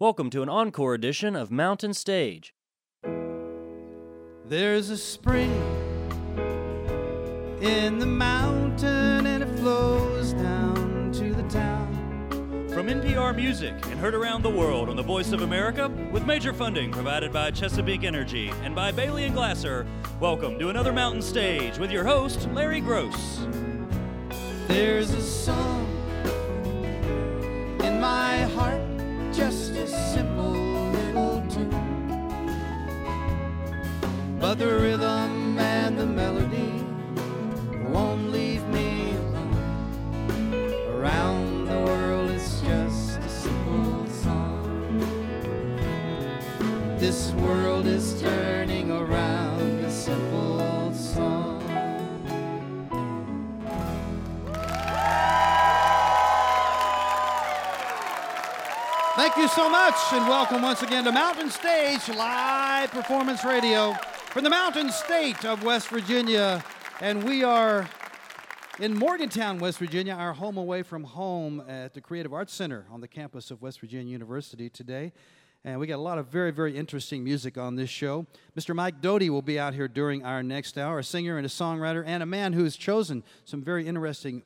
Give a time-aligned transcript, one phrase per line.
[0.00, 2.54] Welcome to an encore edition of Mountain Stage.
[4.44, 5.50] There's a spring
[7.60, 12.68] in the mountain and it flows down to the town.
[12.68, 16.52] From NPR Music and heard around the world on the Voice of America, with major
[16.52, 19.84] funding provided by Chesapeake Energy and by Bailey and Glasser,
[20.20, 23.50] welcome to another Mountain Stage with your host, Larry Groce.
[24.68, 25.88] There's a song
[27.82, 28.87] in my heart,
[29.38, 31.70] just a simple little tune.
[34.40, 36.84] But the rhythm and the melody
[37.88, 40.90] won't leave me alone.
[40.90, 44.98] Around the world, it's just a simple song.
[46.98, 48.47] This world is turning
[59.28, 63.92] Thank you so much, and welcome once again to Mountain Stage Live Performance Radio
[64.30, 66.64] from the Mountain State of West Virginia.
[67.02, 67.86] And we are
[68.80, 73.02] in Morgantown, West Virginia, our home away from home at the Creative Arts Center on
[73.02, 75.12] the campus of West Virginia University today.
[75.62, 78.26] And we got a lot of very, very interesting music on this show.
[78.58, 78.74] Mr.
[78.74, 82.02] Mike Doughty will be out here during our next hour, a singer and a songwriter,
[82.06, 84.42] and a man who has chosen some very interesting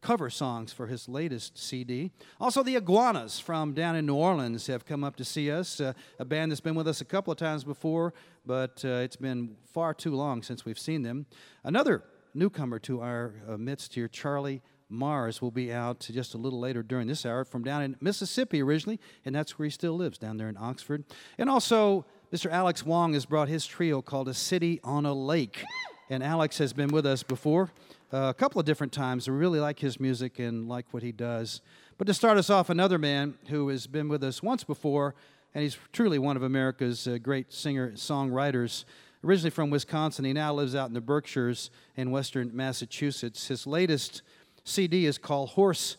[0.00, 2.10] cover songs for his latest CD.
[2.40, 5.92] Also, the Iguanas from down in New Orleans have come up to see us, uh,
[6.18, 9.56] a band that's been with us a couple of times before, but uh, it's been
[9.72, 11.26] far too long since we've seen them.
[11.64, 16.60] Another newcomer to our uh, midst here, Charlie Mars, will be out just a little
[16.60, 20.18] later during this hour from down in Mississippi originally, and that's where he still lives,
[20.18, 21.04] down there in Oxford.
[21.38, 22.50] And also, Mr.
[22.50, 25.64] Alex Wong has brought his trio called A City on a Lake.
[26.08, 27.70] And Alex has been with us before
[28.12, 29.28] a couple of different times.
[29.28, 31.60] I really like his music and like what he does.
[31.98, 35.14] But to start us off, another man who has been with us once before,
[35.54, 38.84] and he's truly one of America's uh, great singer songwriters.
[39.24, 43.48] Originally from Wisconsin, he now lives out in the Berkshires in western Massachusetts.
[43.48, 44.22] His latest
[44.64, 45.96] CD is called Horse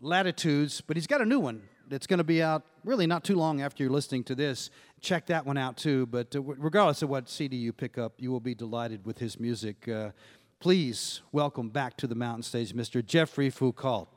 [0.00, 3.36] Latitudes, but he's got a new one that's going to be out really not too
[3.36, 4.70] long after you're listening to this.
[5.00, 6.06] Check that one out too.
[6.06, 9.38] But uh, regardless of what CD you pick up, you will be delighted with his
[9.38, 9.88] music.
[9.88, 10.10] Uh,
[10.60, 13.04] please welcome back to the mountain stage Mr.
[13.04, 14.08] Jeffrey Foucault.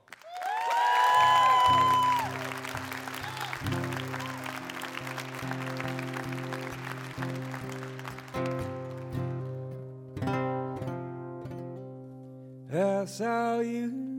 [12.72, 14.10] I saw you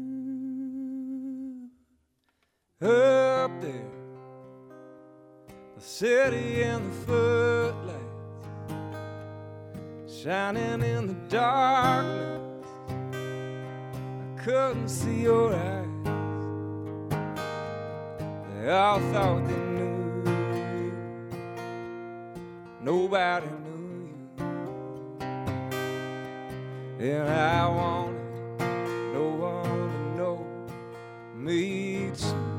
[2.82, 3.91] up there,
[5.76, 8.00] the city in the footlights,
[10.22, 12.66] shining in the darkness.
[13.08, 15.86] I couldn't see your eyes.
[18.53, 20.22] They all thought they knew
[20.75, 20.92] you.
[22.82, 24.10] Nobody knew
[27.00, 28.20] you, and I wanted
[29.14, 30.37] no one to know
[31.34, 32.50] me too.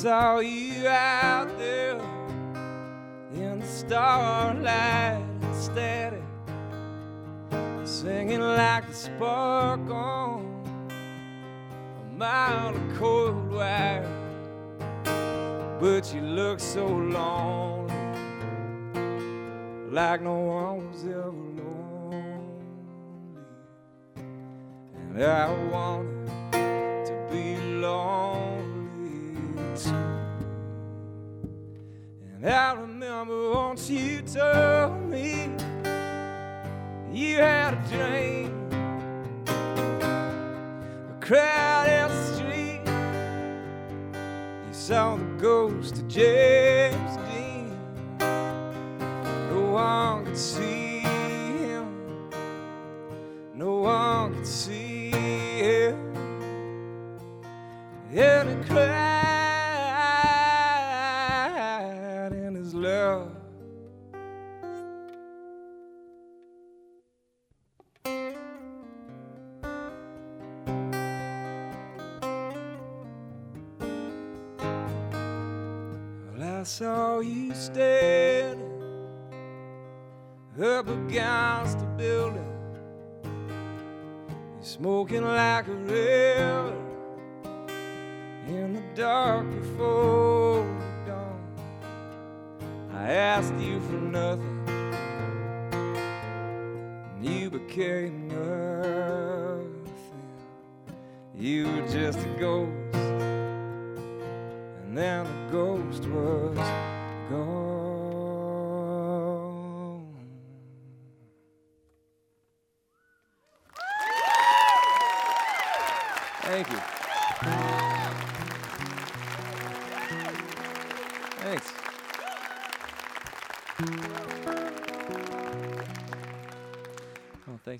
[0.00, 2.00] Saw you out there
[3.34, 5.22] in the starlight,
[5.52, 6.22] steady,
[7.84, 10.64] singing like a spark on
[12.00, 14.08] a mile of cold wire.
[15.78, 17.94] But you look so lonely,
[19.90, 21.30] like no one was ever
[21.60, 22.40] lonely.
[25.10, 28.49] And I wanted to be lonely
[32.42, 35.50] And I remember once you told me
[37.12, 38.70] you had a dream,
[39.46, 42.80] a crowded street.
[44.66, 47.76] You saw the ghost of James Dean.
[49.50, 52.30] No one could see him.
[53.52, 55.98] No one could see him.
[58.10, 58.99] In he cried
[80.80, 82.42] up against the building,
[83.22, 86.74] You're smoking like a river
[88.46, 90.64] in the dark before
[91.06, 91.38] dawn.
[92.94, 94.64] I asked you for nothing,
[97.14, 99.86] and you became nothing.
[101.36, 102.96] You were just a ghost,
[104.84, 106.56] and then the ghost was
[107.28, 107.69] gone.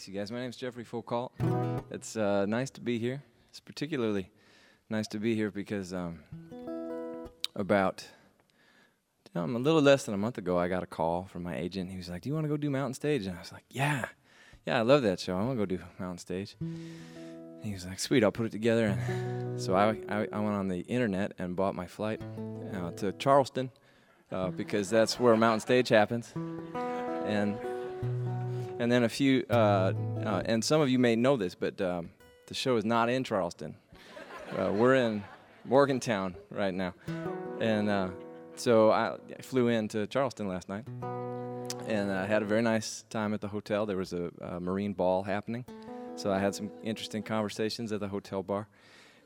[0.01, 0.33] Thanks, you guys.
[0.33, 1.31] My name's Jeffrey Foucault.
[1.91, 3.23] It's uh, nice to be here.
[3.51, 4.31] It's particularly
[4.89, 6.21] nice to be here because um,
[7.55, 8.09] about
[9.35, 11.91] a little less than a month ago, I got a call from my agent.
[11.91, 13.65] He was like, "Do you want to go do Mountain Stage?" And I was like,
[13.69, 14.07] "Yeah,
[14.65, 15.37] yeah, I love that show.
[15.37, 18.53] I want to go do Mountain Stage." And he was like, "Sweet, I'll put it
[18.53, 22.23] together." And so I, I, I went on the internet and bought my flight
[22.73, 23.71] uh, to Charleston
[24.33, 26.33] uh, because that's where Mountain Stage happens,
[27.27, 27.59] and
[28.81, 29.93] and then a few, uh,
[30.25, 32.09] uh, and some of you may know this, but um,
[32.47, 33.77] the show is not in Charleston.
[34.59, 35.23] Uh, we're in
[35.67, 36.95] Morgantown right now,
[37.61, 38.09] and uh,
[38.57, 40.85] so I flew into Charleston last night,
[41.87, 43.85] and I had a very nice time at the hotel.
[43.85, 45.67] There was a, a Marine ball happening,
[46.17, 48.67] so I had some interesting conversations at the hotel bar,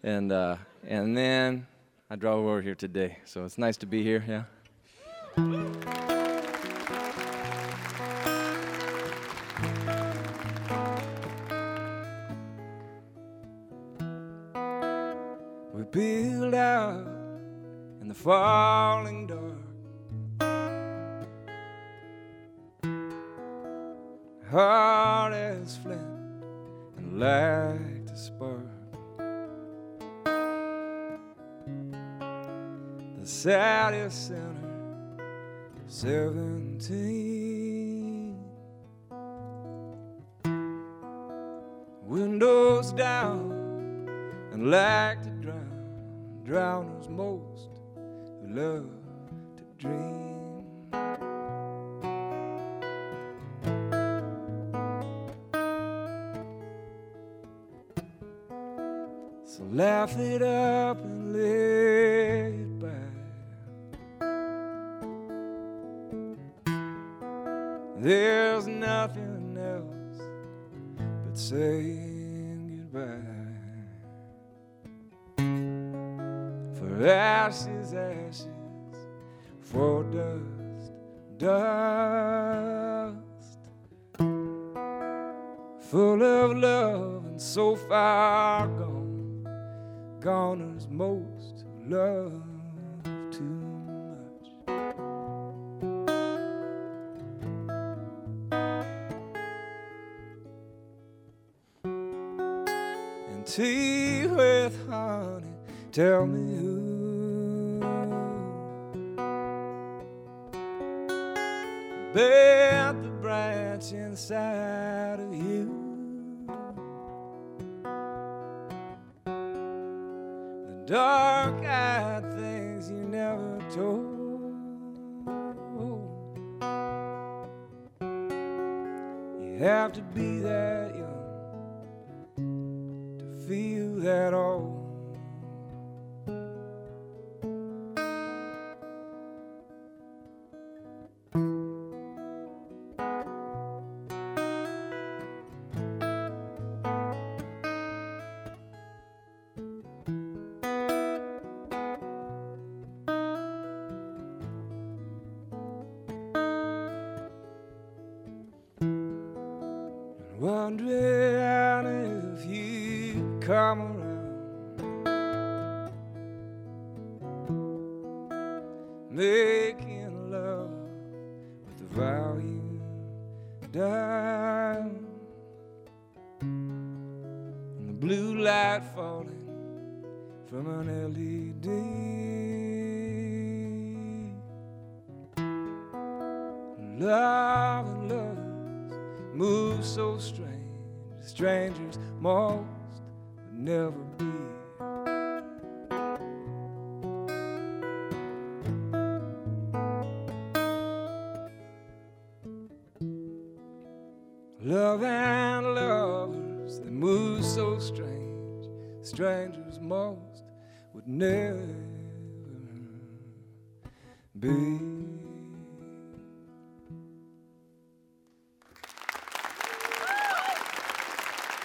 [0.03, 1.69] and uh, and then
[2.11, 3.19] I drove over here today.
[3.25, 4.25] So it's nice to be here.
[4.27, 6.14] Yeah.
[15.95, 17.07] Build out
[18.01, 19.63] in the falling dark.
[24.51, 26.01] Hard as flint
[26.97, 28.67] and like to spark.
[33.21, 35.21] The saddest sinner,
[35.87, 37.25] seventeen.
[42.03, 43.53] Windows down
[44.53, 45.23] and like
[46.45, 47.71] drowners most
[48.41, 48.91] who love
[49.57, 50.21] to dream.
[59.47, 60.99] So laugh it up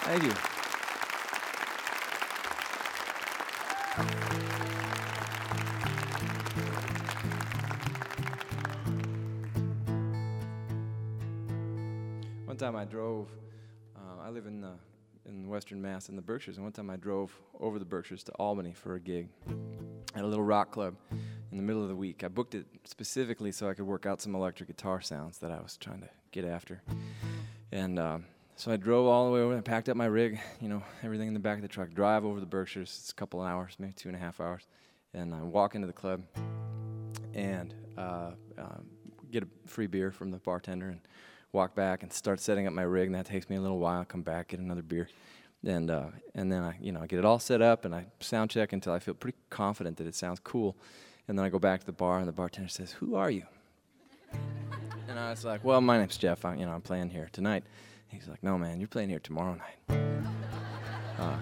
[0.02, 0.32] Thank you.
[12.46, 13.28] One time I drove,
[13.96, 14.72] uh, I live in, the,
[15.26, 18.32] in western Mass in the Berkshires, and one time I drove over the Berkshires to
[18.32, 19.28] Albany for a gig
[20.14, 22.24] at a little rock club in the middle of the week.
[22.24, 25.60] I booked it specifically so I could work out some electric guitar sounds that I
[25.60, 26.82] was trying to get after.
[27.70, 28.24] And um,
[28.60, 29.56] so I drove all the way over.
[29.56, 31.94] I packed up my rig, you know, everything in the back of the truck.
[31.94, 32.94] Drive over the Berkshires.
[33.00, 34.66] It's a couple of hours, maybe two and a half hours.
[35.14, 36.22] And I walk into the club
[37.32, 38.76] and uh, uh,
[39.30, 41.00] get a free beer from the bartender and
[41.52, 43.06] walk back and start setting up my rig.
[43.06, 44.04] And that takes me a little while.
[44.04, 45.08] Come back, get another beer,
[45.64, 48.08] and uh, and then I, you know, I get it all set up and I
[48.20, 50.76] sound check until I feel pretty confident that it sounds cool.
[51.28, 53.44] And then I go back to the bar and the bartender says, "Who are you?"
[55.08, 56.44] and I was like, "Well, my name's Jeff.
[56.44, 57.64] I'm, you know, I'm playing here tonight."
[58.10, 59.78] He's like, "No, man, you're playing here tomorrow night."
[61.18, 61.36] Uh,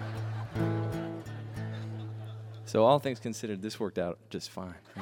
[2.65, 4.75] so all things considered, this worked out just fine.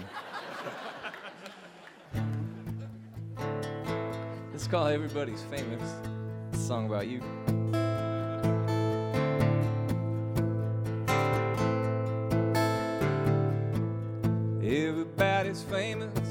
[4.51, 5.95] Let's call Everybody's Famous.
[6.53, 7.21] Song about you.
[14.63, 16.26] Everybody's famous.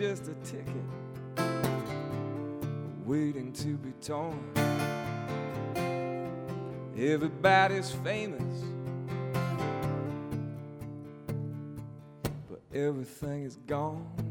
[0.00, 0.66] Just a ticket
[3.04, 4.50] waiting to be torn.
[6.96, 8.64] Everybody's famous,
[12.48, 14.29] but everything is gone.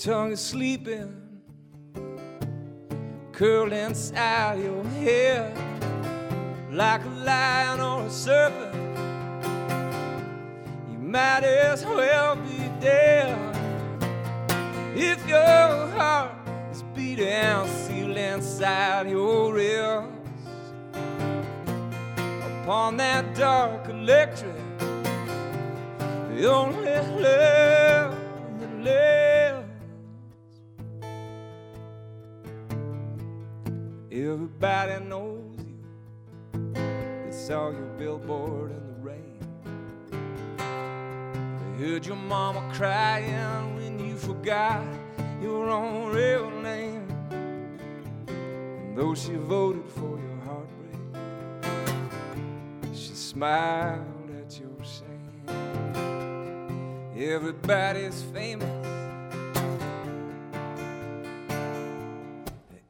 [0.00, 1.14] Tongue is sleeping,
[3.32, 5.54] curled inside your head
[6.72, 8.74] like a lion or a serpent,
[10.90, 13.36] you might as well be dead.
[14.96, 16.32] If your heart
[16.72, 20.08] is beating, sealed inside your ribs,
[22.62, 28.16] upon that dark electric, the only love
[28.60, 29.29] that lives.
[34.32, 36.72] Everybody knows you.
[36.72, 39.40] They saw your billboard in the rain.
[41.76, 44.84] They heard your mama crying when you forgot
[45.42, 47.08] your own real name.
[48.28, 51.00] And though she voted for your heartbreak,
[52.94, 55.42] she smiled at your shame.
[57.16, 58.79] Everybody's famous.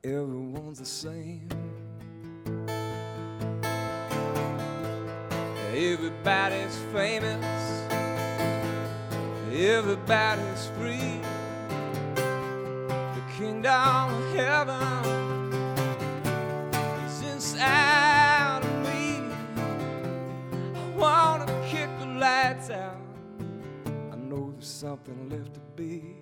[0.03, 1.47] Everyone's the same.
[5.75, 7.85] Everybody's famous.
[9.53, 11.21] Everybody's free.
[12.15, 15.53] The kingdom of heaven
[17.05, 19.21] is inside of me.
[20.77, 22.97] I wanna kick the lights out.
[24.11, 26.20] I know there's something left to be.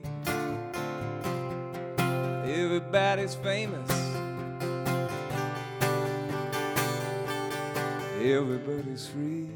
[2.78, 3.90] Everybody's famous.
[8.22, 9.48] Everybody's free.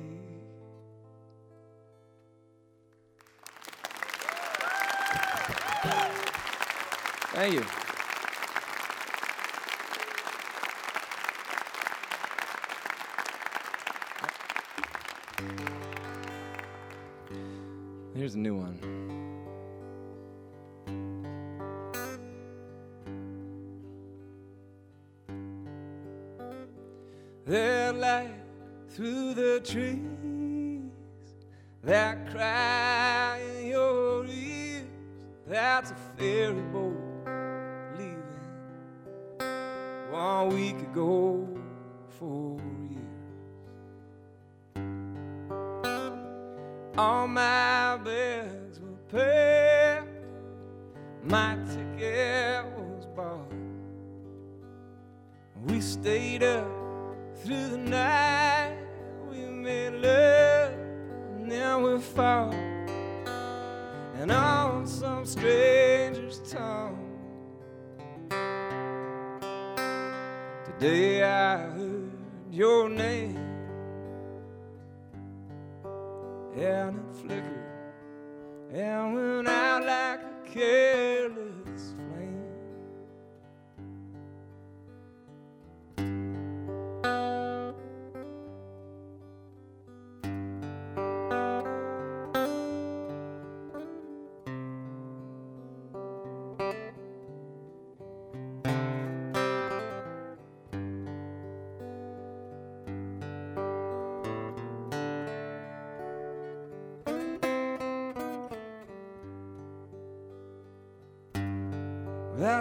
[7.31, 7.65] Thank you.
[18.17, 19.02] Here's a new one.
[28.95, 30.01] Through the trees
[31.83, 34.87] that cry in your ears.
[35.47, 36.97] That's a ferry boat
[37.97, 38.19] leaving
[40.11, 41.49] one week ago go
[42.19, 43.03] for years.
[46.99, 50.09] All my bags were packed,
[51.25, 53.51] my ticket was bought.
[55.67, 56.83] We stayed up
[57.37, 58.32] through the night,
[62.03, 62.53] fought.
[64.15, 66.99] And on some stranger's tongue.
[70.65, 72.11] Today I heard
[72.51, 73.37] your name,
[76.57, 77.59] and it flickered
[78.73, 81.22] and went out like a careless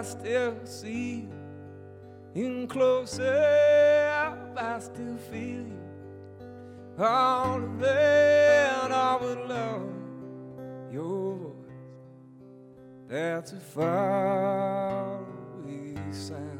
[0.02, 1.28] I still see
[2.34, 4.52] you in close up.
[4.56, 5.78] I still feel you
[6.98, 8.92] all around.
[8.92, 9.92] I would love
[10.92, 11.54] your voice.
[13.06, 15.20] That's a far
[15.62, 16.58] away sound.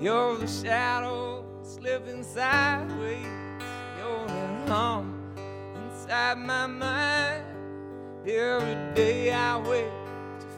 [0.00, 3.26] You're the shadow slipping sideways.
[3.98, 5.12] You're the hum
[5.74, 7.44] inside my mind.
[8.26, 9.95] Every day I to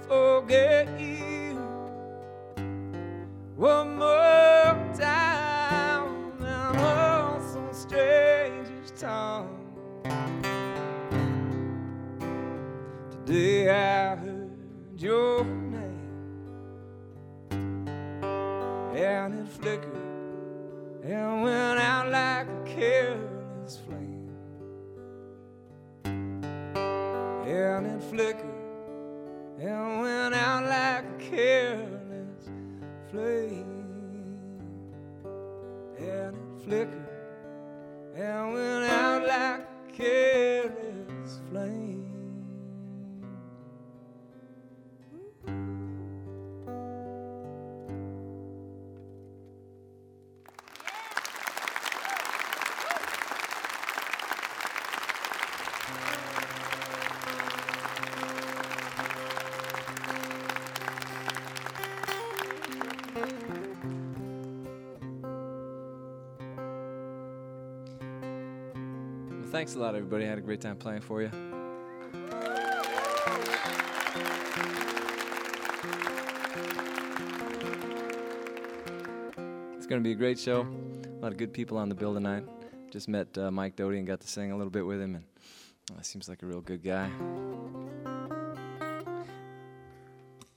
[0.08, 1.54] forget you.
[3.56, 9.54] One more time, and on some stranger's tongue.
[13.10, 14.50] Today I heard
[14.96, 16.28] your name,
[18.96, 19.92] and it flickered
[21.04, 24.08] and went out like a careless flame.
[27.48, 28.47] and it flickered
[31.30, 32.48] careless
[33.10, 33.64] flame.
[35.98, 37.08] And it flickered
[38.14, 40.87] and went out like careless
[69.68, 70.24] thanks a lot, everybody.
[70.24, 71.30] I had a great time playing for you.
[79.76, 80.62] It's going to be a great show.
[80.62, 82.44] A lot of good people on the bill tonight.
[82.90, 85.24] Just met uh, Mike Doughty and got to sing a little bit with him, and
[85.98, 87.10] uh, seems like a real good guy.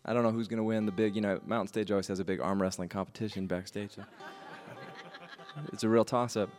[0.06, 2.22] I don't know who's going to win the big, you know, Mountain Stage always has
[2.22, 3.92] a big arm wrestling competition backstage.
[3.92, 4.04] so
[5.74, 6.50] it's a real toss up.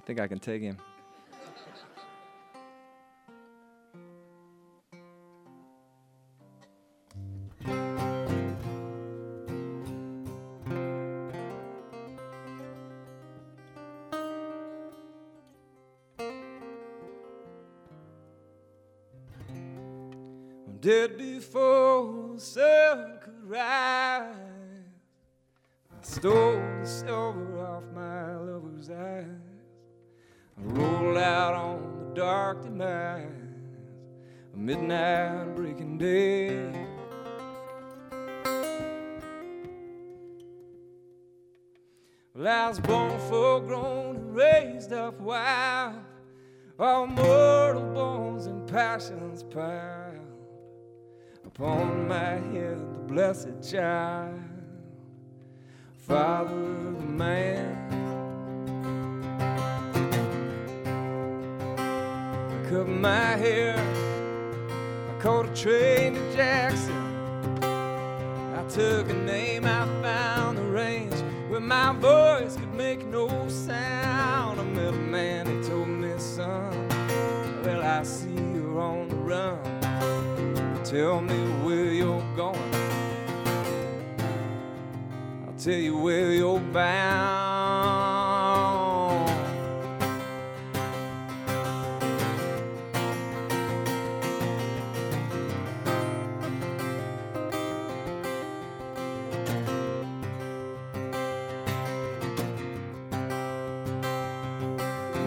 [0.00, 0.78] I think I can take him.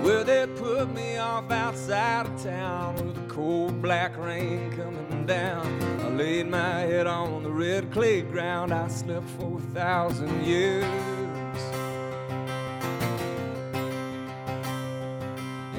[0.04, 5.66] Sure they'd put me off outside of town with a cold black rain coming down.
[6.02, 8.74] I laid my head on the red clay ground.
[8.74, 10.84] I slept for a thousand years.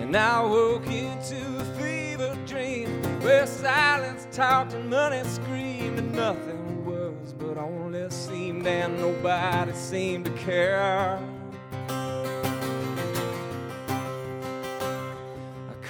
[0.00, 6.84] And I woke into a fever dream where silence talked and money screamed and nothing
[6.84, 11.18] was but only seemed and nobody seemed to care.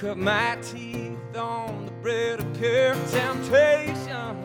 [0.05, 4.37] Cut my teeth on the bread of pure temptation.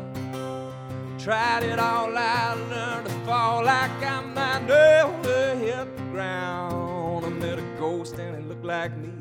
[1.19, 7.27] Tried it all I learned to fall like I might never hit the ground.
[7.27, 9.13] I met a ghost and it looked like me.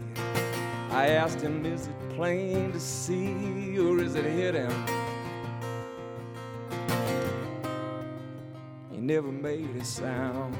[0.91, 4.71] I asked him, Is it plain to see or is it hidden?
[8.91, 10.55] He never made a sound.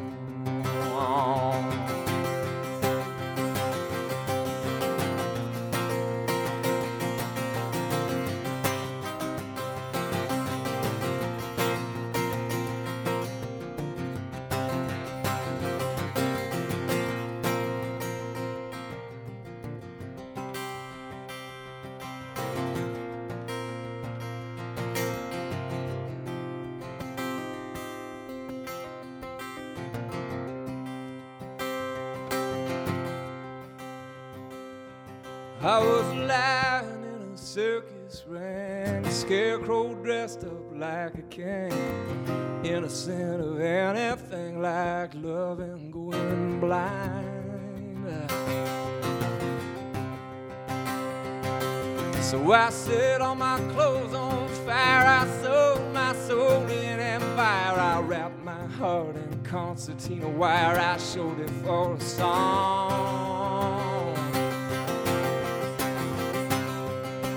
[52.70, 58.44] I set all my clothes on fire, I sold my soul in empire, I wrapped
[58.44, 64.16] my heart in concertina wire, I showed it for a song.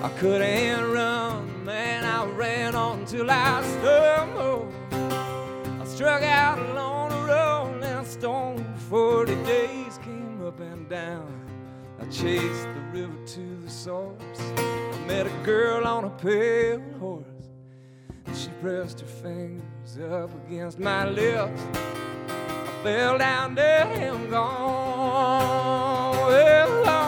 [0.03, 4.71] I couldn't run, man, I ran on till I stumbled.
[4.93, 8.67] I struck out along the rolling stone.
[8.91, 11.42] Forty days came up and down.
[12.03, 14.41] I chased the river to the source.
[14.57, 17.25] I met a girl on a pale horse.
[18.27, 21.63] And She pressed her fingers up against my lips.
[21.73, 26.17] I fell down dead and gone.
[26.17, 27.02] Well,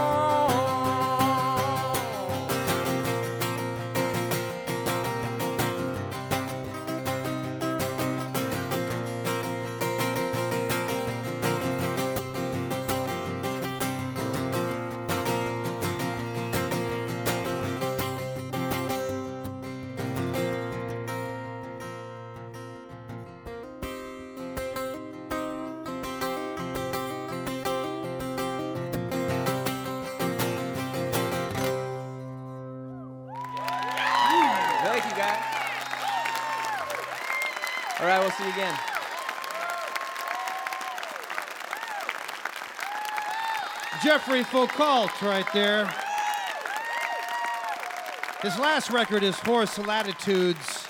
[38.25, 38.75] we'll see you again.
[44.03, 45.85] Jeffrey Foucault right there.
[48.41, 50.87] His last record is Horse Latitudes,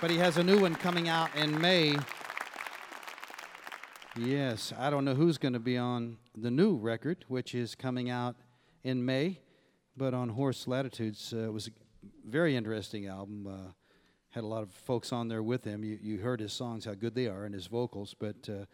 [0.00, 1.96] but he has a new one coming out in May.
[4.16, 8.10] Yes, I don't know who's going to be on the new record, which is coming
[8.10, 8.36] out
[8.84, 9.40] in May,
[9.96, 11.70] but on Horse Latitudes, uh, it was a
[12.24, 13.46] very interesting album.
[13.48, 13.72] Uh,
[14.30, 15.82] had a lot of folks on there with him.
[15.82, 18.14] You, you heard his songs, how good they are, and his vocals.
[18.18, 18.66] But uh,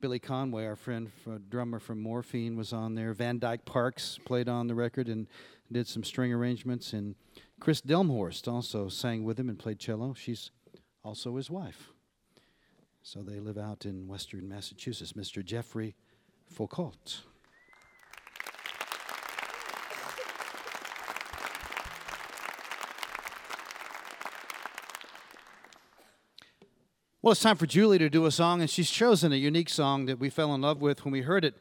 [0.00, 1.10] Billy Conway, our friend,
[1.48, 3.12] drummer from Morphine, was on there.
[3.12, 5.26] Van Dyke Parks played on the record and
[5.70, 6.92] did some string arrangements.
[6.92, 7.16] And
[7.58, 10.14] Kris Delmhorst also sang with him and played cello.
[10.14, 10.50] She's
[11.04, 11.90] also his wife.
[13.02, 15.14] So they live out in western Massachusetts.
[15.14, 15.44] Mr.
[15.44, 15.96] Jeffrey
[16.46, 17.22] Foucault.
[27.22, 30.06] Well, it's time for Julie to do a song, and she's chosen a unique song
[30.06, 31.54] that we fell in love with when we heard it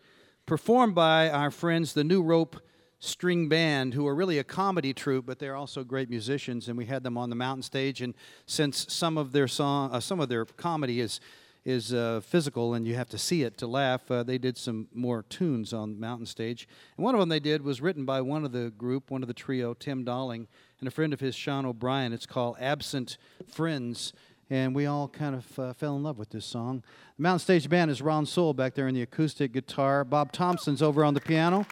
[0.46, 2.62] performed by our friends, the New Rope
[3.00, 6.86] String Band, who are really a comedy troupe, but they're also great musicians, and we
[6.86, 8.02] had them on the mountain stage.
[8.02, 8.14] And
[8.46, 11.20] since some of their song, uh, some of their comedy is
[11.66, 14.10] is uh, physical, and you have to see it to laugh.
[14.10, 17.64] Uh, they did some more tunes on mountain stage, and one of them they did
[17.64, 20.48] was written by one of the group, one of the trio, Tim Dolling,
[20.80, 22.14] and a friend of his, Sean O'Brien.
[22.14, 24.14] It's called "Absent Friends."
[24.50, 26.84] And we all kind of uh, fell in love with this song.
[27.18, 30.04] The Mountain Stage Band is Ron Sowell back there in the acoustic guitar.
[30.04, 31.68] Bob Thompson's over on the piano.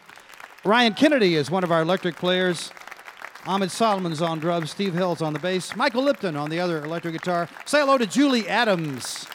[0.63, 2.72] Ryan Kennedy is one of our electric players.
[3.48, 4.70] Ammed Solomon's on drums.
[4.70, 5.76] Steve Hill's on the bass.
[5.76, 7.50] Michael Lipton on the other electric guitar.
[7.66, 9.26] Say hello to Julie Adams.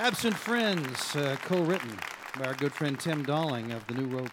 [0.00, 1.94] Absent Friends, uh, co written
[2.38, 4.30] by our good friend Tim Dalling of the New Rope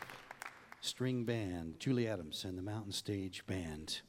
[0.80, 4.00] String Band, Julie Adams and the Mountain Stage Band.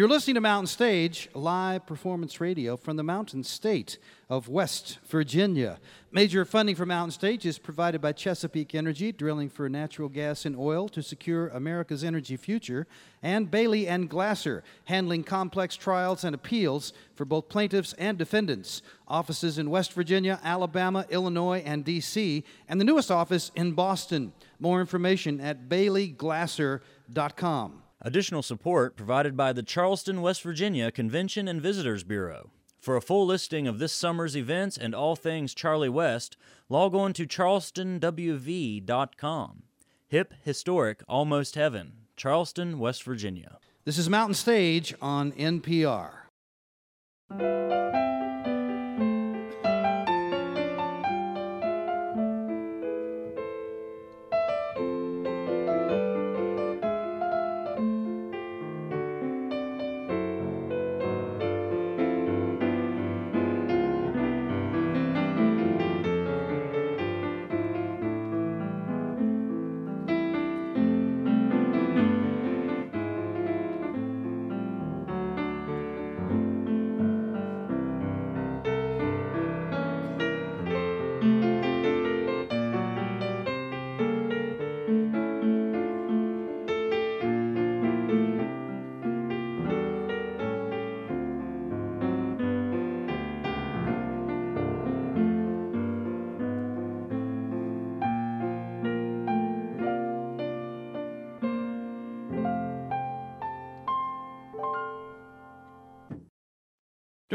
[0.00, 3.98] You're listening to Mountain Stage, live performance radio from the mountain state
[4.30, 5.78] of West Virginia.
[6.10, 10.56] Major funding for Mountain Stage is provided by Chesapeake Energy, drilling for natural gas and
[10.56, 12.86] oil to secure America's energy future,
[13.22, 18.80] and Bailey and Glasser, handling complex trials and appeals for both plaintiffs and defendants.
[19.06, 24.32] Offices in West Virginia, Alabama, Illinois, and D.C., and the newest office in Boston.
[24.58, 27.82] More information at baileyglasser.com.
[28.02, 32.50] Additional support provided by the Charleston, West Virginia Convention and Visitors Bureau.
[32.78, 36.38] For a full listing of this summer's events and all things Charlie West,
[36.70, 39.62] log on to charlestonwv.com.
[40.08, 41.92] Hip, historic, almost heaven.
[42.16, 43.58] Charleston, West Virginia.
[43.84, 46.12] This is Mountain Stage on NPR.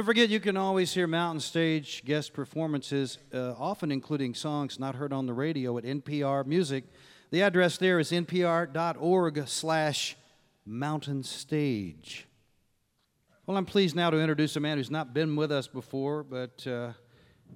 [0.05, 4.93] Don't forget, you can always hear Mountain Stage guest performances, uh, often including songs not
[4.93, 6.83] heard on the radio at NPR Music.
[7.31, 10.15] The address there is npr.org slash
[10.63, 12.27] mountain stage.
[13.47, 16.67] Well, I'm pleased now to introduce a man who's not been with us before, but
[16.67, 16.93] uh,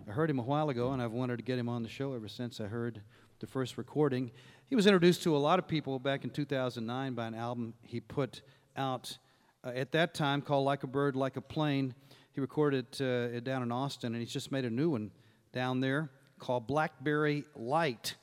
[0.07, 2.13] I heard him a while ago, and I've wanted to get him on the show
[2.13, 2.99] ever since I heard
[3.41, 4.31] the first recording.
[4.65, 7.99] He was introduced to a lot of people back in 2009 by an album he
[7.99, 8.41] put
[8.75, 9.19] out
[9.63, 11.93] uh, at that time called Like a Bird, Like a Plane.
[12.33, 15.11] He recorded uh, it down in Austin, and he's just made a new one
[15.51, 18.15] down there called Blackberry Light.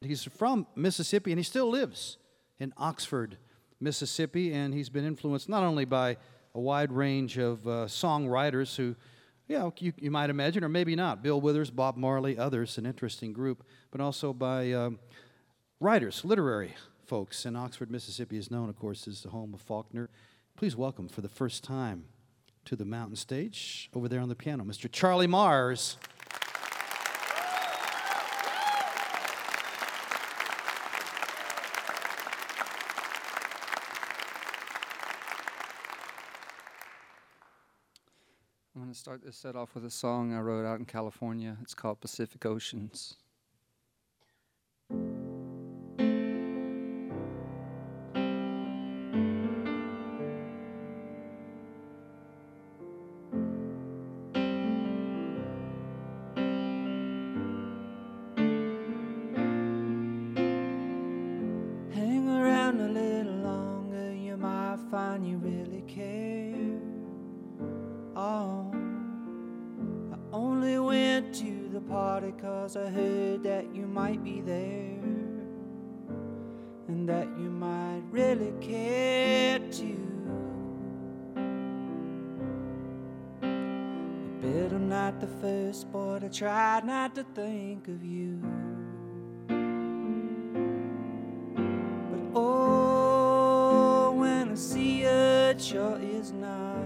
[0.00, 2.16] He's from Mississippi, and he still lives
[2.58, 3.38] in Oxford,
[3.80, 6.16] Mississippi, and he's been influenced not only by
[6.54, 8.94] a wide range of uh, songwriters who,
[9.48, 12.86] you, know, you, you, might imagine, or maybe not, Bill Withers, Bob Marley, others, an
[12.86, 14.98] interesting group, but also by um,
[15.80, 16.74] writers, literary
[17.06, 17.44] folks.
[17.44, 20.10] And Oxford, Mississippi is known, of course, as the home of Faulkner.
[20.56, 22.04] Please welcome for the first time
[22.64, 24.90] to the mountain stage over there on the piano, Mr.
[24.90, 25.96] Charlie Mars.
[38.74, 41.56] I'm going to start this set off with a song I wrote out in California.
[41.62, 43.16] It's called Pacific Oceans.
[87.14, 88.40] To think of you.
[92.10, 96.78] But oh, when I see it sure is nice.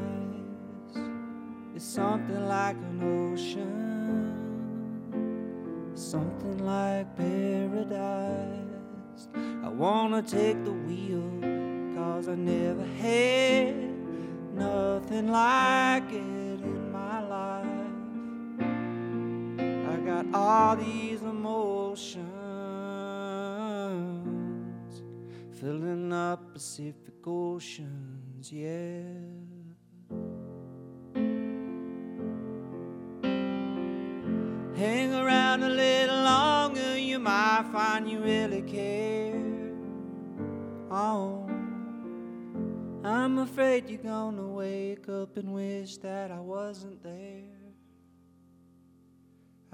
[1.74, 3.87] It's something like an ocean
[5.97, 9.29] something like paradise.
[9.64, 11.31] I wanna take the wheel,
[11.97, 13.74] cause I never had
[14.55, 16.45] nothing like it
[20.17, 22.17] Got all these emotions
[25.61, 29.03] filling up Pacific oceans, yeah.
[34.75, 39.39] Hang around a little longer, you might find you really care.
[40.91, 41.47] Oh,
[43.05, 47.56] I'm afraid you're gonna wake up and wish that I wasn't there.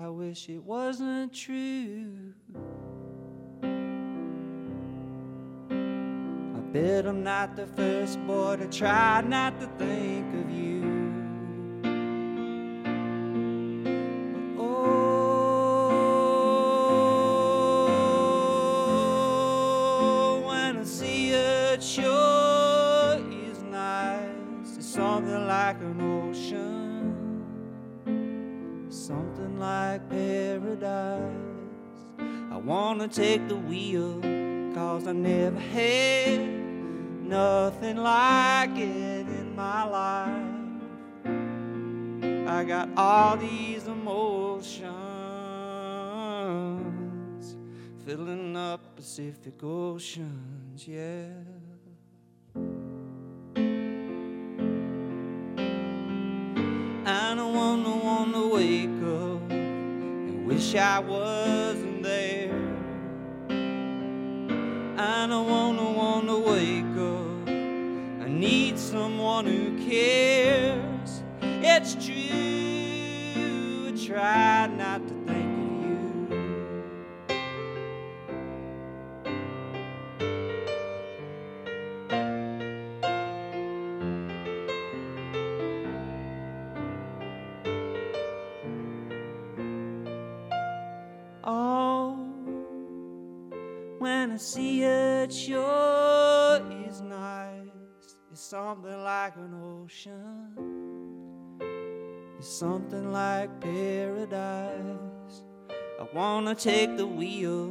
[0.02, 2.34] I wish it wasn't true.
[3.62, 3.68] I
[6.72, 11.01] Bet I'm not the first boy to try not to think of you.
[32.64, 34.20] Wanna take the wheel,
[34.74, 36.38] cause I never had
[37.22, 40.52] nothing like it in my life.
[42.48, 44.86] I got all these emotions
[48.04, 51.26] filling up Pacific oceans, yeah.
[57.04, 62.41] I don't wanna wanna wake up and wish I wasn't there.
[65.04, 67.48] I don't wanna wanna wake up.
[68.24, 71.24] I need someone who cares.
[71.40, 73.88] It's true.
[73.88, 74.68] I try
[102.52, 105.42] something like paradise.
[105.98, 107.70] I wanna take the wheel,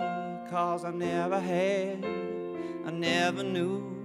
[0.49, 2.03] cause I never had.
[2.85, 4.03] I never knew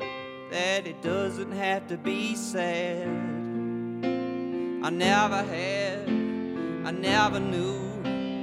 [0.50, 3.08] that it doesn't have to be sad.
[3.08, 8.02] I never had, I never knew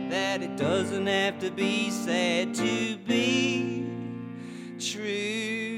[0.09, 3.86] that it doesn't have to be sad to be
[4.79, 5.72] true.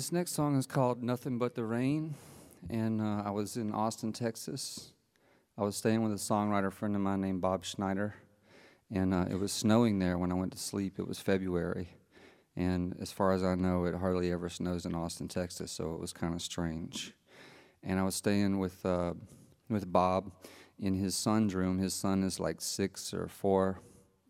[0.00, 2.14] This next song is called Nothing But the Rain,
[2.70, 4.94] and uh, I was in Austin, Texas.
[5.58, 8.14] I was staying with a songwriter friend of mine named Bob Schneider,
[8.90, 10.98] and uh, it was snowing there when I went to sleep.
[10.98, 11.90] It was February,
[12.56, 16.00] and as far as I know, it hardly ever snows in Austin, Texas, so it
[16.00, 17.12] was kind of strange.
[17.82, 19.12] And I was staying with uh,
[19.68, 20.32] with Bob
[20.78, 21.78] in his son's room.
[21.78, 23.82] His son is like six or four,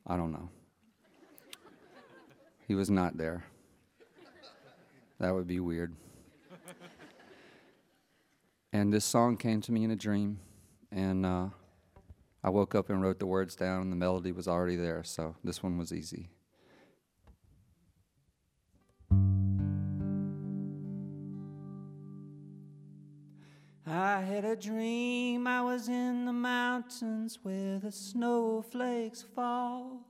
[0.05, 0.49] I don't know.
[2.66, 3.45] He was not there.
[5.21, 5.95] That would be weird.
[8.73, 10.41] and this song came to me in a dream,
[10.91, 11.49] and uh,
[12.43, 15.37] I woke up and wrote the words down, and the melody was already there, so
[15.45, 16.31] this one was easy.
[23.87, 30.10] I had a dream I was in the mountains where the snowflakes fall.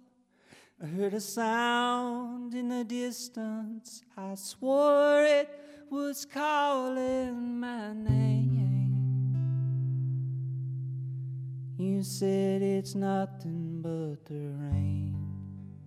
[0.83, 4.03] I heard a sound in the distance.
[4.17, 5.51] I swore it
[5.91, 8.41] was calling my name.
[11.77, 15.15] You said it's nothing but the rain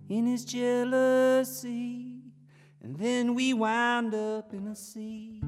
[0.08, 2.20] in his jealousy.
[2.80, 5.40] And then we wound up in a sea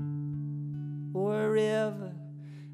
[1.15, 2.13] or a river.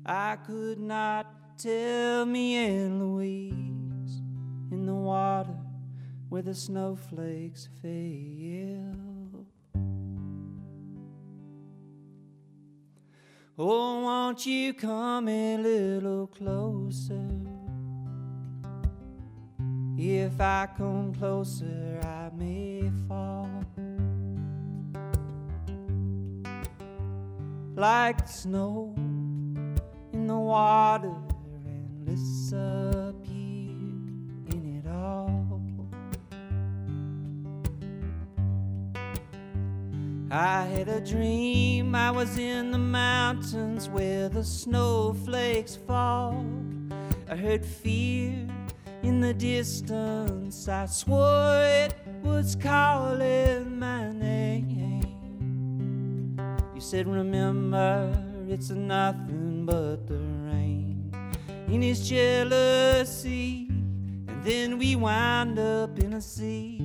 [0.07, 4.23] I could not tell me and Louise
[4.71, 5.62] in the water
[6.33, 9.45] where the snowflakes fell.
[13.59, 17.29] Oh, won't you come a little closer?
[19.99, 23.51] If I come closer, I may fall.
[27.77, 28.95] Like the snow
[30.15, 31.13] in the water
[31.67, 33.02] and disappear
[40.35, 46.47] I had a dream I was in the mountains where the snowflakes fall.
[47.29, 48.49] I heard fear
[49.03, 50.69] in the distance.
[50.69, 55.05] I swore it was calling my name.
[56.75, 58.11] You said, Remember,
[58.49, 61.13] it's nothing but the rain
[61.69, 63.67] in his jealousy.
[63.69, 66.81] And then we wind up in a sea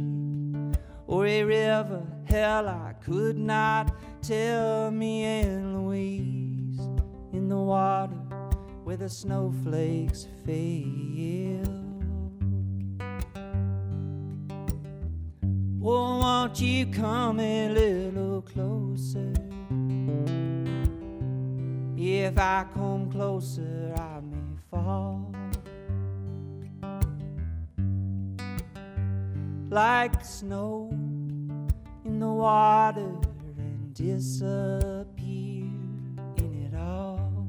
[1.07, 2.16] or a river.
[2.27, 6.77] Hell, I could not tell me and Louise
[7.31, 8.17] in the water
[8.83, 11.63] where the snowflakes fail.
[15.81, 19.31] Oh, won't you come a little closer?
[21.95, 25.33] If I come closer, I may fall.
[29.69, 31.06] Like snow
[32.17, 33.11] in the water
[33.59, 35.69] and disappear
[36.37, 37.47] in it all.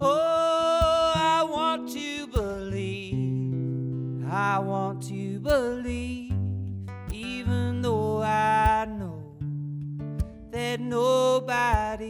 [0.00, 6.32] Oh, I want to believe, I want to believe,
[7.10, 9.34] even though I know
[10.52, 12.06] that nobody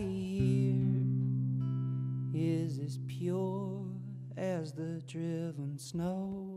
[2.35, 3.87] here is as pure
[4.37, 6.52] as the driven snow.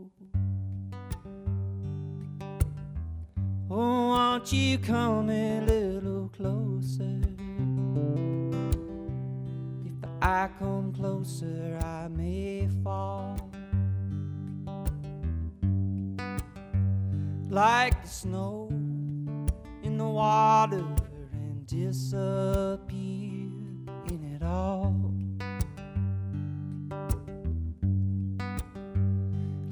[3.68, 7.20] Oh, won't you come a little closer?
[9.84, 13.50] If I come closer, I may fall.
[17.50, 18.68] Like the snow
[19.82, 20.86] in the water
[21.32, 22.78] and disappear
[24.10, 24.94] in it all.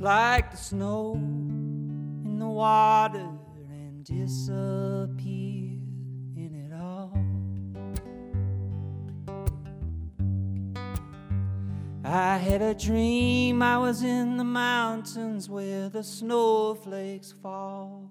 [0.01, 3.29] Like the snow in the water
[4.05, 5.79] disappear
[6.37, 7.11] in it all.
[12.05, 18.11] I had a dream I was in the mountains where the snowflakes fall.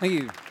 [0.00, 0.43] Thank you.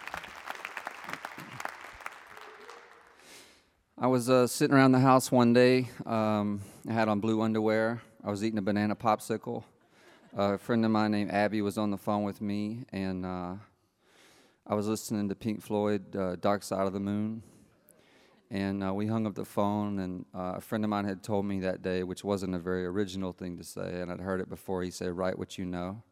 [4.03, 5.87] I was uh, sitting around the house one day.
[6.05, 8.01] Um, I had on blue underwear.
[8.21, 9.63] I was eating a banana popsicle.
[10.37, 13.53] Uh, a friend of mine named Abby was on the phone with me, and uh,
[14.67, 17.43] I was listening to Pink Floyd, uh, "Dark Side of the Moon."
[18.51, 21.45] And uh, we hung up the phone, and uh, a friend of mine had told
[21.45, 24.49] me that day, which wasn't a very original thing to say, and I'd heard it
[24.49, 24.83] before.
[24.83, 26.03] He said, "Write what you know."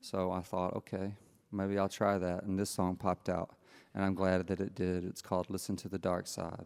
[0.00, 1.12] So I thought, okay,
[1.52, 2.44] maybe I'll try that.
[2.44, 3.50] And this song popped out,
[3.94, 5.04] and I'm glad that it did.
[5.04, 6.64] It's called Listen to the Dark Side.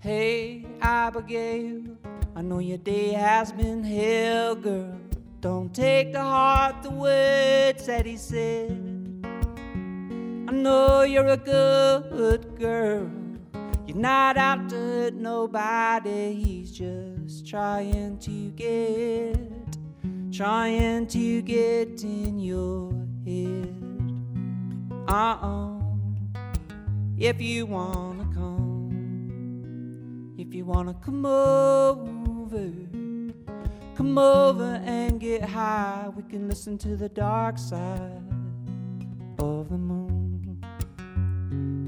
[0.00, 1.82] Hey, Abigail,
[2.34, 5.07] I know your day has been hell, girl.
[5.40, 8.72] Don't take to heart the words that he said.
[10.48, 13.08] I know you're a good girl.
[13.86, 16.34] You're not out to hurt nobody.
[16.34, 19.38] He's just trying to get,
[20.32, 22.90] trying to get in your
[23.24, 23.76] head.
[25.06, 25.78] Uh uh.
[27.16, 32.72] If you wanna come, if you wanna come over,
[33.98, 36.08] come over and get high.
[36.14, 38.22] We can listen to the dark side
[39.40, 40.64] of the moon.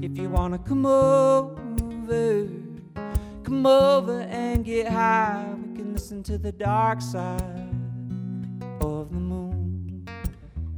[0.01, 2.49] If you wanna come over,
[3.43, 5.55] come over and get high.
[5.55, 7.73] We can listen to the dark side
[8.81, 10.05] of the moon.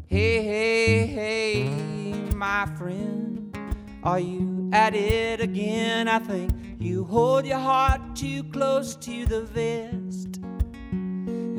[0.06, 3.58] Hey, hey, hey, my friend.
[4.04, 6.08] Are you at it again?
[6.08, 10.33] I think you hold your heart too close to the vest.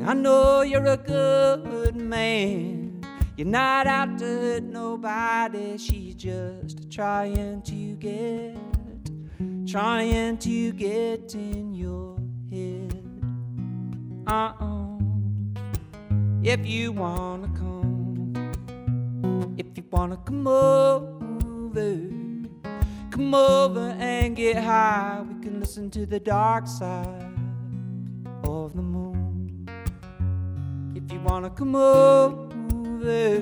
[0.07, 3.03] I know you're a good man.
[3.35, 8.55] You're not out to hurt nobody, she's just trying to get,
[9.65, 12.19] trying to get in your
[12.51, 13.03] head.
[14.27, 14.99] Uh uh.
[16.43, 21.97] If you wanna come, if you wanna come over,
[23.09, 25.23] come over and get high.
[25.27, 27.33] We can listen to the dark side
[28.43, 28.94] of the moon.
[31.25, 33.41] Wanna come over,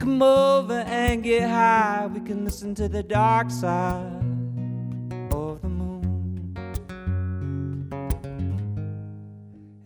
[0.00, 2.08] come over and get high.
[2.12, 4.24] We can listen to the dark side
[5.32, 6.56] of the moon.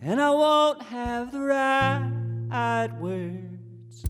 [0.01, 4.05] And I won't have the right words,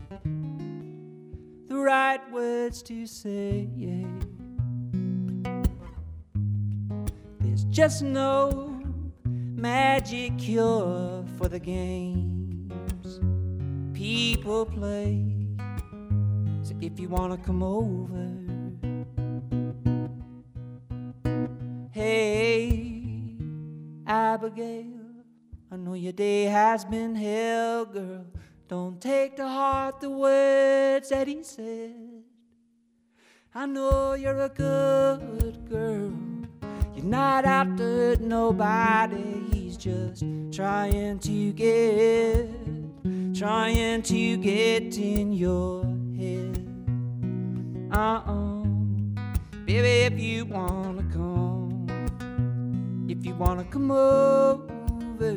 [1.68, 3.68] the right words to say.
[7.40, 8.80] There's just no
[9.24, 12.33] magic cure for the games
[14.04, 15.24] people play.
[16.62, 18.26] So if you wanna come over,
[21.90, 23.38] hey,
[24.06, 24.84] Abigail,
[25.72, 28.26] I know your day has been hell, girl.
[28.68, 32.24] Don't take to heart the words that he said.
[33.54, 36.12] I know you're a good girl.
[36.94, 39.48] You're not hurt nobody.
[39.50, 42.83] He's just trying to get,
[43.34, 45.82] trying to get in your
[46.16, 46.56] head.
[47.90, 48.64] Uh uh
[49.66, 51.86] Baby, if you wanna come,
[53.08, 55.34] if you wanna come over,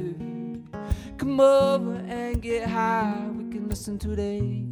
[1.17, 3.31] come over and get high.
[3.35, 4.63] We can listen to the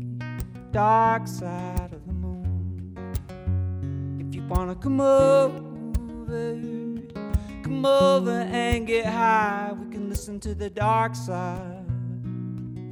[0.71, 2.95] dark side of the moon.
[4.19, 6.61] If you wanna come over,
[7.63, 9.73] come over and get high.
[9.73, 11.84] We can listen to the dark side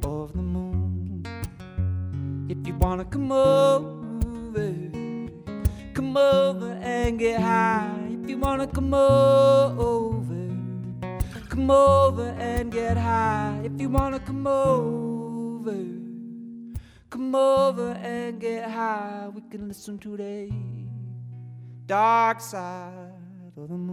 [0.06, 1.24] of the moon.
[2.50, 4.74] If you wanna come over,
[5.94, 8.10] come over and get high.
[8.10, 10.48] If you wanna come over,
[11.50, 13.62] come over and get high.
[13.64, 15.78] If you wanna come over,
[17.10, 19.30] come over and get high.
[19.34, 20.52] We can listen to the
[21.86, 23.12] dark side
[23.56, 23.93] of the moon.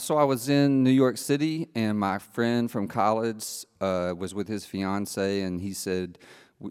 [0.00, 4.48] So I was in New York City, and my friend from college uh, was with
[4.48, 6.18] his fiance, and he said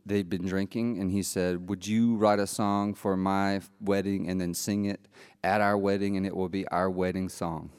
[0.04, 4.42] they'd been drinking, and he said, "Would you write a song for my wedding and
[4.42, 5.08] then sing it
[5.44, 7.70] at our wedding, and it will be our wedding song?"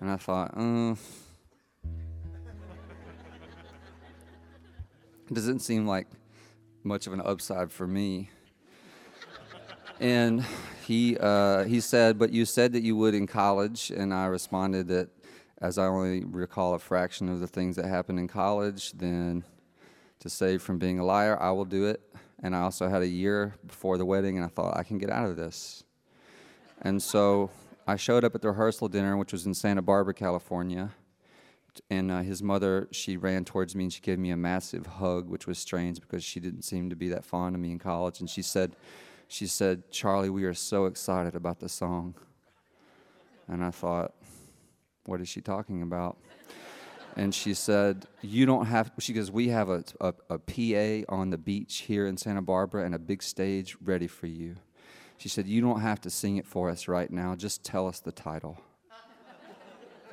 [0.00, 0.94] and I thought, uh,
[5.32, 6.06] doesn't seem like
[6.84, 8.30] much of an upside for me.
[10.02, 10.44] And
[10.84, 14.88] he uh, he said, "But you said that you would in college," and I responded
[14.88, 15.10] that,
[15.60, 19.44] as I only recall a fraction of the things that happened in college, then
[20.18, 22.00] to save from being a liar, I will do it.
[22.42, 25.08] And I also had a year before the wedding, and I thought I can get
[25.08, 25.84] out of this.
[26.80, 27.50] And so
[27.86, 30.90] I showed up at the rehearsal dinner, which was in Santa Barbara, California.
[31.88, 35.28] And uh, his mother, she ran towards me and she gave me a massive hug,
[35.28, 38.18] which was strange because she didn't seem to be that fond of me in college.
[38.18, 38.74] And she said,
[39.32, 42.14] she said, Charlie, we are so excited about the song.
[43.48, 44.12] And I thought,
[45.06, 46.18] what is she talking about?
[47.16, 51.30] And she said, You don't have, she goes, We have a, a, a PA on
[51.30, 54.56] the beach here in Santa Barbara and a big stage ready for you.
[55.16, 58.00] She said, You don't have to sing it for us right now, just tell us
[58.00, 58.60] the title.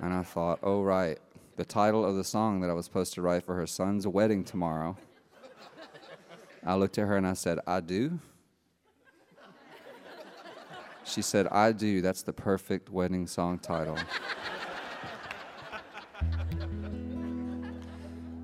[0.01, 1.19] And I thought, Oh, right,
[1.57, 4.45] the title of the song that I was supposed to write for her son's wedding
[4.45, 4.95] tomorrow.
[6.65, 8.19] I looked at her and I said, I do.
[11.09, 12.01] She said, I do.
[12.01, 13.97] That's the perfect wedding song title.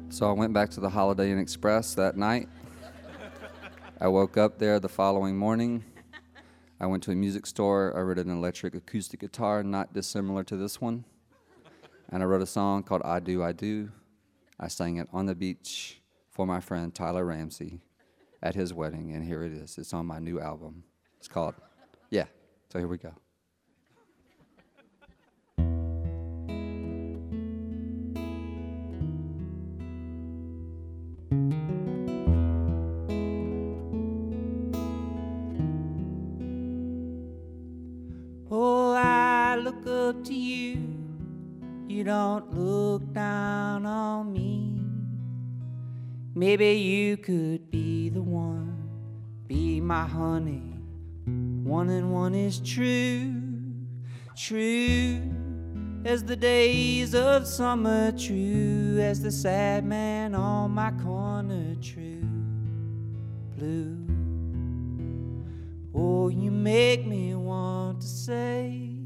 [0.09, 2.49] so I went back to the Holiday Inn Express that night.
[4.01, 5.83] I woke up there the following morning.
[6.79, 7.93] I went to a music store.
[7.95, 11.05] I rented an electric acoustic guitar, not dissimilar to this one.
[12.09, 13.91] And I wrote a song called I Do, I Do.
[14.59, 16.01] I sang it on the beach
[16.31, 17.81] for my friend Tyler Ramsey
[18.41, 19.77] at his wedding, and here it is.
[19.77, 20.83] It's on my new album.
[21.19, 21.53] It's called,
[22.09, 22.25] yeah.
[22.75, 23.13] So here we go.
[38.51, 40.77] Oh, I look up to you.
[41.87, 44.81] You don't look down on me.
[46.35, 48.89] Maybe you could be the one,
[49.47, 50.75] be my honey.
[51.65, 53.41] One and one is true,
[54.37, 55.19] true
[56.05, 62.21] as the days of summer, true as the sad man on my corner, true,
[63.57, 63.97] blue.
[65.95, 68.99] Oh, you make me want to say,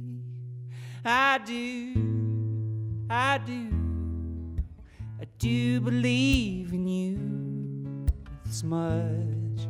[1.06, 1.94] I do,
[3.10, 3.70] I do,
[5.18, 8.06] I do believe in you
[8.44, 9.66] this much.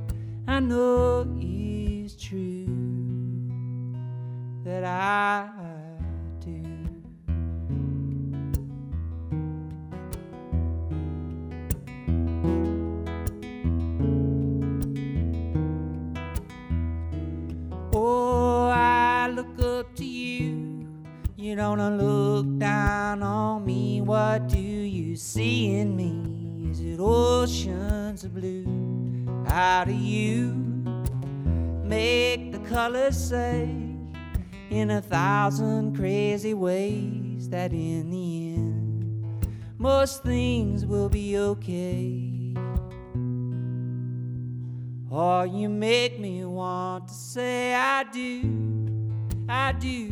[0.47, 2.78] I know is true
[4.69, 5.49] that I
[6.45, 6.61] do.
[17.91, 20.87] Oh, I look up to you.
[21.35, 24.01] You don't look down on me.
[24.01, 26.69] What do you see in me?
[26.69, 28.67] Is it oceans of blue?
[29.47, 30.53] How do you
[31.83, 33.88] make the colors say
[34.69, 39.47] in a thousand crazy ways that in the end
[39.79, 42.53] most things will be okay?
[45.09, 49.09] Or you make me want to say, I do,
[49.47, 50.11] I do,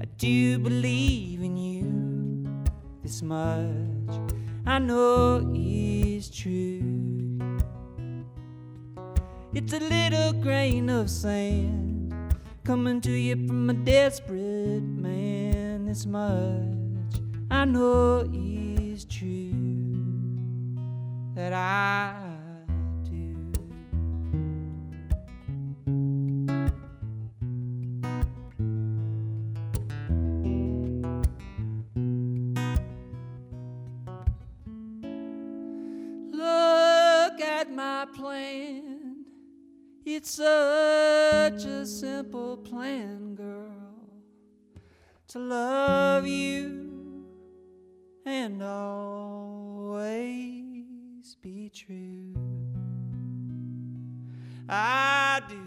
[0.00, 2.66] I do believe in you
[3.02, 4.20] this much.
[4.66, 7.38] I know is true.
[9.54, 11.85] It's a little grain of sand
[12.66, 15.86] coming to you from a desperate man.
[15.86, 19.52] This much I know is true
[21.36, 22.25] that I
[40.18, 43.68] It's such a simple plan, girl,
[45.28, 47.26] to love you
[48.24, 50.06] and always
[51.42, 52.34] be true.
[54.70, 55.60] I do.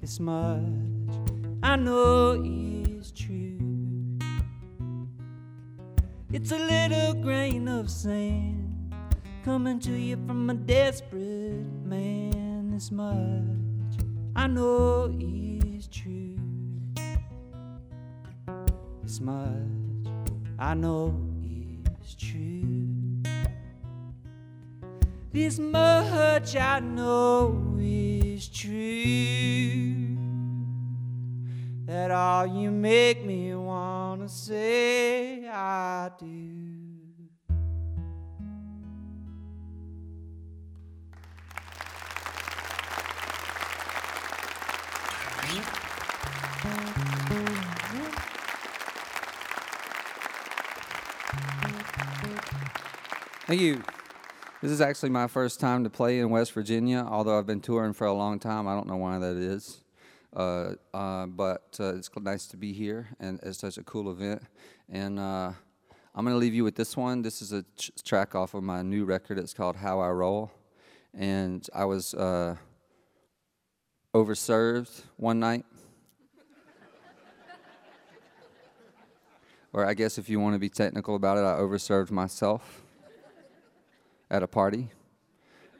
[0.00, 0.64] This much
[1.62, 3.59] I know is true.
[6.32, 8.94] It's a little grain of sand
[9.44, 12.70] coming to you from a desperate man.
[12.70, 13.98] This much
[14.36, 16.38] I know is true.
[19.02, 19.50] This much
[20.56, 21.20] I know
[22.00, 22.86] is true.
[25.32, 29.99] This much I know is true.
[31.90, 36.26] That all you make me wanna say I do.
[53.48, 53.82] Thank you.
[54.62, 57.94] This is actually my first time to play in West Virginia, although I've been touring
[57.94, 58.68] for a long time.
[58.68, 59.82] I don't know why that is.
[60.34, 64.42] Uh, uh, but uh, it's nice to be here, and it's such a cool event.
[64.88, 65.52] And uh,
[66.14, 67.22] I'm going to leave you with this one.
[67.22, 69.38] This is a ch- track off of my new record.
[69.38, 70.52] It's called How I Roll.
[71.12, 72.54] And I was uh,
[74.14, 75.64] overserved one night.
[79.72, 82.82] or I guess if you want to be technical about it, I overserved myself
[84.30, 84.90] at a party.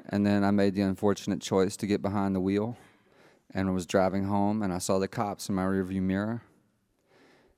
[0.09, 2.77] And then I made the unfortunate choice to get behind the wheel
[3.55, 6.43] and I was driving home and I saw the cops in my rearview mirror.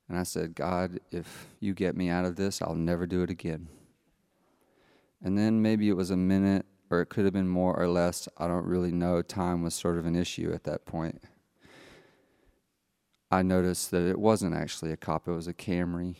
[0.08, 3.30] And I said, God, if you get me out of this, I'll never do it
[3.30, 3.68] again.
[5.22, 8.28] And then maybe it was a minute or it could have been more or less.
[8.36, 9.22] I don't really know.
[9.22, 11.22] Time was sort of an issue at that point.
[13.30, 16.16] I noticed that it wasn't actually a cop, it was a Camry.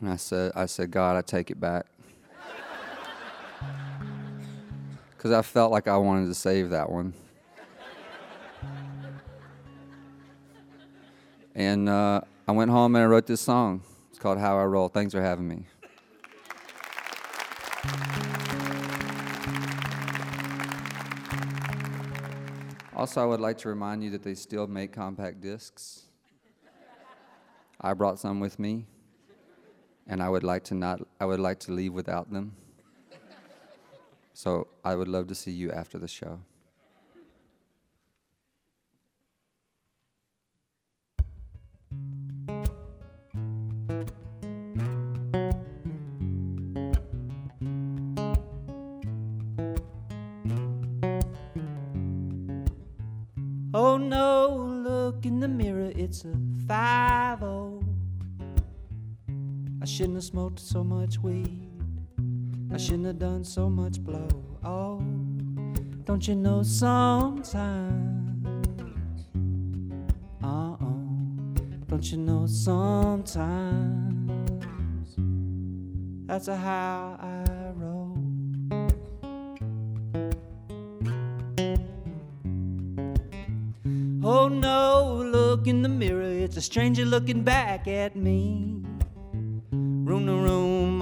[0.00, 1.86] And I said, I said, God, I take it back.
[5.20, 7.12] Because I felt like I wanted to save that one.
[11.54, 13.82] And uh, I went home and I wrote this song.
[14.08, 14.88] It's called How I Roll.
[14.88, 15.66] Thanks for having me.
[22.96, 26.04] Also, I would like to remind you that they still make compact discs.
[27.78, 28.86] I brought some with me,
[30.06, 31.06] and I would like to not.
[31.20, 32.56] I would like to leave without them.
[34.42, 36.40] So I would love to see you after the show.
[53.74, 54.56] Oh no,
[54.88, 56.34] look in the mirror, it's a
[56.66, 57.84] 5 0.
[59.82, 61.59] I shouldn't have smoked so much weed.
[62.72, 64.28] I shouldn't have done so much blow.
[64.64, 65.02] Oh,
[66.04, 68.36] don't you know sometimes?
[70.42, 71.02] Uh oh,
[71.88, 74.30] don't you know sometimes?
[76.26, 77.44] That's how I
[77.74, 78.16] roll.
[84.22, 88.79] Oh no, look in the mirror, it's a stranger looking back at me.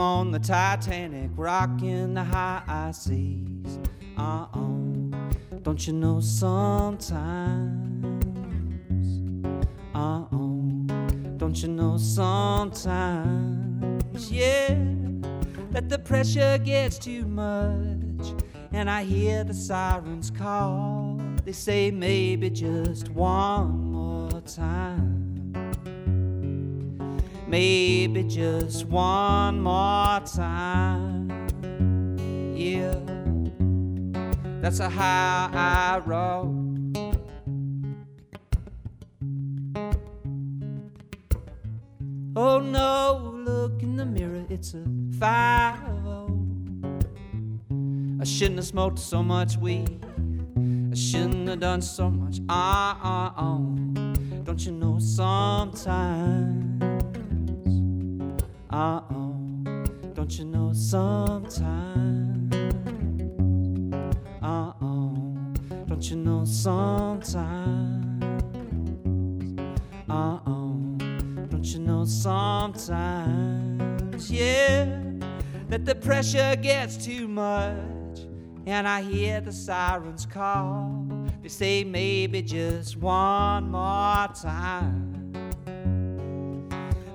[0.01, 3.81] On the Titanic, rocking the high seas.
[4.17, 5.11] Uh oh,
[5.63, 7.35] don't you know sometimes?
[9.95, 10.63] Uh oh,
[11.37, 12.93] don't you know sometimes?
[14.31, 14.77] Yeah,
[15.71, 18.35] that the pressure gets too much,
[18.73, 21.21] and I hear the sirens call.
[21.45, 25.08] They say maybe just one more time.
[27.49, 31.31] Maybe just one more time.
[32.55, 32.95] Yeah,
[34.61, 36.55] that's how I roll.
[42.37, 44.85] Oh no, look in the mirror, it's a
[45.19, 45.89] 5
[48.21, 50.05] I shouldn't have smoked so much weed.
[50.93, 52.41] I shouldn't have done so much.
[52.49, 53.59] Ah, ah, ah.
[54.45, 56.68] Don't you know sometimes?
[58.79, 59.35] Uh oh.
[60.15, 62.55] Don't you know sometimes?
[64.41, 65.17] Uh oh.
[65.89, 67.35] Don't you know sometimes?
[70.09, 70.77] Uh oh.
[71.51, 72.71] Don't you know sometimes?
[74.31, 75.03] Yeah,
[75.71, 78.21] that the pressure gets too much.
[78.65, 81.05] And I hear the sirens call.
[81.43, 85.08] They say maybe just one more time.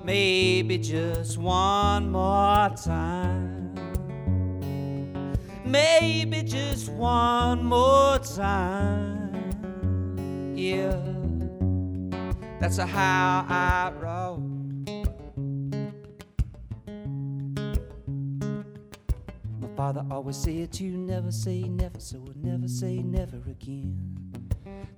[0.03, 3.73] Maybe just one more time.
[5.63, 9.31] Maybe just one more time.
[10.55, 10.99] Yeah,
[12.59, 14.39] that's how I roll.
[19.61, 23.97] My father always said to you, never say never, so I never say never again.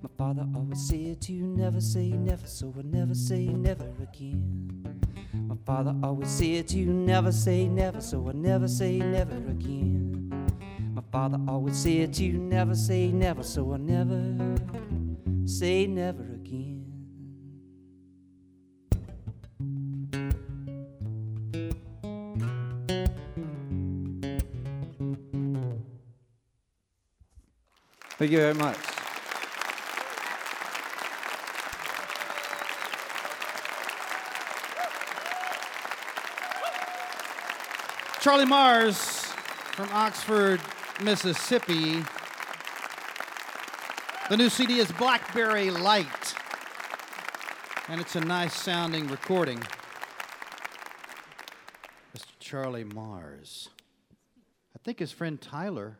[0.02, 4.95] My father always said to you, never say never, so I never say never again.
[5.66, 10.30] Father always said to you, never say never, so I never say never again.
[10.94, 14.56] My father always said to you, never say never, so I never
[15.44, 16.84] say never again.
[28.18, 28.95] Thank you very much.
[38.26, 38.96] Charlie Mars
[39.76, 40.60] from Oxford,
[41.00, 42.02] Mississippi.
[44.28, 46.34] The new CD is Blackberry Light,
[47.88, 49.60] and it's a nice sounding recording.
[52.16, 52.26] Mr.
[52.40, 53.68] Charlie Mars.
[54.74, 55.96] I think his friend Tyler,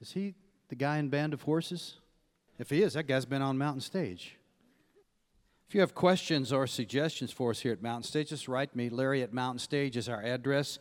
[0.00, 0.32] is he
[0.70, 1.96] the guy in Band of Horses?
[2.58, 4.38] If he is, that guy's been on Mountain Stage.
[5.68, 8.88] If you have questions or suggestions for us here at Mountain Stage, just write me.
[8.88, 10.78] Larry at Mountain Stage is our address.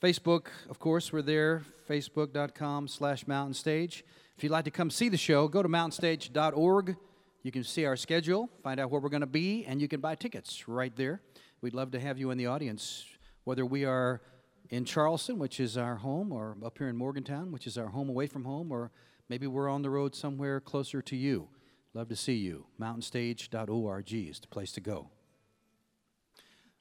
[0.00, 4.04] Facebook, of course, we're there, facebook.com slash Mountain Stage.
[4.36, 6.96] If you'd like to come see the show, go to mountainstage.org.
[7.42, 10.00] You can see our schedule, find out where we're going to be, and you can
[10.00, 11.22] buy tickets right there.
[11.62, 13.06] We'd love to have you in the audience,
[13.44, 14.20] whether we are
[14.68, 18.10] in Charleston, which is our home, or up here in Morgantown, which is our home
[18.10, 18.90] away from home, or
[19.30, 21.48] maybe we're on the road somewhere closer to you.
[21.94, 22.66] Love to see you.
[22.78, 25.08] Mountainstage.org is the place to go.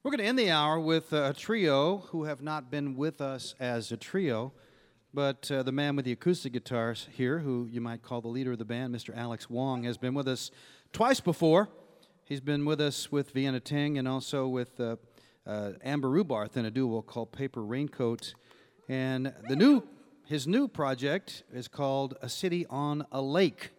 [0.06, 3.56] We're going to end the hour with a trio who have not been with us
[3.60, 4.53] as a trio,
[5.16, 8.51] but uh, the man with the acoustic guitars here, who you might call the leader
[8.51, 9.18] of the band, Mr.
[9.18, 10.51] Alex Wong, has been with us
[10.93, 11.70] twice before.
[12.24, 14.97] He's been with us with Vienna Teng and also with uh,
[15.47, 18.36] uh, Amber Rubarth in a duo called Paper Raincoat.
[18.88, 19.82] And the new,
[20.28, 23.72] his new project is called A City on a Lake.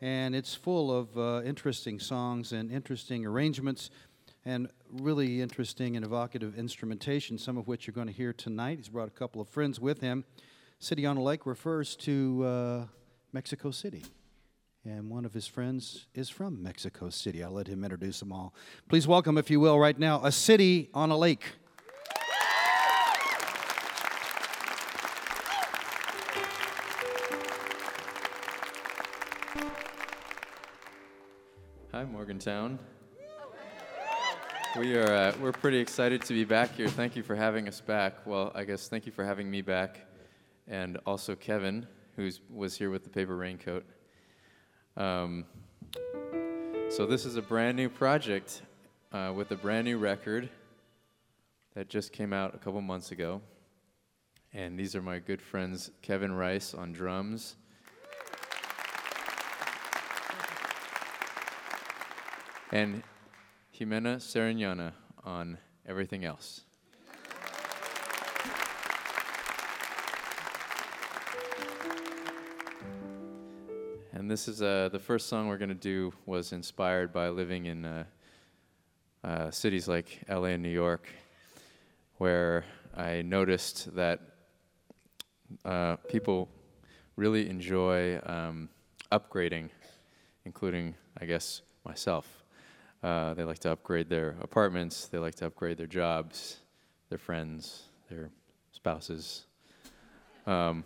[0.00, 3.90] And it's full of uh, interesting songs and interesting arrangements
[4.48, 8.78] and really interesting and evocative instrumentation, some of which you're going to hear tonight.
[8.78, 10.24] He's brought a couple of friends with him.
[10.78, 12.84] City on a Lake refers to uh,
[13.32, 14.04] Mexico City.
[14.84, 17.42] And one of his friends is from Mexico City.
[17.42, 18.54] I'll let him introduce them all.
[18.88, 21.44] Please welcome, if you will, right now, A City on a Lake.
[31.92, 32.78] Hi, Morgantown.
[34.76, 36.88] We are uh, we're pretty excited to be back here.
[36.88, 38.26] Thank you for having us back.
[38.26, 40.00] Well, I guess thank you for having me back,
[40.66, 43.84] and also Kevin, who was here with the paper raincoat.
[44.96, 45.46] Um,
[46.90, 48.60] so this is a brand new project
[49.10, 50.50] uh, with a brand new record
[51.74, 53.40] that just came out a couple months ago,
[54.52, 57.56] and these are my good friends Kevin Rice on drums.
[62.70, 63.02] And
[63.78, 64.90] Jimena Sariñana
[65.22, 65.56] on
[65.86, 66.62] everything else.
[74.12, 77.66] And this is uh, the first song we're going to do was inspired by living
[77.66, 78.04] in uh,
[79.22, 81.06] uh, cities like LA and New York,
[82.16, 82.64] where
[82.96, 84.18] I noticed that
[85.64, 86.48] uh, people
[87.14, 88.70] really enjoy um,
[89.12, 89.68] upgrading,
[90.44, 92.37] including, I guess, myself.
[93.02, 95.06] Uh, they like to upgrade their apartments.
[95.06, 96.58] They like to upgrade their jobs,
[97.08, 98.30] their friends, their
[98.72, 99.46] spouses.
[100.46, 100.84] Um,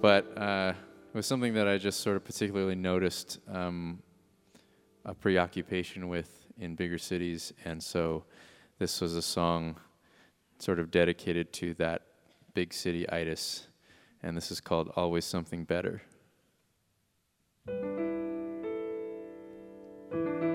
[0.00, 0.72] but uh,
[1.12, 4.02] it was something that I just sort of particularly noticed um,
[5.04, 8.24] a preoccupation with in bigger cities, and so
[8.78, 9.76] this was a song
[10.58, 12.02] sort of dedicated to that
[12.54, 13.66] big city itis,
[14.22, 16.02] and this is called "Always Something Better."
[20.12, 20.51] Have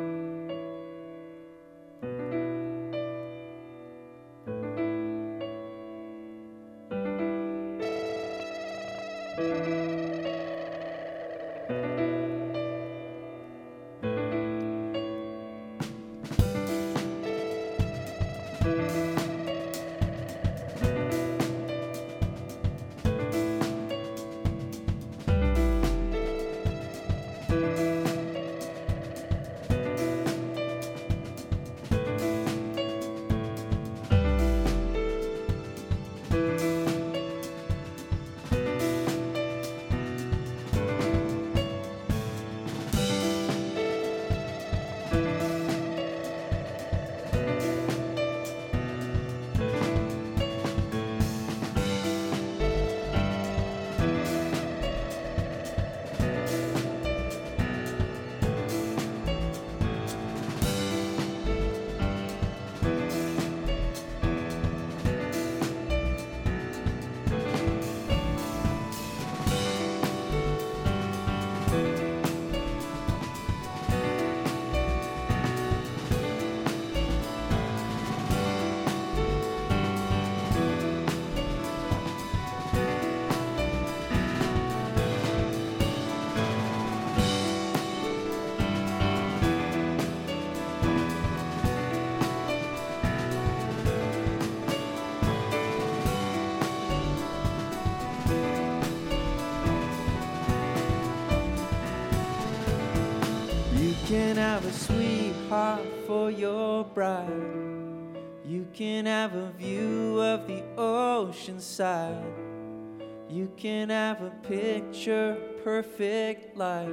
[113.57, 116.87] can have a picture perfect life,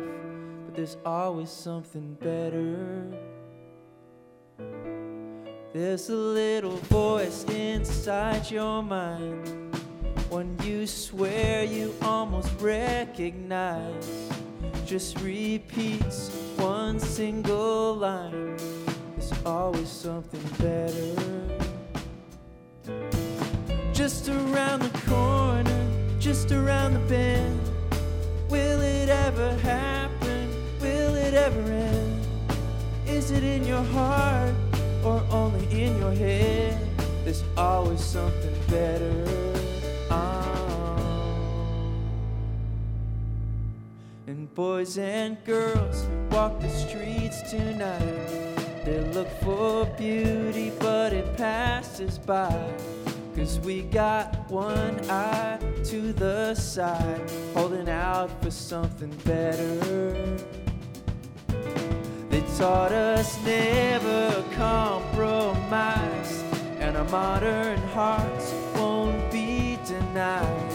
[0.64, 3.06] but there's always something better.
[5.74, 9.76] There's a little voice inside your mind,
[10.30, 14.08] one you swear you almost recognize.
[14.86, 18.56] Just repeats one single line.
[19.16, 21.14] There's always something better.
[23.92, 25.73] Just around the corner,
[26.24, 27.60] just around the bend.
[28.48, 30.48] Will it ever happen?
[30.80, 32.26] Will it ever end?
[33.06, 34.54] Is it in your heart
[35.04, 36.78] or only in your head?
[37.24, 39.26] There's always something better.
[40.08, 40.98] Uh-huh.
[44.26, 48.56] And boys and girls walk the streets tonight.
[48.86, 53.03] They look for beauty, but it passes by.
[53.36, 59.80] Cause we got one eye to the side, holding out for something better.
[62.30, 66.42] They taught us never compromise,
[66.78, 70.72] and our modern hearts won't be denied.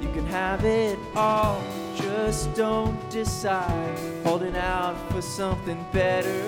[0.00, 1.62] You can have it all
[1.96, 6.40] just don't decide, holding out for something better.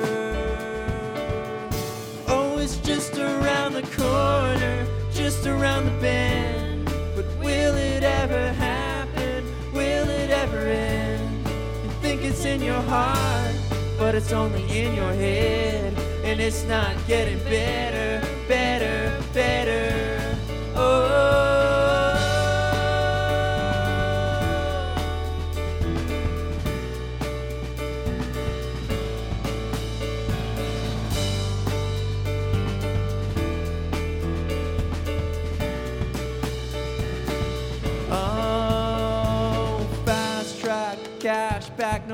[2.28, 4.86] Oh, it's just around the corner,
[5.22, 6.84] just around the bend.
[7.14, 9.44] But will it ever happen?
[9.72, 11.46] Will it ever end?
[11.84, 13.54] You think it's in your heart,
[14.00, 15.94] but it's only in your head.
[16.24, 19.91] and it's not getting better, better, better.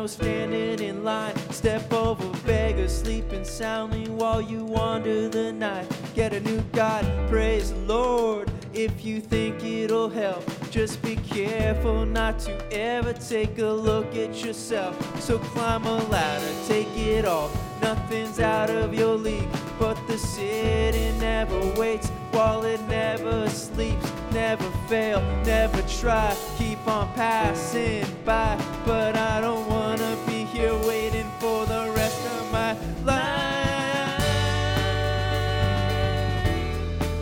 [0.08, 1.36] Standing in line.
[1.50, 5.86] Step over beggars, sleeping soundly while you wander the night.
[6.14, 8.50] Get a new God, praise the Lord.
[8.72, 14.44] If you think it'll help, just be careful not to ever take a look at
[14.44, 14.94] yourself.
[15.20, 17.52] So climb a ladder, take it off.
[17.82, 19.48] Nothing's out of your league,
[19.78, 24.12] but the city never waits while it never sleeps.
[24.32, 28.56] Never fail, never try, keep on passing by.
[28.84, 34.22] But I don't wanna be here waiting for the rest of my life.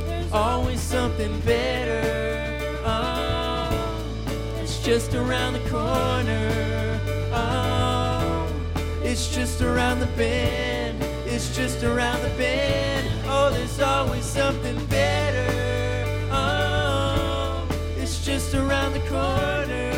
[0.07, 2.81] There's always something better.
[2.85, 3.71] Oh,
[4.61, 7.01] it's just around the corner.
[7.33, 8.49] Oh,
[9.03, 11.03] it's just around the bend.
[11.25, 13.09] It's just around the bend.
[13.27, 15.66] Oh, there's always something better.
[18.27, 19.93] Just around the corner.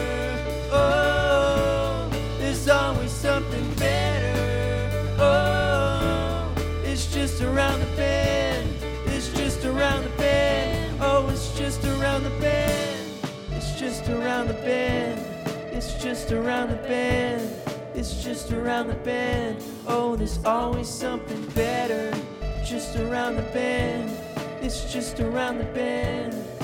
[0.71, 5.17] Oh, there's always something better.
[5.19, 6.53] Oh,
[6.85, 8.69] it's just around the bend.
[9.07, 10.99] It's just around the bend.
[11.01, 13.11] Oh, it's just around the bend.
[13.53, 15.21] It's just around the bend.
[15.73, 17.51] It's just around the bend.
[17.95, 19.65] It's just around the bend.
[19.87, 22.13] Oh, there's always something better.
[22.63, 24.11] Just around the bend.
[24.61, 26.58] It's just around the bend.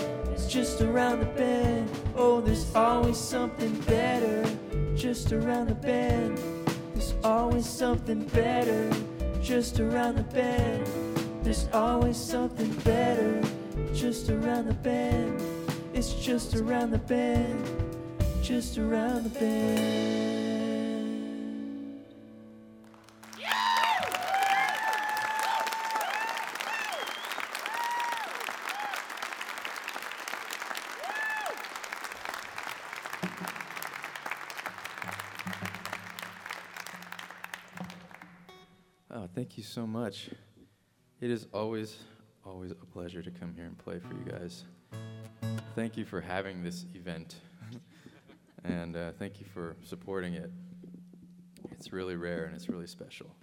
[0.49, 1.90] Just around the bend.
[2.16, 4.45] Oh, there's always something better.
[4.95, 6.38] Just around the bend.
[6.95, 8.88] There's always something better.
[9.42, 10.86] Just around the bend.
[11.42, 13.42] There's always something better.
[13.92, 15.42] Just around the bend.
[15.92, 17.64] It's just around the bend.
[18.42, 20.43] Just around the bend.
[39.75, 40.31] So much.
[41.20, 41.97] It is always,
[42.47, 44.62] always a pleasure to come here and play for you guys.
[45.75, 47.35] Thank you for having this event,
[48.64, 50.49] and uh, thank you for supporting it.
[51.72, 53.35] It's really rare and it's really special.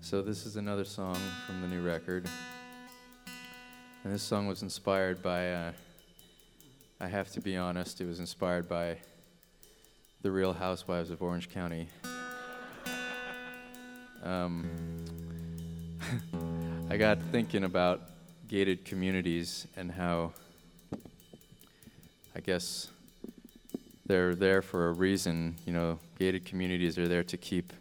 [0.00, 1.16] So, this is another song
[1.46, 2.28] from the new record.
[4.02, 5.72] And this song was inspired by, uh,
[6.98, 8.96] I have to be honest, it was inspired by
[10.22, 11.88] the Real Housewives of Orange County.
[14.22, 14.70] Um,
[16.90, 18.02] I got thinking about
[18.46, 20.32] gated communities and how
[22.36, 22.88] I guess
[24.06, 25.56] they're there for a reason.
[25.66, 27.72] You know, gated communities are there to keep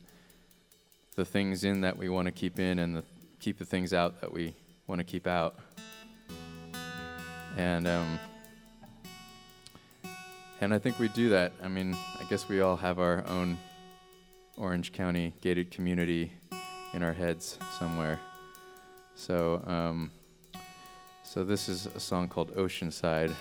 [1.15, 3.03] the things in that we want to keep in and the,
[3.39, 4.55] keep the things out that we
[4.87, 5.59] want to keep out.
[7.55, 8.19] And um,
[10.61, 11.51] and I think we do that.
[11.61, 13.57] I mean, I guess we all have our own
[14.57, 16.31] Orange County gated community
[16.93, 18.19] in our heads somewhere.
[19.15, 20.11] So, um,
[21.23, 23.33] so this is a song called Oceanside,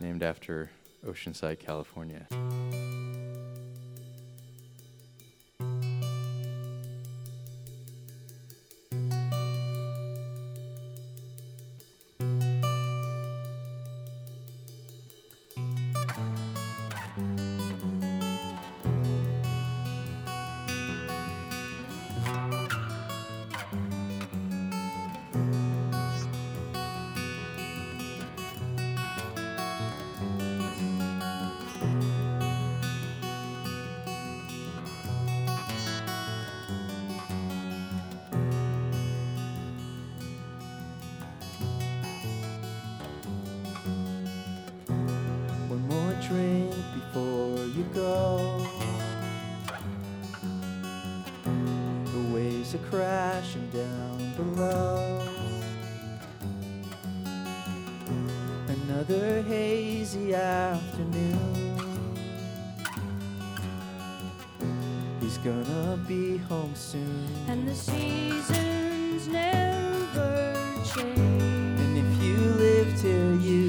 [0.00, 0.70] named after
[1.06, 2.26] Oceanside, California.
[65.28, 67.28] He's gonna be home soon.
[67.48, 70.54] And the seasons never
[70.94, 71.18] change.
[71.18, 73.67] And if you lived here, you'd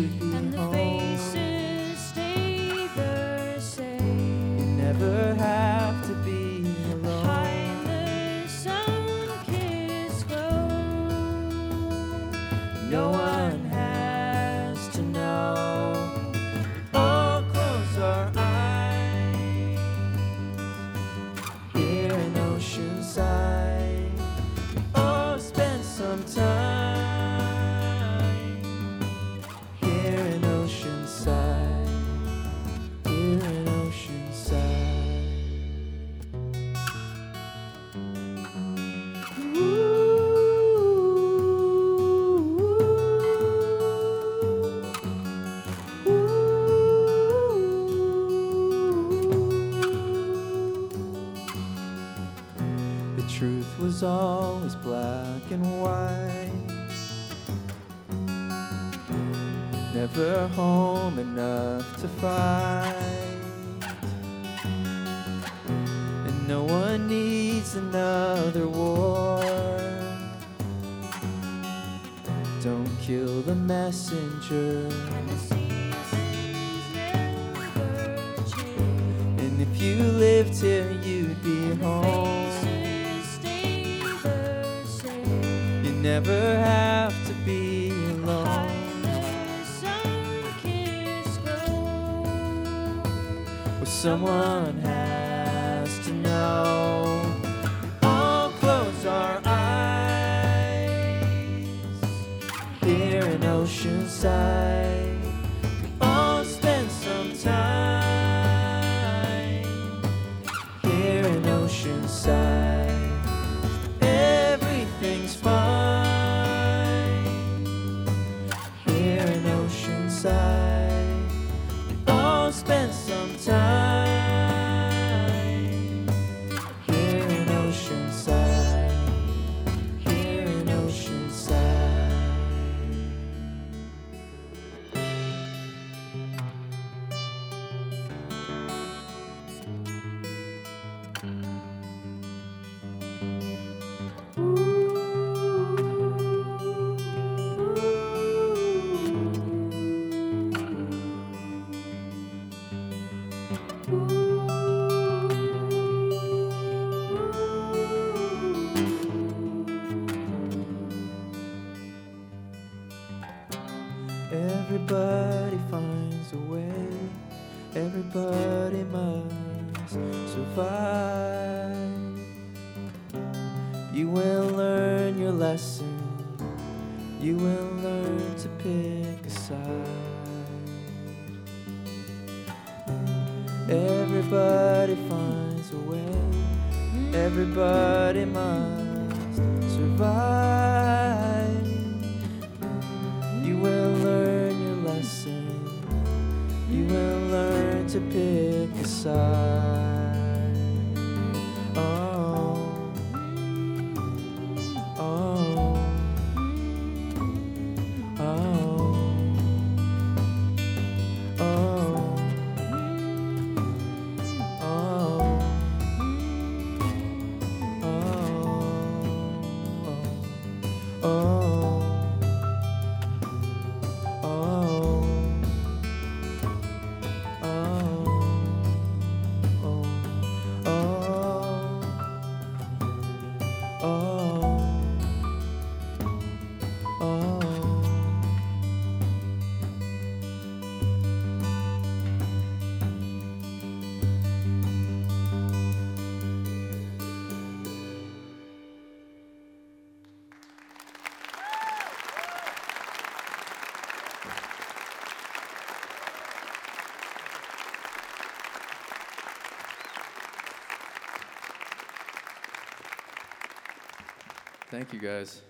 [264.80, 265.42] Thank you guys.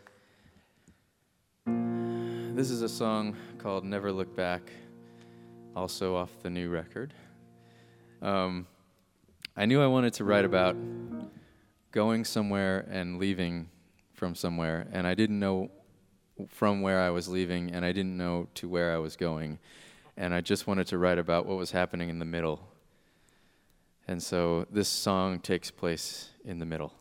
[2.56, 4.72] This is a song called Never Look Back,
[5.76, 7.14] also off the new record.
[8.24, 8.66] Um,
[9.56, 10.76] I knew I wanted to write about
[11.92, 13.70] going somewhere and leaving
[14.14, 15.70] from somewhere, and I didn't know
[16.48, 19.60] from where I was leaving, and I didn't know to where I was going.
[20.18, 22.68] And I just wanted to write about what was happening in the middle.
[24.08, 26.94] And so this song takes place in the middle.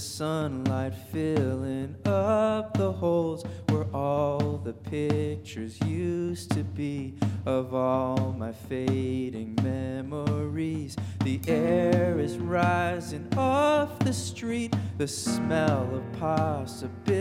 [0.00, 7.14] Sunlight filling up the holes where all the pictures used to be
[7.44, 10.96] of all my fading memories.
[11.22, 17.16] The air is rising off the street, the smell of possibility.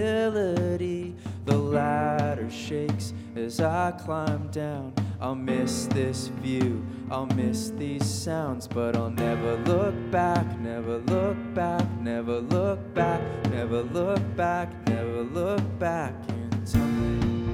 [1.46, 4.94] The ladder shakes as I climb down.
[5.22, 11.38] I'll miss this view, I'll miss these sounds, but I'll never look back, never look
[11.56, 17.54] back, never look back, never look back, never look back in time.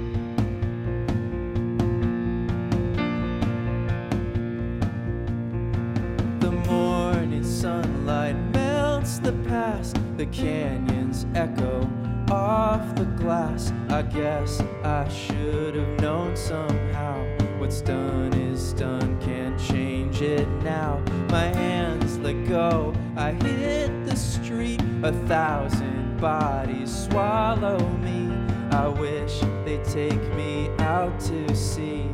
[6.42, 11.90] The morning sunlight melts the past, the canyons echo
[12.30, 13.72] off the glass.
[13.88, 17.25] I guess I should have known somehow.
[17.66, 21.02] What's done is done, can't change it now.
[21.30, 24.80] My hands let go, I hit the street.
[25.02, 28.30] A thousand bodies swallow me.
[28.70, 32.08] I wish they'd take me out to sea.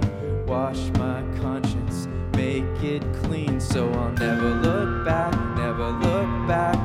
[0.48, 2.08] Wash my conscience,
[2.38, 6.78] make it clean so I'll never look back, never look back,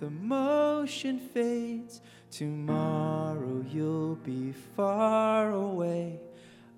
[0.00, 2.00] the motion fades.
[2.30, 6.20] Tomorrow you'll be far away.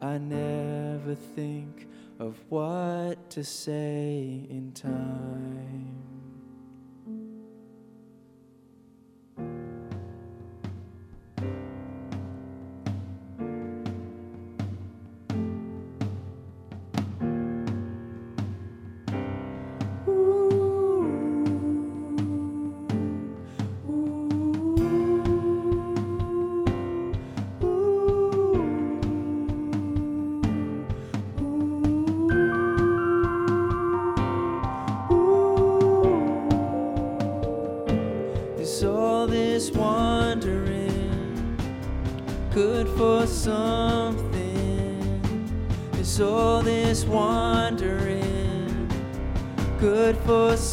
[0.01, 1.88] I never think
[2.18, 6.06] of what to say in time.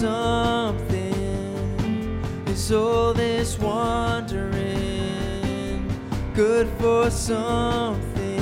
[0.04, 1.14] Something?
[2.48, 4.60] Is all this wandering
[6.34, 8.36] good for something?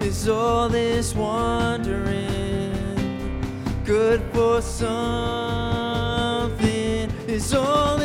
[0.00, 2.22] Is all this wandering
[3.84, 5.00] good for something?
[7.26, 7.99] Is all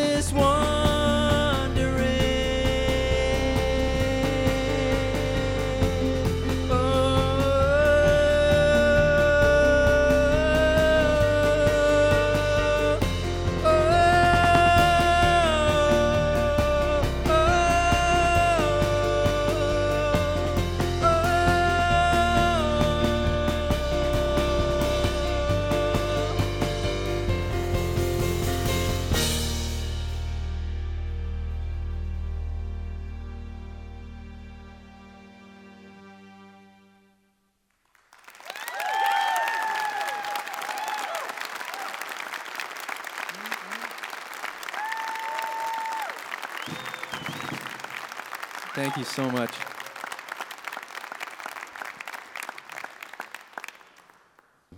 [48.76, 49.52] Thank you so much.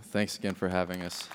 [0.02, 1.28] Thanks again for having us.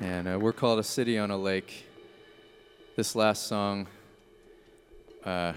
[0.00, 1.86] And uh, we're called A City on a Lake.
[2.96, 3.86] This last song
[5.24, 5.52] uh,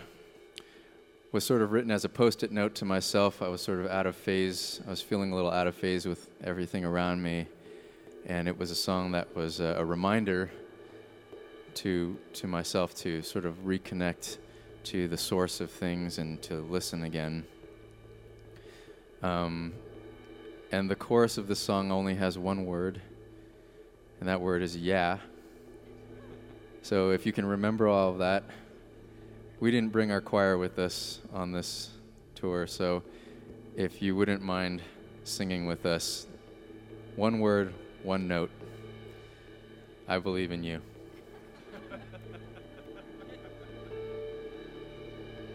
[1.32, 3.41] was sort of written as a post it note to myself.
[3.41, 4.82] I was sort of out of phase.
[4.86, 7.48] I was feeling a little out of phase with everything around me.
[8.28, 10.52] And it was a song that was a, a reminder
[11.76, 14.38] to, to myself to sort of reconnect
[14.84, 17.45] to the source of things and to listen again.
[19.24, 19.74] Um,
[20.74, 23.02] and the chorus of the song only has one word,
[24.20, 25.20] and that word is yeah.
[26.82, 28.44] So if you can remember all of that,
[29.62, 31.91] we didn't bring our choir with us on this
[32.36, 33.04] tour, so
[33.78, 34.82] if you wouldn't mind
[35.24, 36.28] singing with us,
[37.16, 38.49] one word, one note.
[40.07, 40.82] I believe in you.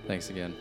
[0.06, 0.54] Thanks again.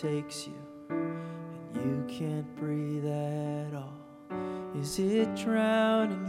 [0.00, 0.54] Overtakes you
[0.88, 3.94] and you can't breathe at all,
[4.74, 6.26] is it drowning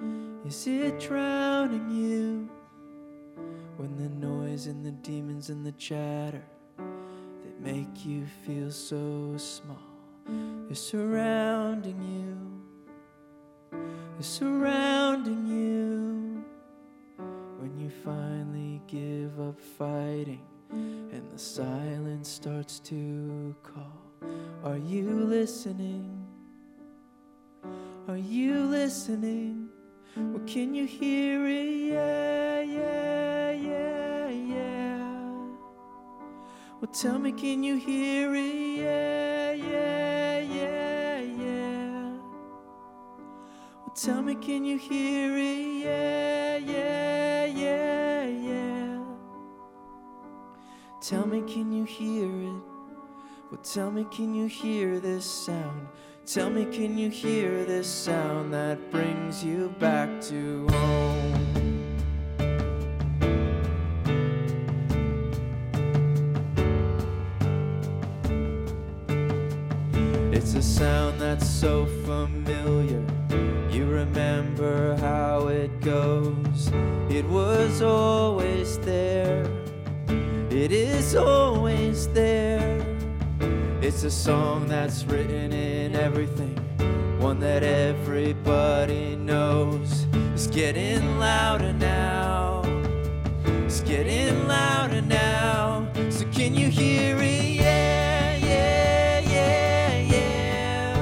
[0.00, 0.48] you?
[0.48, 2.48] Is it drowning you?
[3.76, 6.42] When the noise and the demons and the chatter
[6.76, 9.78] that make you feel so small
[10.68, 13.78] are surrounding you,
[14.18, 16.44] are surrounding you
[17.60, 24.12] when you finally give up fighting and the silence starts to call.
[24.64, 26.26] Are you listening?
[28.08, 29.68] Are you listening?
[30.16, 31.92] Well, can you hear it?
[31.92, 35.30] Yeah, yeah, yeah, yeah.
[36.80, 38.78] Well, tell me, can you hear it?
[38.78, 42.10] Yeah, yeah, yeah, yeah.
[43.84, 45.84] Well, tell me, can you hear it?
[45.84, 46.37] Yeah, yeah,
[51.08, 52.62] Tell me, can you hear it?
[53.50, 55.88] Well, tell me, can you hear this sound?
[56.26, 61.48] Tell me, can you hear this sound that brings you back to home?
[70.30, 73.02] It's a sound that's so familiar.
[73.70, 76.70] You remember how it goes.
[77.08, 78.47] It was always
[81.08, 82.84] is always there.
[83.80, 86.54] It's a song that's written in everything,
[87.18, 90.06] one that everybody knows.
[90.34, 92.62] It's getting louder now.
[93.64, 95.90] It's getting louder now.
[96.10, 97.56] So can you hear it?
[97.56, 100.94] Yeah, yeah, yeah, yeah.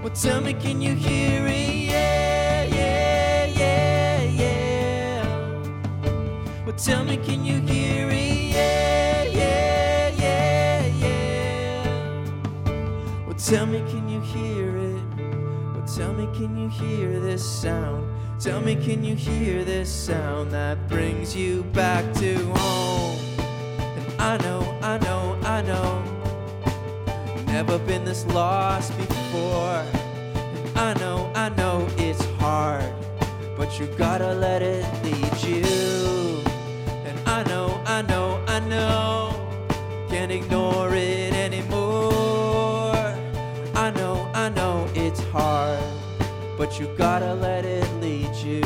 [0.00, 1.90] Well, tell me, can you hear it?
[1.90, 5.24] Yeah, yeah, yeah, yeah.
[6.64, 7.59] Well, tell me, can you
[13.50, 15.02] tell me, can you hear it?
[15.74, 18.06] Well, tell me, can you hear this sound?
[18.38, 23.18] Tell me, can you hear this sound that brings you back to home?
[23.80, 26.00] And I know, I know, I know,
[27.46, 29.82] never been this lost before.
[30.54, 32.94] And I know, I know it's hard,
[33.56, 36.40] but you gotta let it lead you.
[37.04, 39.34] And I know, I know, I know,
[40.08, 41.29] can't ignore it
[45.30, 45.78] hard,
[46.58, 48.64] but you gotta let it lead you.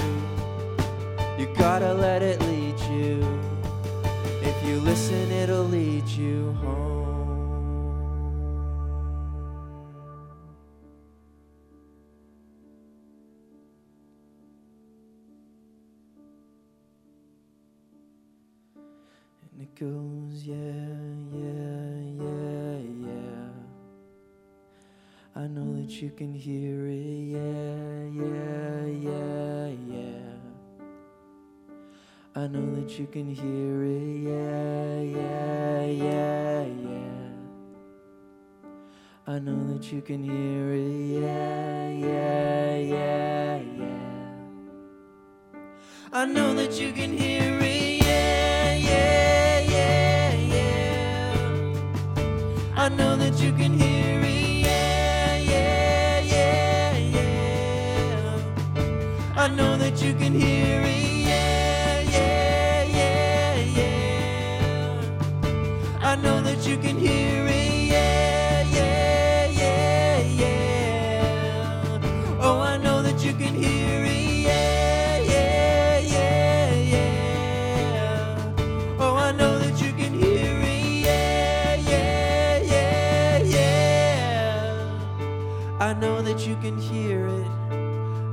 [1.39, 3.23] You gotta let it lead you.
[4.41, 6.95] If you listen, it'll lead you home.
[19.53, 21.04] And it goes, yeah,
[25.85, 26.95] that you can hear it,
[27.37, 30.33] yeah, yeah, yeah, yeah.
[32.35, 37.29] I know that you can hear it, yeah, yeah, yeah, yeah.
[39.27, 44.33] I know that you can hear it, yeah, yeah, yeah, yeah.
[46.15, 51.53] I know that you can hear it, yeah, yeah, yeah, yeah.
[52.75, 54.04] I know that you can hear
[86.65, 87.47] can hear it.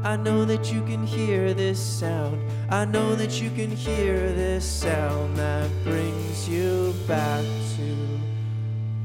[0.07, 2.39] I know that you can hear this sound.
[2.69, 7.43] I know that you can hear this sound that brings you back
[7.75, 7.89] to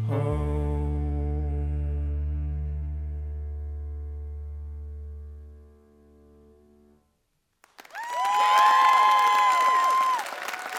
[0.06, 0.52] home.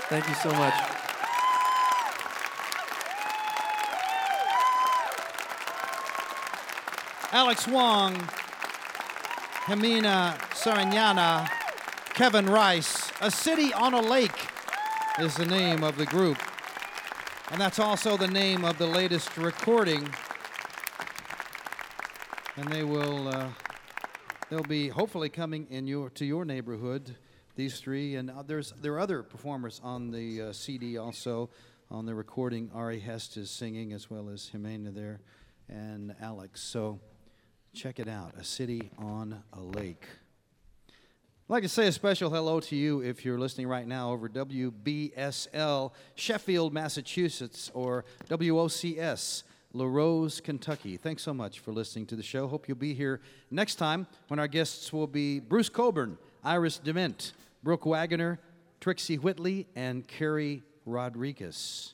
[0.08, 0.97] Thank you so much.
[7.38, 8.16] Alex Wong,
[9.66, 11.48] Jimena Sariñana,
[12.16, 13.12] Kevin Rice.
[13.22, 14.48] A City on a Lake
[15.20, 16.40] is the name of the group.
[17.52, 20.10] And that's also the name of the latest recording.
[22.56, 23.50] And they will, uh,
[24.50, 27.18] they'll be hopefully coming in your to your neighborhood.
[27.56, 31.52] These three, and uh, there's there are other performers on the uh, CD also.
[31.92, 35.20] On the recording, Ari Hest is singing as well as Jimena there,
[35.70, 36.62] and Alex.
[36.62, 37.00] So
[37.78, 38.34] check it out.
[38.40, 40.04] A City on a Lake.
[40.90, 44.28] I'd like to say a special hello to you if you're listening right now over
[44.28, 49.44] WBSL Sheffield, Massachusetts, or WOCS
[49.74, 50.98] La Rose, Kentucky.
[50.98, 52.48] Thanks so much for listening to the show.
[52.48, 53.22] Hope you'll be here
[53.52, 58.40] next time when our guests will be Bruce Cockburn, Iris DeMent, Brooke Waggoner,
[58.82, 61.94] Trixie Whitley, and Carrie Rodriguez.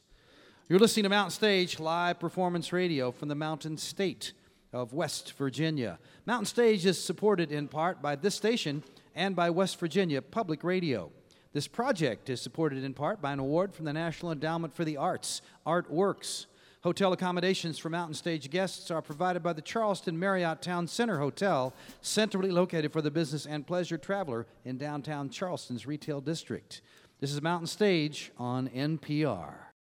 [0.69, 4.31] You're listening to Mountain Stage live performance radio from the Mountain State
[4.73, 5.99] of West Virginia.
[6.25, 8.83] Mountain Stage is supported in part by this station
[9.15, 11.11] and by West Virginia Public Radio.
[11.53, 14.97] This project is supported in part by an award from the National Endowment for the
[14.97, 16.47] Arts, Artworks.
[16.81, 21.73] Hotel accommodations for Mountain Stage guests are provided by the Charleston Marriott Town Center Hotel,
[22.01, 26.81] centrally located for the business and pleasure traveler in downtown Charleston's retail district.
[27.21, 29.72] This is Mountain Stage on NPR.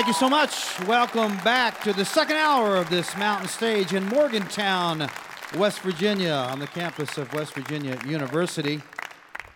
[0.00, 0.80] Thank you so much.
[0.86, 5.10] Welcome back to the second hour of this mountain stage in Morgantown,
[5.58, 8.80] West Virginia, on the campus of West Virginia University.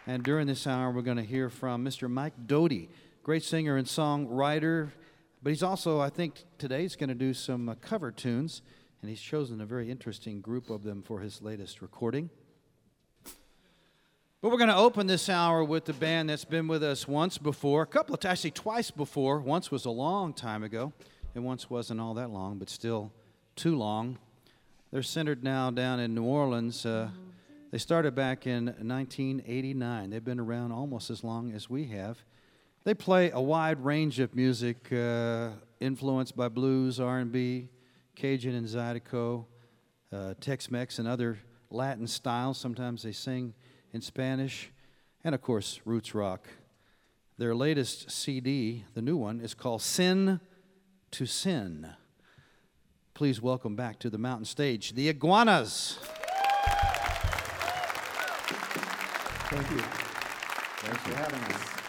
[0.06, 2.10] And during this hour, we're going to hear from Mr.
[2.10, 2.90] Mike Doughty,
[3.22, 4.90] great singer and songwriter.
[5.42, 8.60] But he's also, I think, today he's going to do some uh, cover tunes,
[9.00, 12.28] and he's chosen a very interesting group of them for his latest recording.
[14.44, 17.38] But we're going to open this hour with the band that's been with us once
[17.38, 19.40] before, a couple of times, actually twice before.
[19.40, 20.92] Once was a long time ago,
[21.34, 23.10] and once wasn't all that long, but still
[23.56, 24.18] too long.
[24.92, 26.84] They're centered now down in New Orleans.
[26.84, 27.08] Uh,
[27.70, 30.10] they started back in 1989.
[30.10, 32.18] They've been around almost as long as we have.
[32.84, 37.70] They play a wide range of music, uh, influenced by blues, R&B,
[38.14, 39.46] Cajun and Zydeco,
[40.12, 41.38] uh, Tex-Mex, and other
[41.70, 42.58] Latin styles.
[42.58, 43.54] Sometimes they sing
[43.94, 44.70] in Spanish,
[45.22, 46.48] and of course, roots rock.
[47.38, 50.40] Their latest CD, the new one, is called Sin
[51.12, 51.88] to Sin.
[53.14, 55.98] Please welcome back to the mountain stage the Iguanas.
[59.50, 59.78] Thank you.
[59.78, 61.83] Thanks for having us.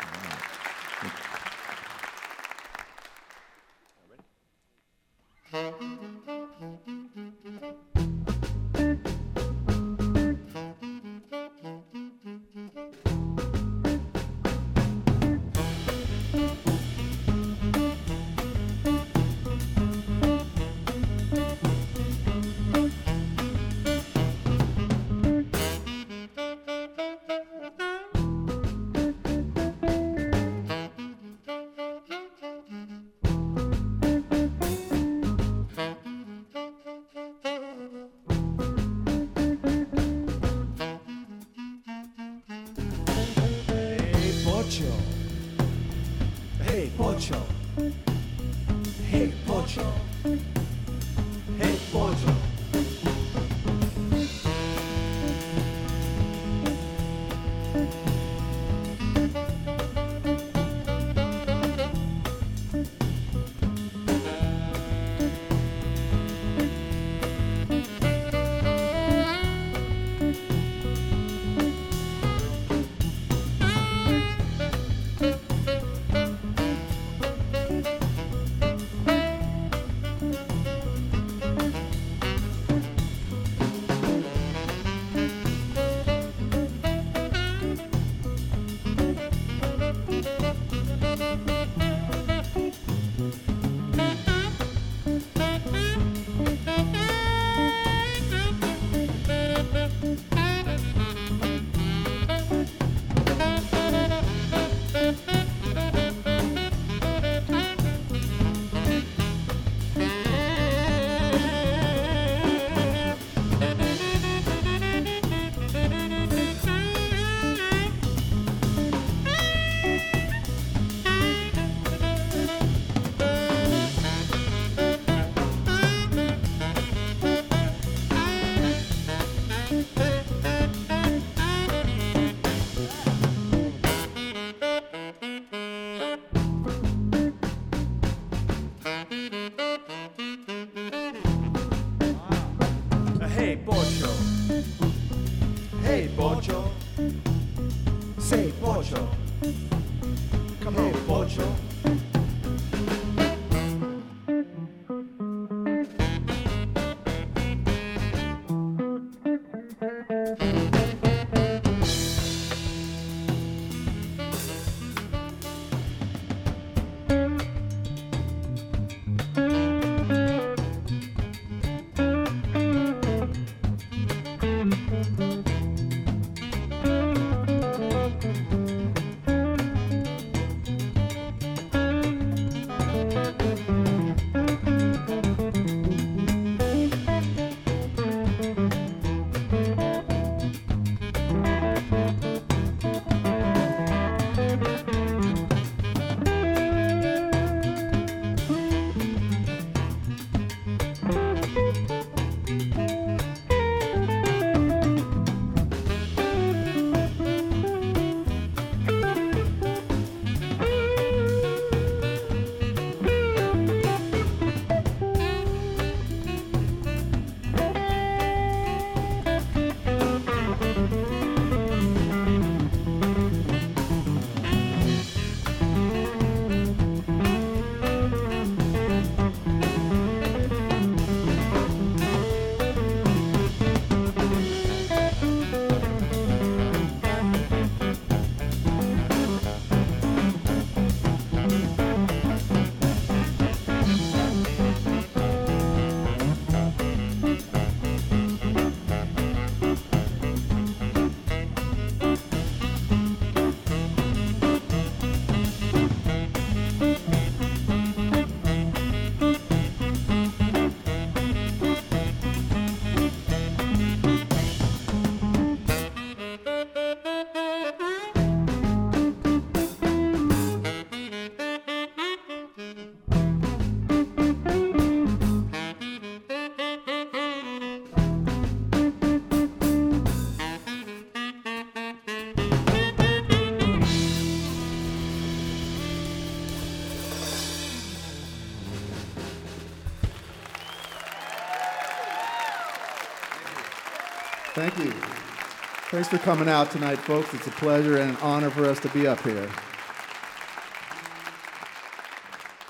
[295.96, 297.34] Thanks for coming out tonight, folks.
[297.34, 299.50] It's a pleasure and an honor for us to be up here.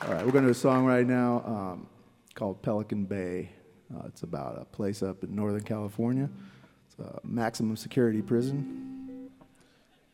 [0.03, 1.87] All right, we're going to do a song right now um,
[2.35, 3.49] called Pelican Bay.
[3.91, 6.29] Uh, it's about a place up in Northern California.
[6.85, 9.31] It's a maximum security prison.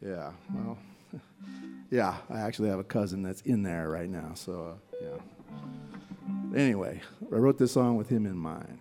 [0.01, 0.77] Yeah, well,
[1.91, 6.57] yeah, I actually have a cousin that's in there right now, so uh, yeah.
[6.57, 8.79] Anyway, I wrote this song with him in mind.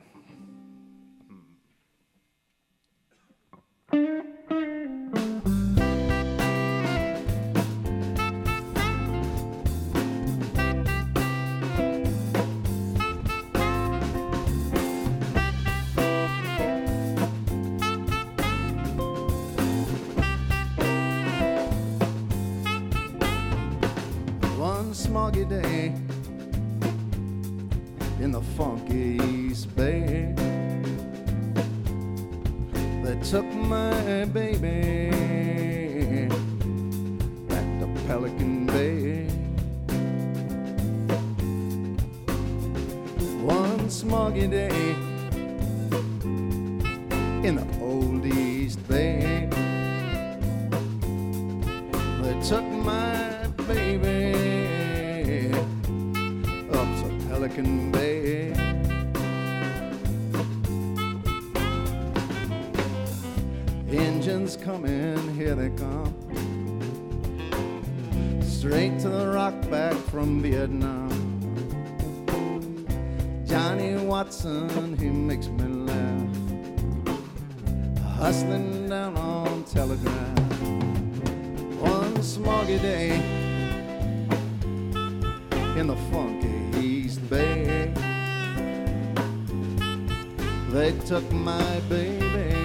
[25.10, 25.92] Smoggy day,
[28.20, 30.49] in the funky East Bay.
[33.22, 35.10] Took my baby
[37.48, 39.26] back to Pelican Bay.
[43.44, 44.96] One smoggy day
[47.46, 49.48] in the old East Bay.
[52.22, 55.52] They took my baby
[56.72, 58.69] up to Pelican Bay.
[64.30, 66.14] Engines coming, here they come.
[68.40, 71.10] Straight to the rock back from Vietnam.
[73.44, 76.28] Johnny Watson, he makes me laugh.
[78.18, 80.62] Hustling down on Telegraph.
[81.80, 83.16] One smoggy day
[85.76, 87.92] in the funky East Bay.
[90.68, 92.59] They took my baby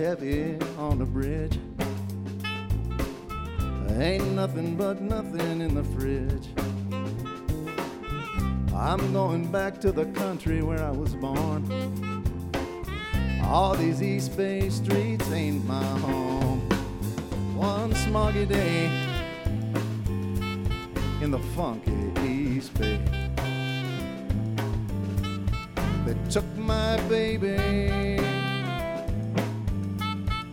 [0.00, 1.58] heavy on the bridge.
[4.00, 6.48] Ain't nothing but nothing in the fridge.
[8.74, 11.60] I'm going back to the country where I was born.
[13.44, 16.60] All these East Bay streets ain't my home.
[17.54, 18.86] One smoggy day
[21.20, 21.92] in the funky
[22.26, 22.98] East Bay.
[26.06, 28.19] They took my baby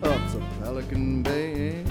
[0.02, 1.82] up to Pelican Bay.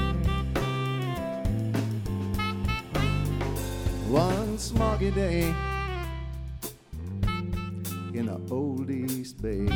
[4.09, 5.53] One smoggy day
[8.13, 9.67] in the old East Bay.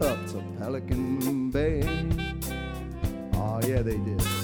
[0.00, 1.82] up to Pelican Bay.
[3.34, 4.41] Oh, yeah, they did.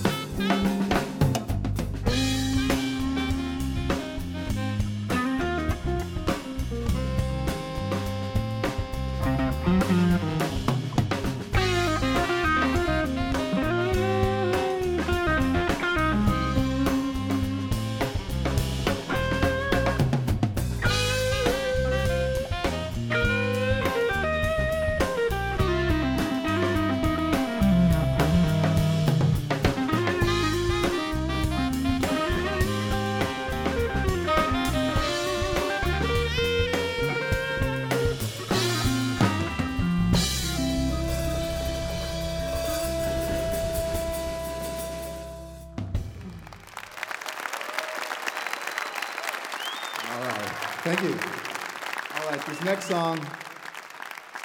[52.89, 53.21] Song.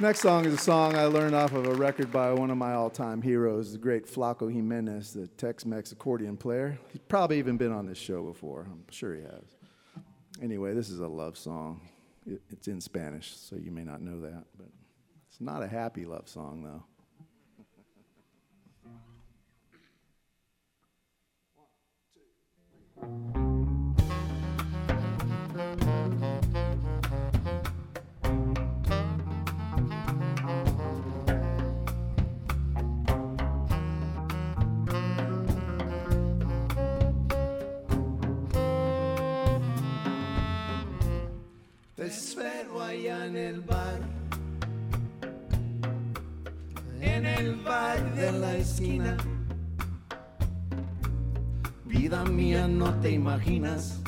[0.02, 2.74] Next song is a song I learned off of a record by one of my
[2.74, 6.78] all-time heroes, the great Flaco Jimenez, the Tex-Mex accordion player.
[6.92, 8.68] He's probably even been on this show before.
[8.70, 9.56] I'm sure he has.
[10.42, 11.88] Anyway, this is a love song.
[12.26, 14.68] It, it's in Spanish, so you may not know that, but
[15.30, 16.84] it's not a happy love song,
[23.02, 23.43] though.
[42.18, 44.00] Espero allá en el bar,
[47.02, 49.18] en el bar de la esquina.
[51.86, 54.00] Vida mía, no te imaginas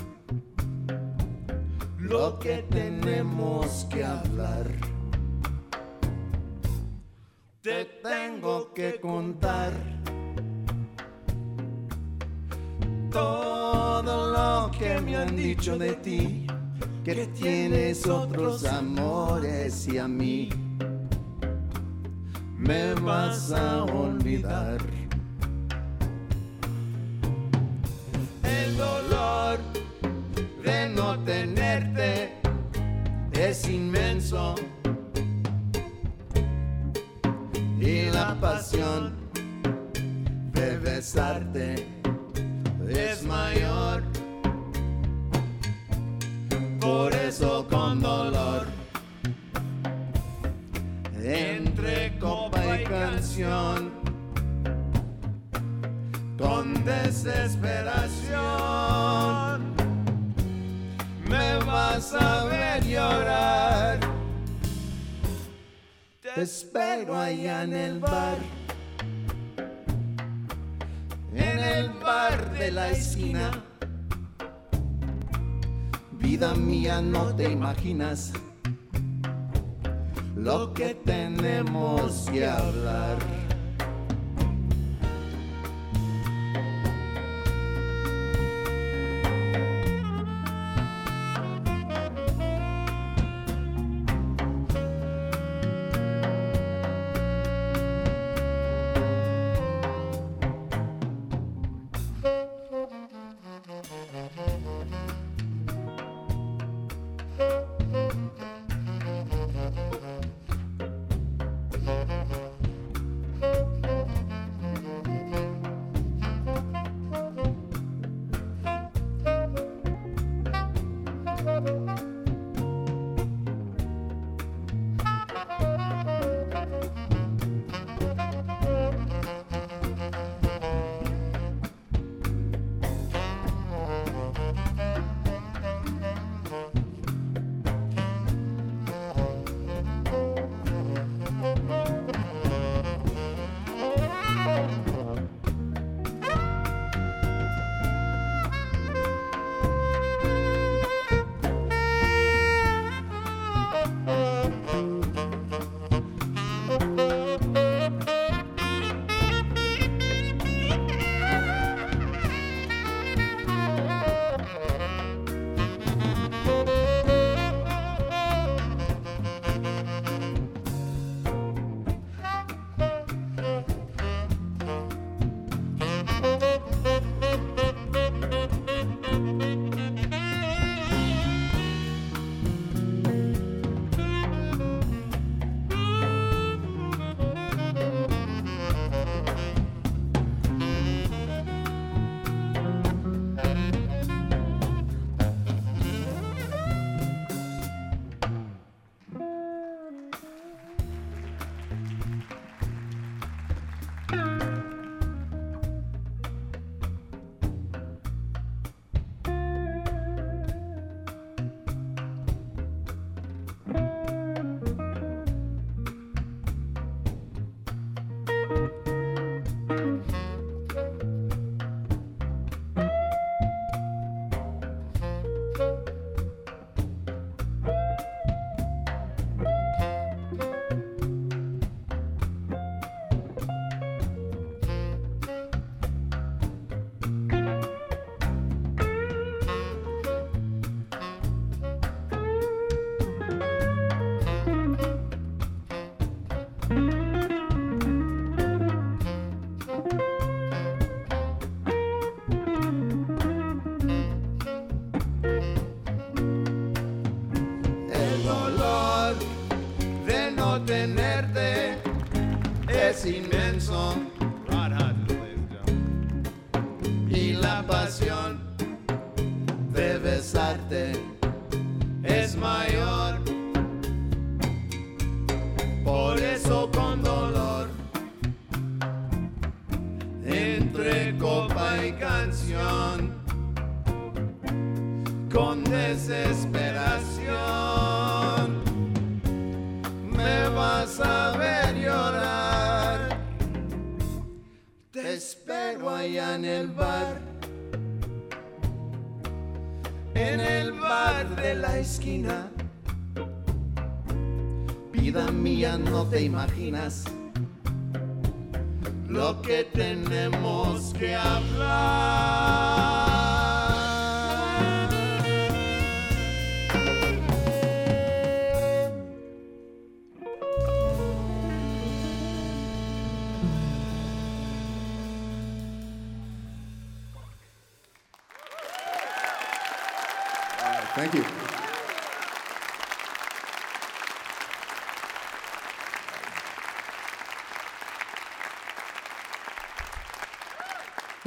[1.98, 4.68] lo que tenemos que hablar.
[7.62, 9.74] Te tengo que contar
[13.12, 16.46] todo lo que me han dicho de ti
[17.06, 20.50] que tienes otros amores y a mí
[22.58, 24.80] me vas a olvidar.
[28.44, 29.60] El dolor
[30.64, 32.32] de no tenerte
[33.34, 34.56] es inmenso
[37.80, 39.14] y la pasión
[40.54, 41.88] de besarte
[42.90, 44.15] es mayor.
[46.86, 48.68] Por eso con dolor,
[51.20, 53.92] entre copa y canción,
[56.38, 59.74] con desesperación,
[61.28, 64.00] me vas a ver llorar.
[66.22, 68.38] Te espero allá en el bar,
[71.34, 73.50] en el bar de la esquina.
[76.26, 78.34] Vida mía, no te imaginas
[80.36, 83.18] lo que tenemos que hablar.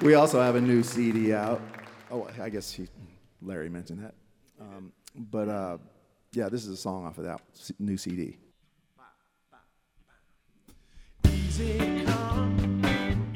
[0.08, 1.60] We also have a new CD out.
[2.10, 2.88] Oh, I guess he,
[3.42, 4.14] Larry mentioned that.
[4.58, 5.76] Um, but uh,
[6.32, 7.42] yeah, this is a song off of that
[7.78, 8.38] new CD.
[11.26, 12.82] Easy come,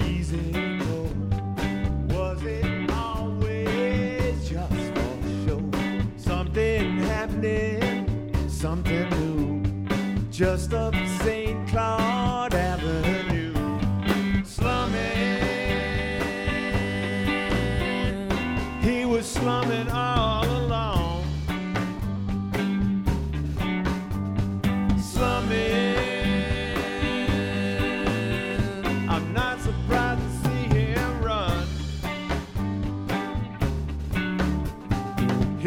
[0.00, 1.10] easy go.
[2.16, 5.70] Was it always just for show?
[6.16, 10.30] Something happening, something new.
[10.30, 11.68] Just up St.
[11.68, 12.11] Claude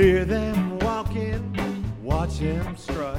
[0.06, 1.42] Hear them walking,
[2.04, 3.18] watch them strut.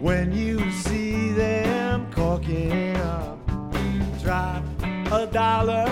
[0.00, 3.46] When you see them corking up,
[4.22, 4.64] drop
[5.12, 5.91] a dollar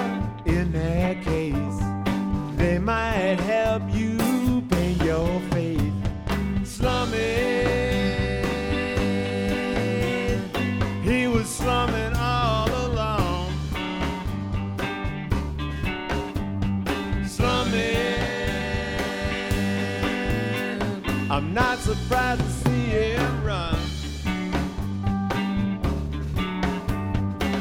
[21.94, 23.74] surprised to see him run.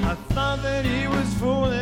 [0.03, 1.78] I thought that he was fooling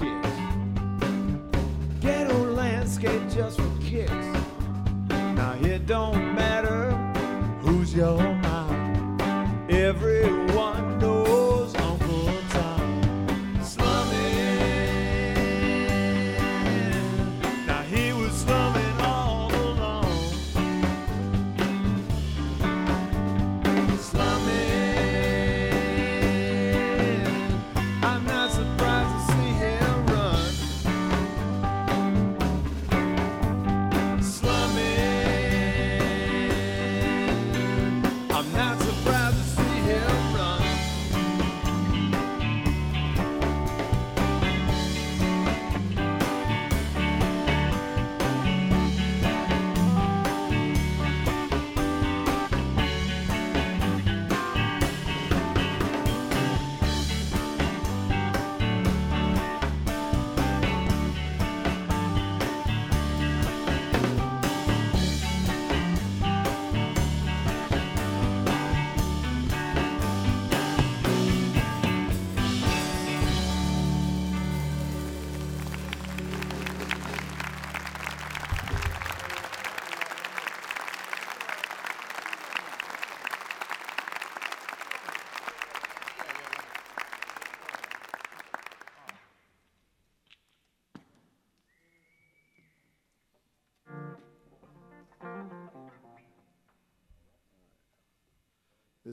[0.00, 0.13] and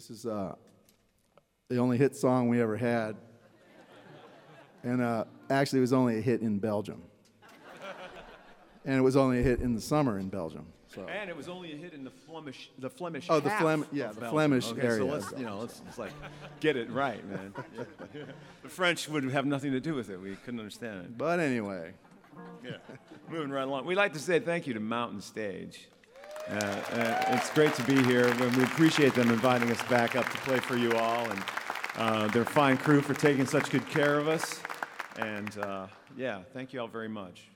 [0.02, 0.56] This is uh,
[1.70, 3.16] the only hit song we ever had.
[4.82, 7.04] And uh, actually, it was only a hit in Belgium.
[8.84, 10.66] And it was only a hit in the summer in Belgium.
[10.88, 11.06] So.
[11.08, 13.28] And it was only a hit in the Flemish, the Flemish.
[13.30, 14.30] Oh, the half Flem- yeah, the Belgium.
[14.32, 16.14] Flemish okay, area So let's, you know, let's, let's like
[16.60, 17.54] get it right, man.
[18.64, 20.20] the French would have nothing to do with it.
[20.20, 21.16] We couldn't understand it.
[21.16, 21.94] But anyway,
[22.64, 22.78] Yeah.
[23.30, 23.86] Moving right along.
[23.86, 25.91] We'd like to say thank you to Mountain Stage.
[26.52, 28.28] Uh, uh, it's great to be here.
[28.36, 31.44] We we appreciate them inviting us back up to play for you all, and
[31.96, 34.60] uh, their fine crew for taking such good care of us.
[35.18, 35.88] And uh,
[36.18, 37.48] yeah, thank you all very much.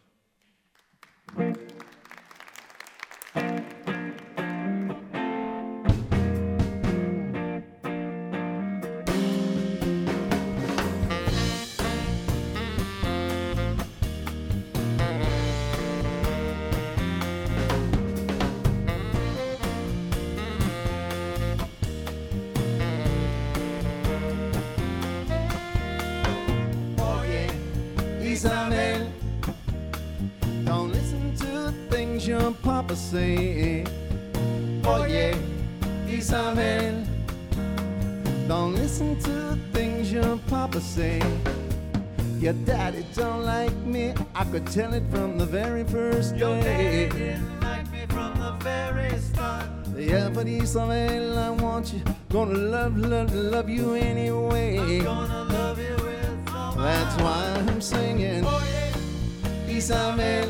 [44.55, 46.39] Could tell it from the very first day.
[46.39, 49.65] Your daddy didn't like me from the very start.
[49.97, 54.99] Yeah, but Isabel, I want you, gonna love, love, love you anyway.
[54.99, 58.45] I'm gonna love you with all That's why I'm singing.
[58.47, 59.75] Oh, yeah.
[59.75, 60.49] Isabel,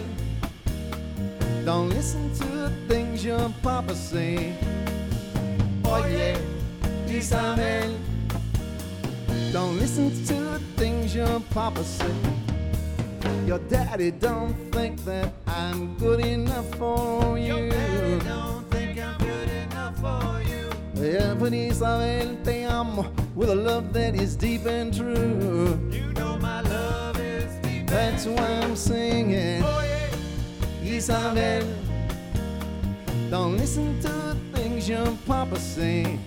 [1.65, 4.55] don't listen to the things your papa say.
[5.83, 6.37] Oh, oh, Oye,
[7.07, 7.91] Isabel,
[9.51, 12.44] don't listen to the things your papa say.
[13.45, 17.55] Your daddy don't think that I'm good enough for you.
[17.55, 20.67] Your daddy don't think I'm good enough for you.
[20.95, 23.05] Yeah, but Isabel, te amo
[23.35, 25.77] with a love that is deep and true.
[25.91, 27.85] You know my love is deep.
[27.85, 29.61] That's why I'm singing.
[29.63, 30.89] Oh, yeah.
[30.95, 31.67] Isabel,
[33.29, 36.17] don't listen to the things your papa say.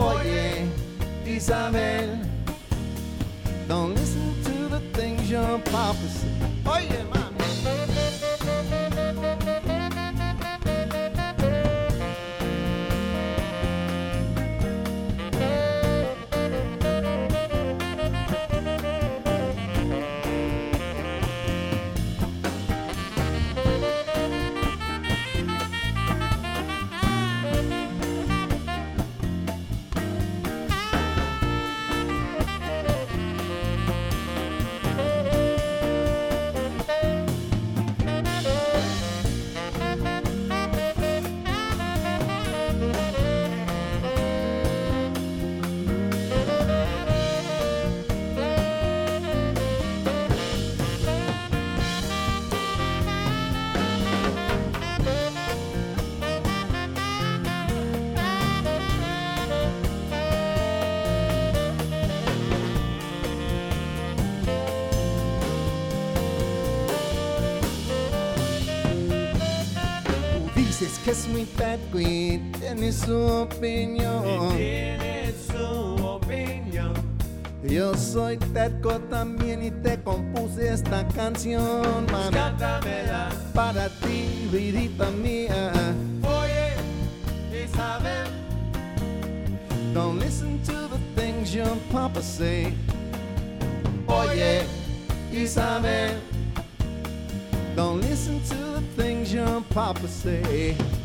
[0.00, 0.66] Oh, oh, Oye,
[1.26, 2.18] Isabel,
[3.68, 4.41] don't listen
[5.32, 6.24] to the things
[6.90, 7.21] your
[71.10, 71.46] es muy
[71.94, 74.56] y tiene su opinión.
[74.56, 76.92] Tiene su opinión.
[77.64, 82.34] Yo soy terco también y te compuse esta canción, mami.
[82.34, 83.28] Cántamela.
[83.54, 85.72] Para ti, vidita mía.
[86.22, 88.26] Oye, Isabel,
[89.94, 92.74] Don't listen to the things your papa say.
[94.08, 94.64] Oye,
[95.32, 96.01] Isabel.
[99.94, 101.01] Papa say.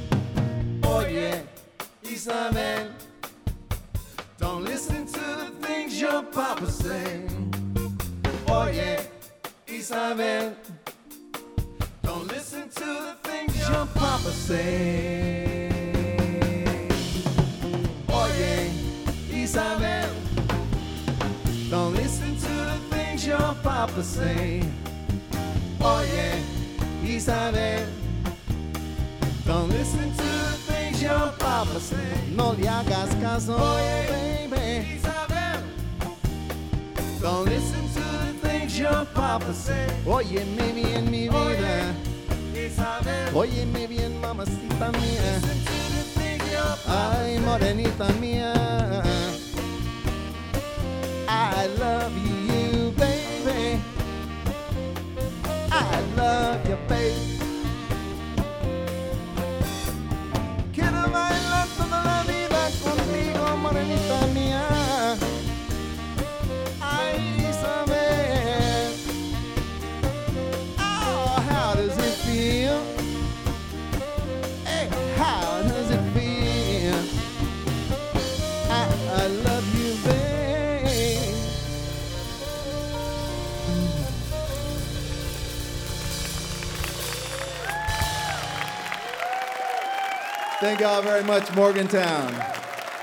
[90.77, 92.31] Thank y'all very much, Morgantown.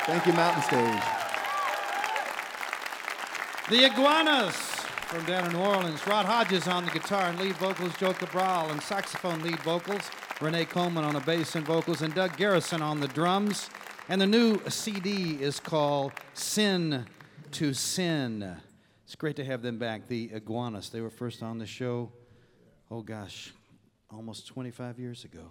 [0.07, 1.03] Thank you, Mountain Stage.
[3.69, 6.07] The Iguanas from down in New Orleans.
[6.07, 10.03] Rod Hodges on the guitar and lead vocals, Joe Cabral on saxophone lead vocals,
[10.41, 13.69] Rene Coman on the bass and vocals, and Doug Garrison on the drums.
[14.09, 17.05] And the new CD is called Sin
[17.51, 18.57] to Sin.
[19.03, 20.91] It's great to have them back, the Iguanas.
[20.91, 22.13] They were first on the show,
[22.89, 23.53] oh gosh,
[24.13, 25.51] almost 25 years ago.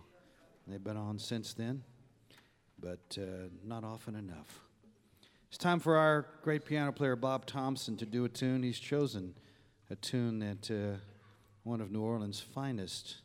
[0.66, 1.84] They've been on since then,
[2.84, 4.60] but uh, not often enough.
[5.48, 8.64] It's time for our great piano player Bob Thompson to do a tune.
[8.64, 9.36] He's chosen
[9.90, 10.98] a tune that uh,
[11.64, 13.18] one of New Orleans' finest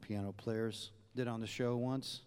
[0.00, 2.22] piano players did on the show once.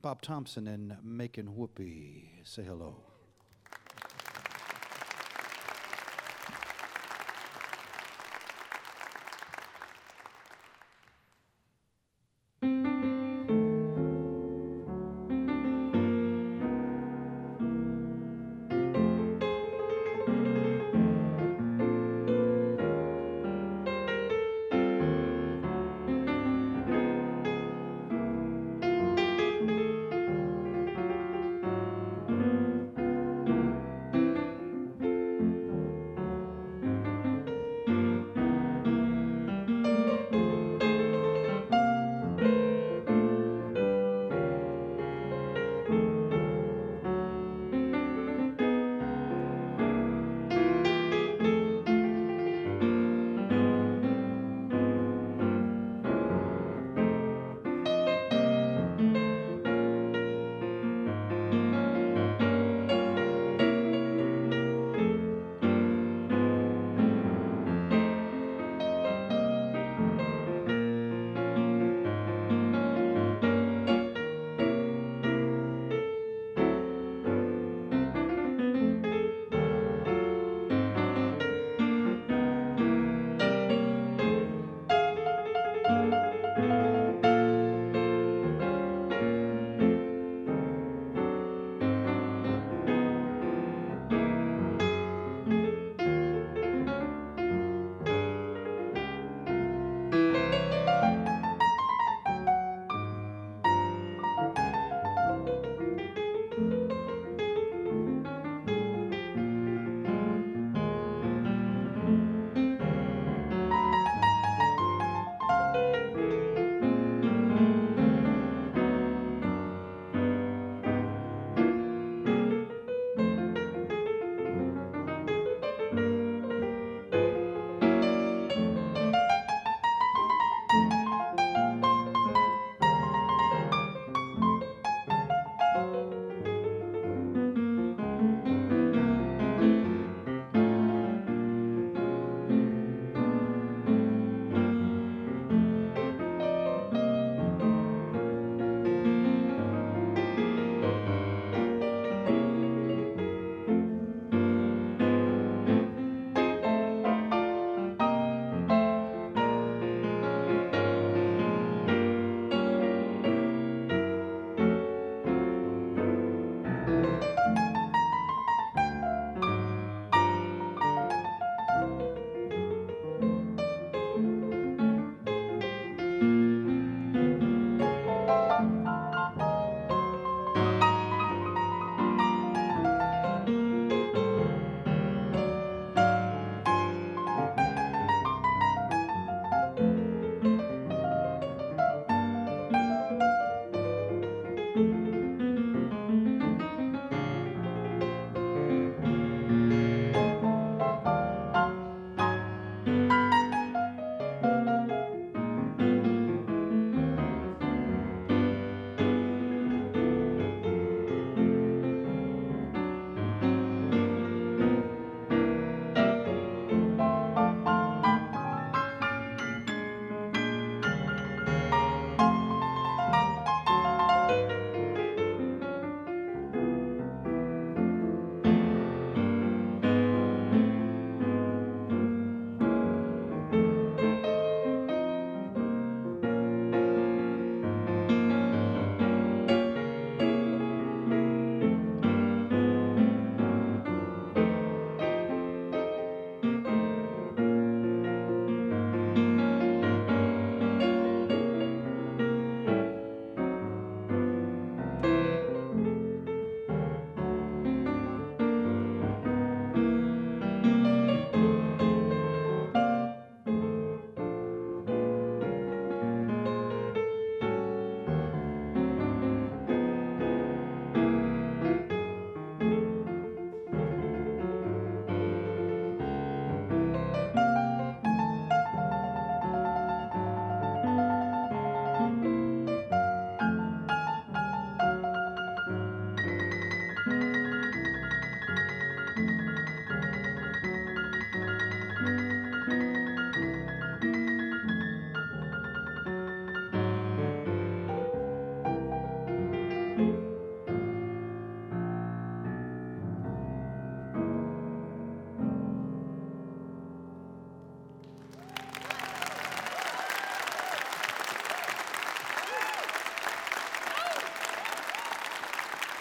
[0.00, 2.42] Bob Thompson and Making Whoopee.
[2.44, 3.07] Say hello.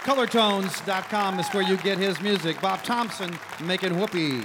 [0.08, 2.62] Colortones.com is where you get his music.
[2.62, 4.42] Bob Thompson making whoopee.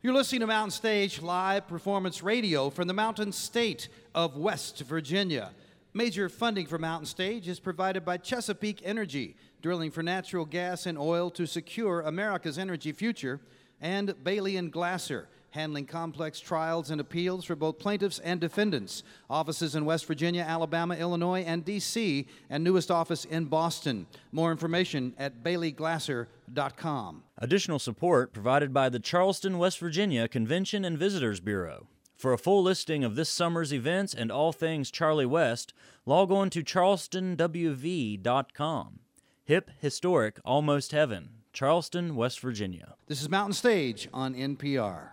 [0.00, 5.50] You're listening to Mountain Stage live performance radio from the mountain state of West Virginia.
[5.92, 10.96] Major funding for Mountain Stage is provided by Chesapeake Energy, drilling for natural gas and
[10.96, 13.38] oil to secure America's energy future,
[13.82, 19.02] and Bailey and Glasser, handling complex trials and appeals for both plaintiffs and defendants.
[19.30, 24.06] Offices in West Virginia, Alabama, Illinois, and D.C., and newest office in Boston.
[24.32, 27.22] More information at baileyglasser.com.
[27.38, 31.86] Additional support provided by the Charleston, West Virginia Convention and Visitors Bureau.
[32.16, 35.72] For a full listing of this summer's events and all things Charlie West,
[36.04, 38.98] log on to charlestonwv.com.
[39.44, 41.28] Hip, historic, almost heaven.
[41.52, 42.94] Charleston, West Virginia.
[43.06, 45.10] This is Mountain Stage on NPR.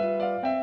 [0.00, 0.57] I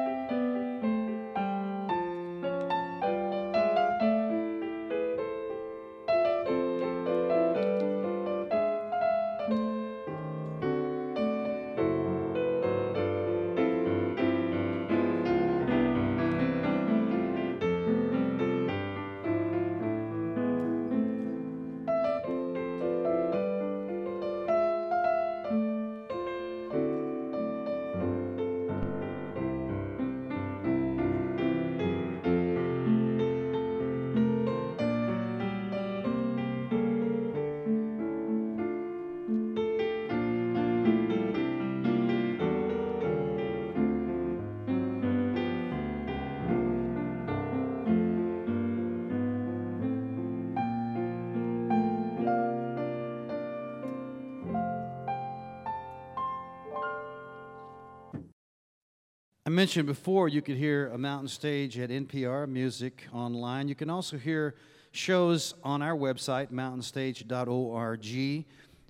[59.56, 63.70] mentioned before you could hear a mountain stage at NPR Music online.
[63.70, 64.56] You can also hear
[64.92, 68.46] shows on our website, mountainstage.org,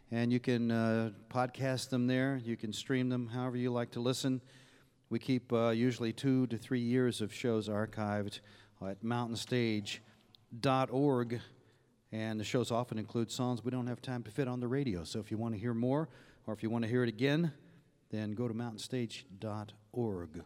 [0.09, 2.41] and you can uh, podcast them there.
[2.43, 4.41] You can stream them however you like to listen.
[5.11, 8.39] We keep uh, usually two to three years of shows archived
[8.81, 11.41] at mountainstage.org,
[12.11, 15.03] and the shows often include songs we don't have time to fit on the radio.
[15.03, 16.09] So if you want to hear more,
[16.47, 17.51] or if you want to hear it again,
[18.09, 20.43] then go to mountainstage.org.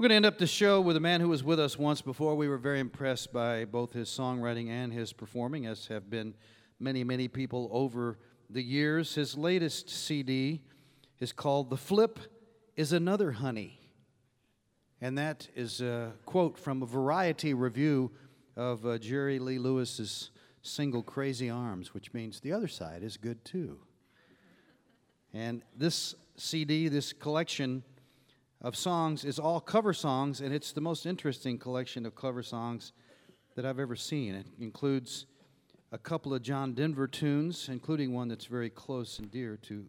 [0.00, 2.00] We're going to end up the show with a man who was with us once
[2.00, 2.34] before.
[2.34, 6.32] We were very impressed by both his songwriting and his performing, as have been
[6.78, 8.18] many, many people over
[8.48, 9.14] the years.
[9.14, 10.62] His latest CD
[11.18, 12.18] is called The Flip
[12.76, 13.78] is Another Honey.
[15.02, 18.10] And that is a quote from a variety review
[18.56, 20.30] of uh, Jerry Lee Lewis's
[20.62, 23.78] single Crazy Arms, which means the other side is good too.
[25.34, 27.82] And this CD, this collection
[28.62, 32.92] of songs, is all cover songs, and it's the most interesting collection of cover songs
[33.56, 34.34] that I've ever seen.
[34.34, 35.26] It includes
[35.92, 39.86] a couple of John Denver tunes, including one that's very close and dear to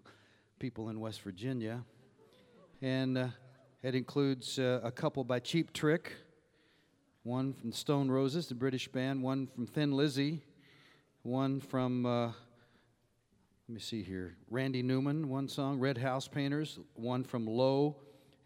[0.57, 1.83] people in West Virginia.
[2.81, 3.27] And uh,
[3.83, 6.13] it includes uh, a couple by Cheap Trick,
[7.23, 10.41] one from Stone Roses, the British band, one from Thin Lizzy,
[11.23, 12.05] one from.
[12.05, 14.35] Uh, let me see here.
[14.49, 15.79] Randy Newman, one song.
[15.79, 17.95] Red House Painters, one from Low.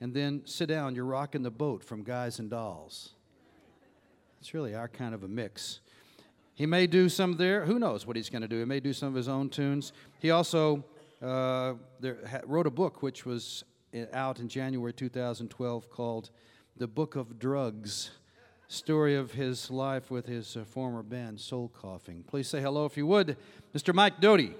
[0.01, 3.11] And then Sit Down, You're Rocking the Boat from Guys and Dolls.
[4.39, 5.79] It's really our kind of a mix.
[6.53, 7.65] He may do some there.
[7.65, 8.59] Who knows what he's going to do?
[8.59, 9.93] He may do some of his own tunes.
[10.19, 10.83] He also
[11.21, 13.63] uh, there, ha, wrote a book which was
[13.95, 16.29] uh, out in January 2012 called
[16.77, 18.11] The Book of Drugs
[18.67, 22.23] story of his life with his uh, former band, Soul Coughing.
[22.27, 23.37] Please say hello, if you would,
[23.75, 23.93] Mr.
[23.93, 24.53] Mike Doughty.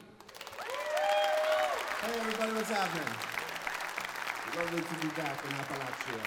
[2.02, 3.35] Hey everybody, what's happening?
[4.56, 6.22] Lovely to be back in Appalachia.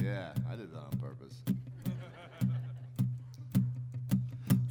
[0.00, 1.42] Yeah, I did that on purpose.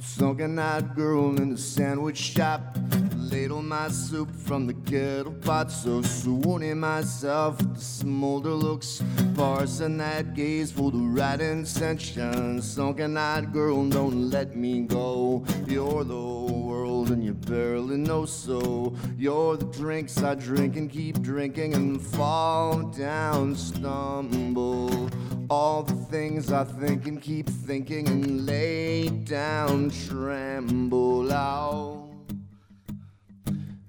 [0.00, 2.78] Sunken-eyed girl in the sandwich shop
[3.16, 9.02] Ladle my soup from the kettle pot So swooning myself the smolder looks
[9.36, 15.44] Parsing that gaze for the right intention Sunken-eyed girl, don't let me go.
[15.66, 21.20] You're the world and you barely know so You're the drinks I drink and keep
[21.20, 25.10] drinking And fall down, stumble.
[25.50, 32.08] All the things I think and keep thinking and lay down, tremble out.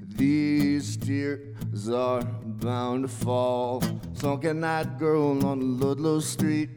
[0.02, 2.22] These tears are
[2.60, 3.82] bound to fall.
[4.14, 6.70] Sunken night girl on Ludlow Street.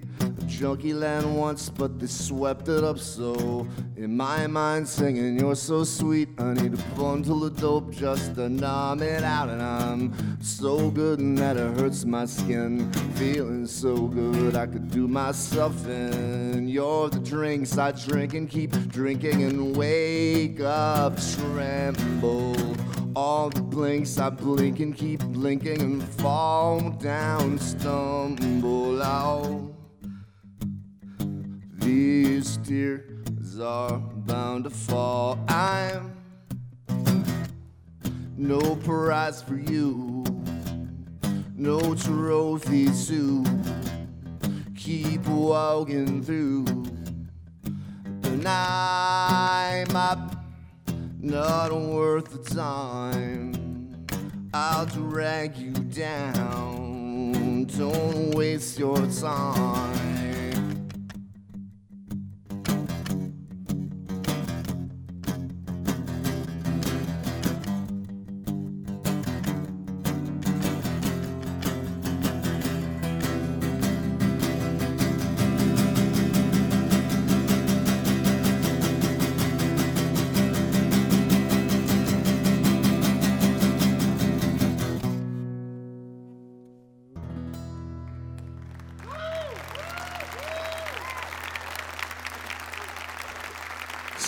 [0.46, 3.66] Junkie land once, but they swept it up so.
[3.96, 6.28] In my mind, singing, You're so sweet.
[6.38, 9.48] I need a bundle of dope just to numb it out.
[9.48, 12.92] And I'm so good and that it hurts my skin.
[13.14, 16.68] Feeling so good, I could do myself in.
[16.68, 22.54] You're the drinks I drink and keep drinking and wake up, tremble.
[23.16, 29.72] All the blinks I blink and keep blinking and fall down, stumble out.
[31.78, 35.38] These tears are bound to fall.
[35.48, 36.12] I'm
[38.36, 40.24] no prize for you,
[41.56, 43.44] no trophy to
[44.76, 46.64] keep walking through.
[48.22, 50.39] And I'm up,
[51.22, 54.06] not worth the time.
[54.54, 57.64] I'll drag you down.
[57.64, 60.29] Don't waste your time.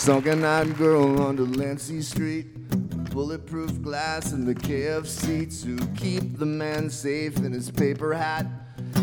[0.03, 2.67] Sunken eyed girl on Delancey Street.
[3.11, 8.45] Bulletproof glass in the KFC to keep the man safe in his paper hat.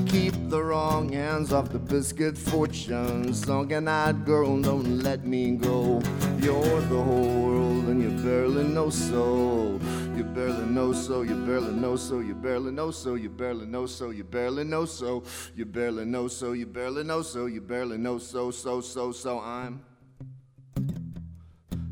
[0.04, 3.32] Keep the wrong hands off the biscuit fortune.
[3.32, 6.02] Sunken eyed girl, don't let me go.
[6.38, 9.80] You're the whole world and you barely know so.
[10.14, 13.86] You barely know so, you barely know so, you barely know so, you barely know
[13.86, 15.24] so, you barely know so,
[15.56, 19.40] you barely know so, you barely know so, you barely know so, so, so, so
[19.40, 19.80] I'm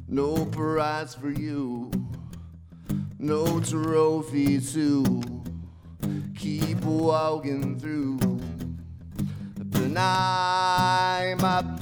[0.09, 1.91] no prize for you,
[3.19, 5.23] no trophy to
[6.35, 8.19] keep walking through.
[9.59, 11.81] But I'm up,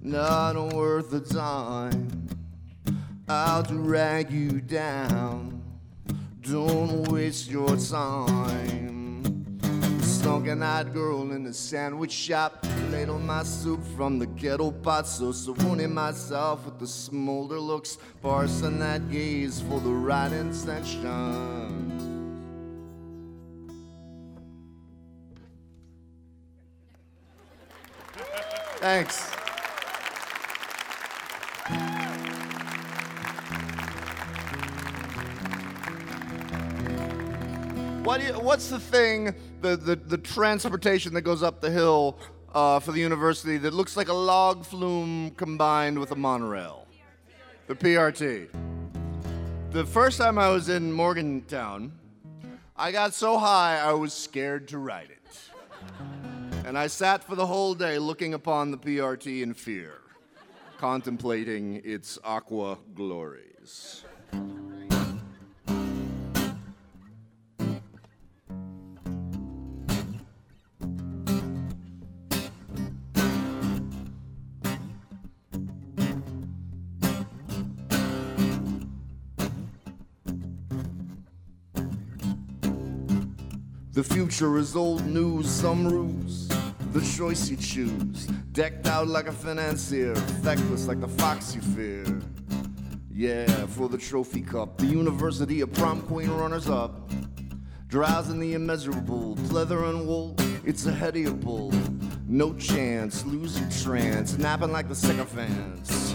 [0.00, 2.28] not worth the time.
[3.28, 5.62] I'll drag you down.
[6.42, 9.01] Don't waste your time.
[10.22, 12.64] Sunken eyed girl in the sandwich shop.
[12.90, 15.08] Ladle my soup from the ghetto pot.
[15.08, 17.98] So swooning myself with the smolder looks.
[18.22, 21.82] Parsing that gaze for the right intention.
[28.76, 29.30] Thanks.
[38.04, 42.18] What you, what's the thing, the, the, the transportation that goes up the hill
[42.54, 46.86] uh, for the university that looks like a log flume combined with a monorail?
[47.68, 48.48] The PRT.
[49.70, 51.92] The first time I was in Morgantown,
[52.76, 55.40] I got so high I was scared to ride it.
[56.66, 60.00] And I sat for the whole day looking upon the PRT in fear,
[60.78, 64.04] contemplating its aqua glories.
[84.02, 86.48] The future is old news, some rules.
[86.90, 92.20] The choice you choose, decked out like a financier, feckless like the fox you fear.
[93.12, 97.12] Yeah, for the trophy cup, the university of prom queen runners up.
[97.86, 100.34] Drowsing the immeasurable, pleather and wool,
[100.64, 101.72] it's a head of bull.
[102.26, 106.11] No chance, lose your trance, napping like the sycophants.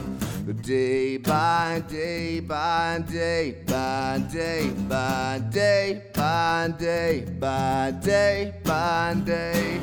[0.54, 9.82] Day by day by day by day by day by day by day by day.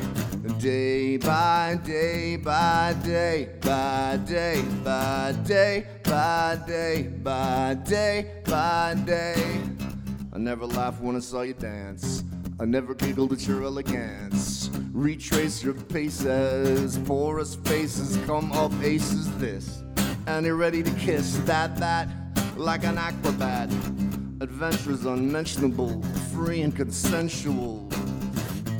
[0.57, 9.61] Day by day by day by day by day by day by day by day.
[10.33, 12.23] I never laughed when I saw you dance.
[12.59, 14.71] I never giggled at your elegance.
[14.93, 19.84] Retrace your paces, porous faces, come up aces this.
[20.27, 22.09] And you're ready to kiss that, that,
[22.57, 23.69] like an acrobat.
[24.41, 26.01] Adventures unmentionable,
[26.33, 27.87] free and consensual.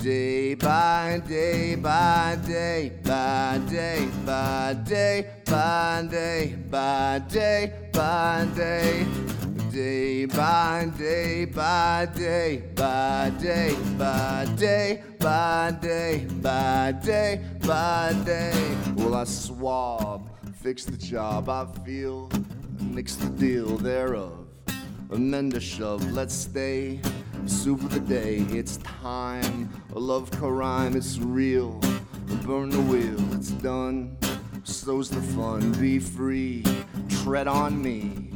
[0.01, 9.05] Day by day by day by day by day by day by day by day.
[9.71, 18.77] Day by day by day by day by day by day by day by day.
[18.95, 20.29] Well, I swab,
[20.65, 22.27] fix the job I feel,
[22.79, 24.47] mix the deal thereof.
[25.11, 26.99] Amend a shove, let's stay.
[27.45, 29.69] Soup of the day, it's time.
[29.95, 31.79] A love crime, it's real.
[32.47, 34.17] Burn the wheel, it's done.
[34.63, 36.63] So's the fun, be free.
[37.09, 38.31] Tread on me.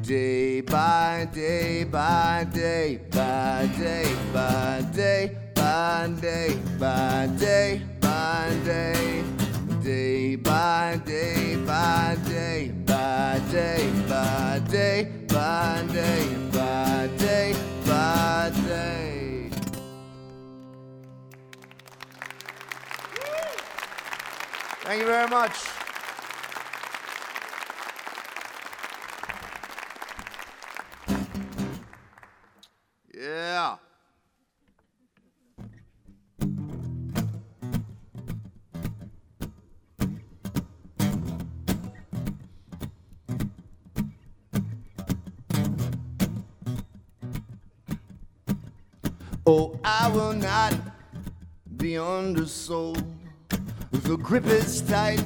[0.00, 9.22] Day by day by day by day by day by day by day by day
[9.84, 17.54] day by day by day by day by day by day by day
[17.86, 19.50] by day
[24.84, 25.56] Thank you very much.
[33.14, 33.76] Yeah.
[49.44, 50.72] Oh, I will not
[51.76, 53.02] be undersold.
[53.90, 55.24] The grip is tight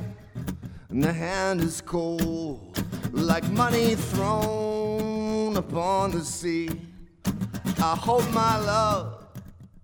[0.89, 2.83] and the hand is cold,
[3.13, 6.71] like money thrown upon the sea.
[7.79, 9.27] I hope my love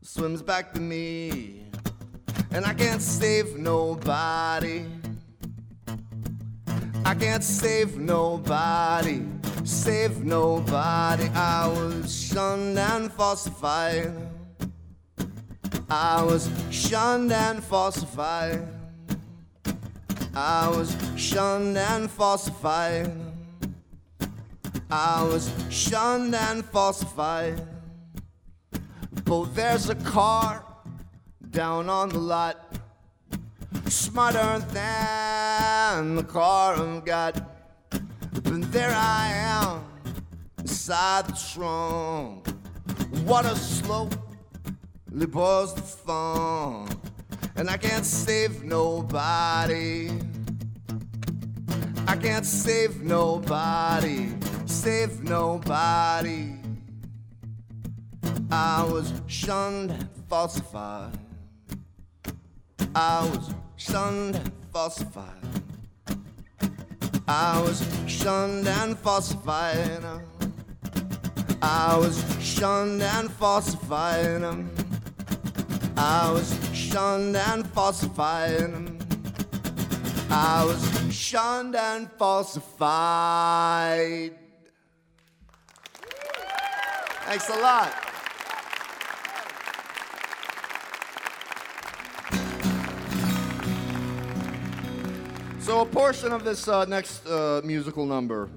[0.00, 1.64] swims back to me,
[2.52, 4.86] and I can't save nobody.
[7.04, 9.22] I can't save nobody,
[9.72, 11.28] save nobody.
[11.34, 14.12] I was shunned and falsified.
[15.88, 18.68] I was shunned and falsified.
[20.34, 23.10] I was shunned and falsified.
[24.90, 27.66] I was shunned and falsified.
[29.24, 30.64] But there's a car
[31.50, 32.76] down on the lot,
[33.86, 37.51] smarter than the car I've got.
[38.52, 39.82] But there I am
[40.58, 42.46] inside the trunk.
[43.24, 44.14] What a slope
[45.10, 46.86] libos the fun,
[47.56, 50.10] and I can't save nobody.
[52.06, 54.34] I can't save nobody,
[54.66, 56.52] save nobody.
[58.50, 61.18] I was shunned and falsified.
[62.94, 65.61] I was shunned and falsified.
[67.34, 70.04] I was shunned and falsified.
[71.62, 74.42] I was shunned and falsified.
[75.96, 78.74] I was shunned and falsified.
[80.28, 82.82] I was shunned and falsified.
[87.24, 88.11] Thanks a lot.
[95.62, 98.50] So, a portion of this uh, next uh, musical number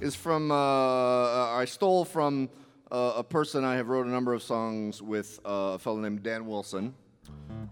[0.00, 2.48] is from, uh, I stole from
[2.90, 6.22] uh, a person I have wrote a number of songs with, uh, a fellow named
[6.22, 6.94] Dan Wilson,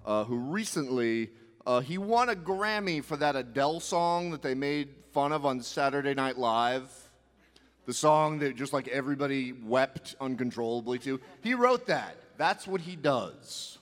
[0.05, 1.31] uh, who recently,
[1.67, 5.63] uh, he won a Grammy for that Adele song that they made fun of on
[5.63, 6.91] Saturday Night Live.
[7.87, 11.19] The song that just like everybody wept uncontrollably to.
[11.43, 12.17] He wrote that.
[12.37, 13.79] That's what he does.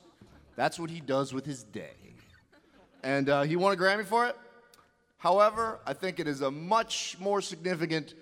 [0.55, 2.00] That's what he does with his day.
[3.03, 4.37] And uh, he won a Grammy for it.
[5.19, 8.15] However, I think it is a much more significant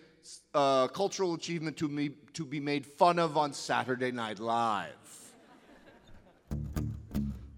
[0.55, 4.89] uh, cultural achievement to, me, to be made fun of on Saturday Night Live.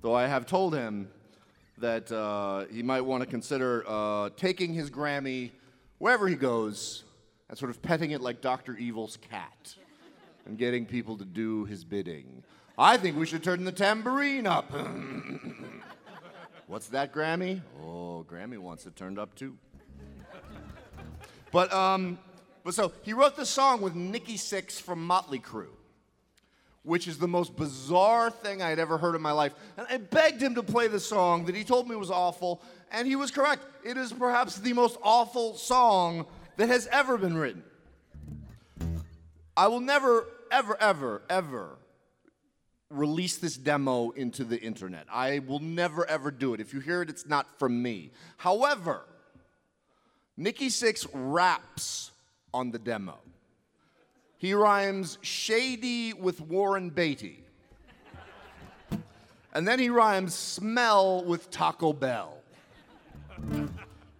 [0.02, 1.08] Though I have told him
[1.78, 5.50] that uh, he might want to consider uh, taking his Grammy
[5.99, 7.05] wherever he goes
[7.49, 8.76] and sort of petting it like Dr.
[8.76, 9.74] Evil's cat
[10.47, 12.42] and getting people to do his bidding.
[12.78, 14.73] I think we should turn the tambourine up.
[16.70, 17.62] What's that, Grammy?
[17.82, 19.57] Oh, Grammy wants it turned up too.
[21.50, 22.16] But um,
[22.62, 25.74] but so he wrote this song with Nikki Sixx from Motley Crue,
[26.84, 29.52] which is the most bizarre thing I had ever heard in my life.
[29.76, 33.08] And I begged him to play the song that he told me was awful, and
[33.08, 33.65] he was correct.
[33.84, 36.24] It is perhaps the most awful song
[36.57, 37.65] that has ever been written.
[39.57, 41.80] I will never, ever, ever, ever
[42.90, 45.06] release this demo into the internet.
[45.10, 46.60] I will never, ever do it.
[46.60, 48.10] If you hear it, it's not from me.
[48.36, 49.02] However,
[50.36, 52.10] Nikki Sixx raps
[52.52, 53.18] on the demo.
[54.38, 57.44] He rhymes shady with Warren Beatty.
[59.52, 62.38] And then he rhymes smell with Taco Bell.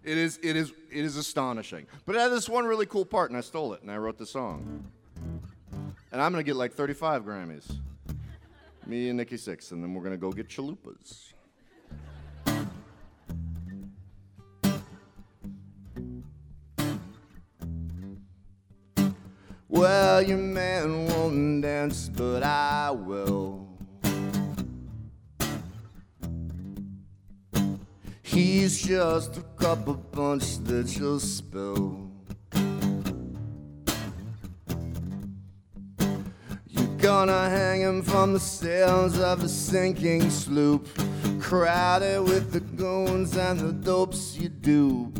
[0.03, 1.85] It is, it is, it is astonishing.
[2.05, 4.17] But it had this one really cool part, and I stole it, and I wrote
[4.17, 4.85] the song.
[6.11, 7.79] And I'm gonna get like 35 Grammys.
[8.91, 11.31] Me and Nikki Sixx, and then we're gonna go get chalupas.
[19.69, 23.65] Well, your man won't dance, but I will.
[28.21, 32.00] He's just a cup of punch that you'll spill.
[37.11, 40.87] Gonna hang him from the sails of a sinking sloop,
[41.41, 45.11] crowded with the goons and the dopes you do.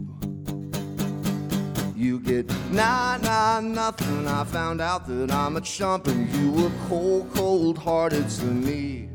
[1.94, 4.26] You get nah, nah, nothing.
[4.26, 9.11] I found out that I'm a chump and you were cold, cold hearted to me.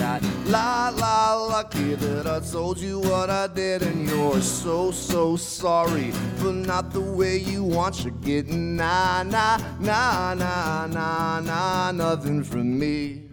[0.00, 4.90] You got la, la, lucky that I told you what I did, and you're so,
[4.90, 8.02] so sorry, but not the way you want.
[8.02, 13.28] You're getting nah, nah, nah, nah, nah, nah, nothing from me.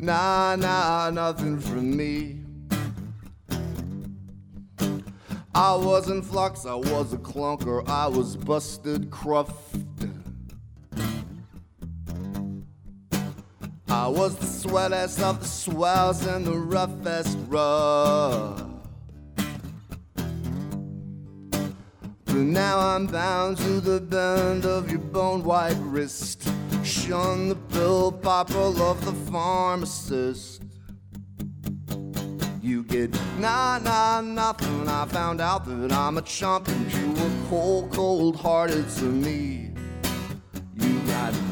[0.00, 2.40] Nah, nah, nothing from me.
[5.54, 9.54] I wasn't flux, I was a clunker, I was busted cruft.
[14.12, 18.62] Was the swellest of the swells and the roughest rough.
[22.24, 26.48] But now I'm bound to the bend of your bone white wrist.
[26.82, 30.62] Shun the pill popper of the pharmacist.
[32.62, 34.88] You get nah, nah, nothing.
[34.88, 39.59] I found out that I'm a chump and you were cold, cold hearted to me.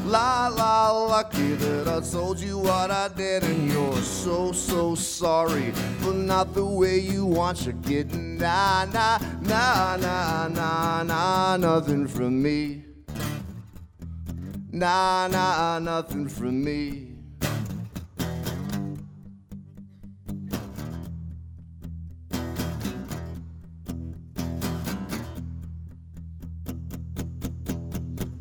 [0.09, 5.71] La, la, lucky that I told you what I did, and you're so, so sorry,
[6.01, 7.63] but not the way you want.
[7.63, 12.85] You're getting nah, nah, nah, nah, nah, nah, nothing from me.
[14.71, 17.08] Nah, nah, nothing from me.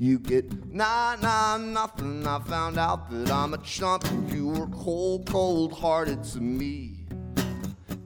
[0.09, 2.27] You get nah, nah, nothing.
[2.27, 7.05] I found out that I'm a chump you were cold, cold hearted to me.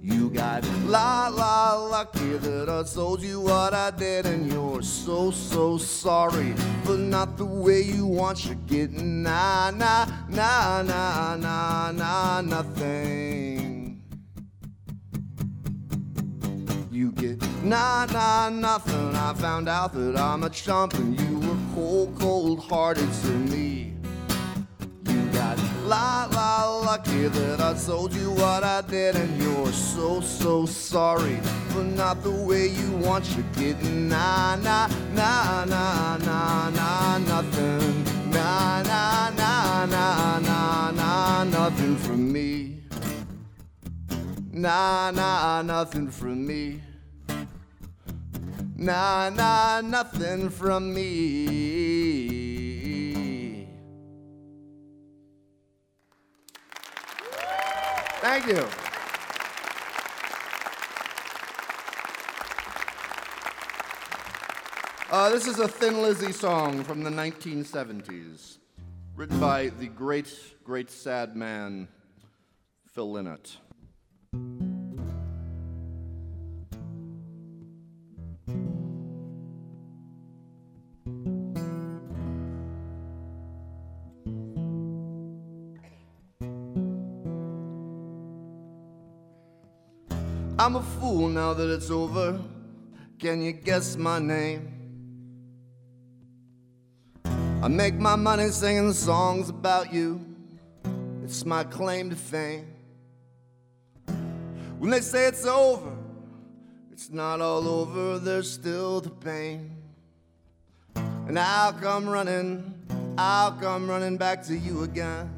[0.00, 5.30] You got la, la, lucky that I told you what I did, and you're so,
[5.30, 8.46] so sorry, but not the way you want.
[8.46, 14.02] You're getting nah, nah, nah, nah, nah, nah, nothing.
[16.90, 19.14] You get nah, nah, nothing.
[19.14, 23.94] I found out that I'm a chump and you were cold, cold hearted to me.
[25.08, 30.20] You got la, la, lucky that I told you what I did, and you're so,
[30.20, 31.38] so sorry,
[31.74, 33.24] but not the way you want.
[33.36, 38.04] You're getting nah, nah, nah, nah, nah, nah, nothing.
[38.30, 42.82] Nah, nah, nah, nah, nah, nah, nothing from me.
[44.52, 46.80] Nah, nah, nothing from me.
[48.82, 51.38] Nah, nah, nothing from me.
[58.20, 58.66] Thank you.
[65.12, 68.58] Uh, this is a Thin Lizzy song from the 1970s,
[69.14, 71.86] written by the great, great sad man,
[72.88, 73.58] Phil Lynott.
[90.62, 92.40] I'm a fool now that it's over.
[93.18, 94.72] Can you guess my name?
[97.24, 100.24] I make my money singing songs about you.
[101.24, 102.72] It's my claim to fame.
[104.78, 105.96] When they say it's over,
[106.92, 109.68] it's not all over, there's still the pain.
[110.94, 112.72] And I'll come running,
[113.18, 115.28] I'll come running back to you again.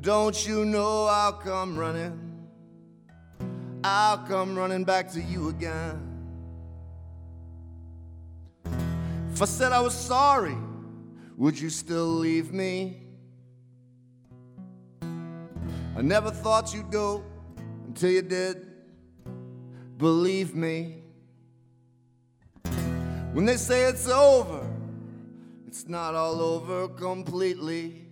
[0.00, 2.23] Don't you know I'll come running?
[3.86, 6.10] I'll come running back to you again.
[9.30, 10.56] If I said I was sorry,
[11.36, 13.02] would you still leave me?
[15.02, 17.22] I never thought you'd go
[17.86, 18.66] until you did.
[19.98, 21.02] Believe me.
[23.34, 24.66] When they say it's over,
[25.66, 28.06] it's not all over completely.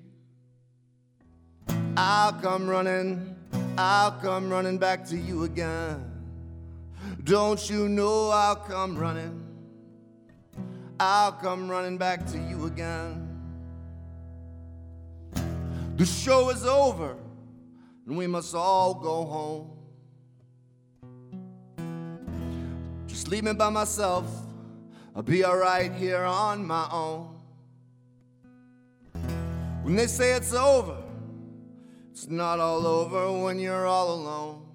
[1.97, 3.37] I'll come running,
[3.79, 6.11] I'll come running back to you again.
[7.25, 9.47] Don't you know I'll come running?
[11.01, 13.29] I'll come running back to you again.
[15.97, 17.17] The show is over,
[18.07, 19.71] and we must all go home.
[23.07, 24.27] Just leave me by myself.
[25.17, 27.41] I'll be alright here on my own.
[29.83, 31.02] When they say it's over,
[32.13, 34.67] it's not all over when you're all alone.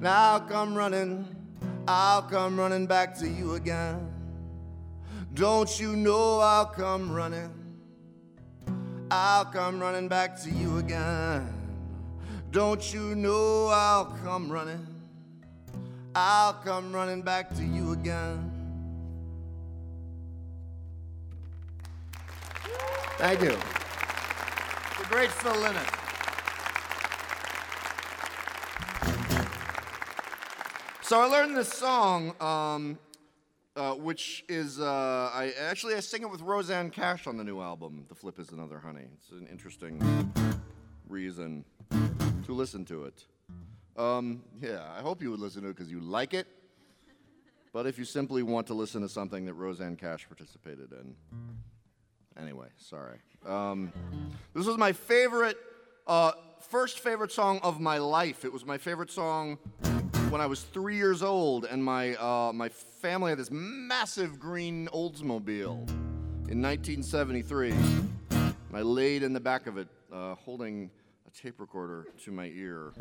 [0.00, 1.24] Now come running,
[1.86, 4.12] I'll come running back to you again.
[5.34, 7.54] Don't you know I'll come running?
[9.12, 11.46] I'll come running back to you again.
[12.50, 14.84] Don't you know I'll come running?
[16.12, 18.50] I'll come running back to you again.
[23.18, 23.56] Thank you.
[25.08, 25.94] Great Phil Lynott.
[31.02, 32.98] So I learned this song, um,
[33.74, 37.62] uh, which is uh, I actually I sing it with Rosanne Cash on the new
[37.62, 38.04] album.
[38.10, 39.06] The flip is another honey.
[39.14, 39.98] It's an interesting
[41.08, 43.24] reason to listen to it.
[43.96, 46.46] Um, yeah, I hope you would listen to it because you like it.
[47.72, 51.14] But if you simply want to listen to something that Rosanne Cash participated in,
[52.38, 53.18] anyway, sorry.
[53.46, 53.92] Um,
[54.54, 55.56] this was my favorite,
[56.06, 58.44] uh, first favorite song of my life.
[58.44, 59.58] It was my favorite song
[60.30, 64.88] when I was three years old, and my uh, my family had this massive green
[64.92, 65.88] Oldsmobile
[66.50, 67.70] in 1973.
[68.30, 70.90] And I laid in the back of it, uh, holding
[71.26, 72.92] a tape recorder to my ear.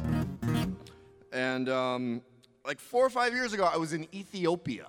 [1.34, 2.22] And um,
[2.66, 4.88] like four or five years ago, I was in Ethiopia,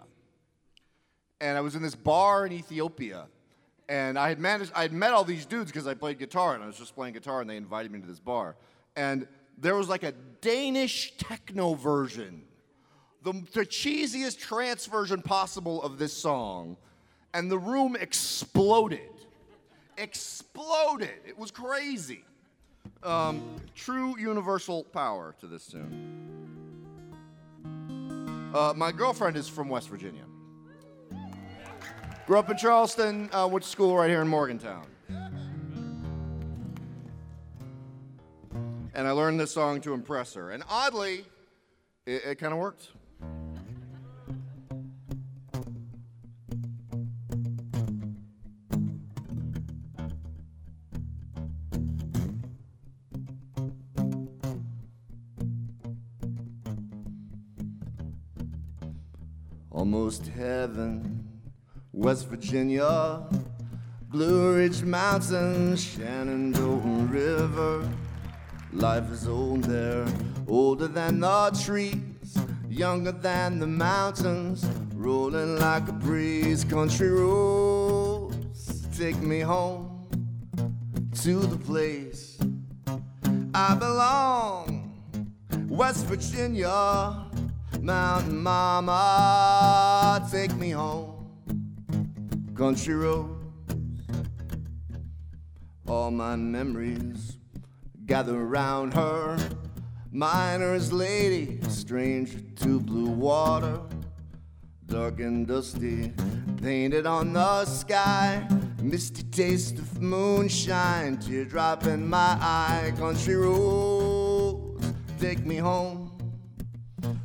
[1.40, 3.26] and I was in this bar in Ethiopia.
[3.88, 6.62] And I had managed, I had met all these dudes because I played guitar, and
[6.62, 8.56] I was just playing guitar, and they invited me to this bar.
[8.96, 9.26] And
[9.56, 12.42] there was like a Danish techno version,
[13.22, 16.76] the, the cheesiest trance version possible of this song,
[17.32, 19.00] and the room exploded.
[19.96, 21.20] Exploded.
[21.26, 22.24] It was crazy.
[23.02, 26.26] Um, true universal power to this tune.
[28.54, 30.24] Uh, my girlfriend is from West Virginia.
[32.28, 34.86] Grew up in Charleston, uh, went to school right here in Morgantown.
[38.94, 40.50] and I learned this song to impress her.
[40.50, 41.24] And oddly,
[42.04, 42.90] it, it kind of worked.
[59.70, 61.17] Almost heaven,
[61.98, 63.26] West Virginia,
[64.02, 67.90] Blue Ridge Mountains, Shenandoah River.
[68.72, 70.06] Life is old there,
[70.46, 76.62] older than the trees, younger than the mountains, rolling like a breeze.
[76.62, 80.08] Country roads take me home
[81.22, 82.38] to the place
[83.52, 85.02] I belong.
[85.68, 87.26] West Virginia,
[87.80, 91.17] Mountain Mama, take me home.
[92.58, 93.38] Country roads,
[95.86, 97.38] all my memories
[98.04, 99.38] gather around her.
[100.10, 103.80] Miner's lady, stranger to blue water,
[104.86, 106.12] dark and dusty,
[106.60, 108.44] painted on the sky.
[108.82, 112.92] Misty taste of moonshine, teardrop in my eye.
[112.96, 116.10] Country roads take me home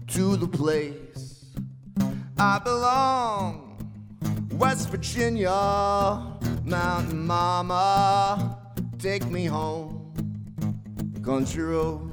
[0.09, 1.55] to the place
[2.37, 3.62] I belong.
[4.57, 5.49] West Virginia,
[6.63, 8.59] Mountain Mama,
[8.99, 10.03] take me home
[11.23, 12.11] country roads.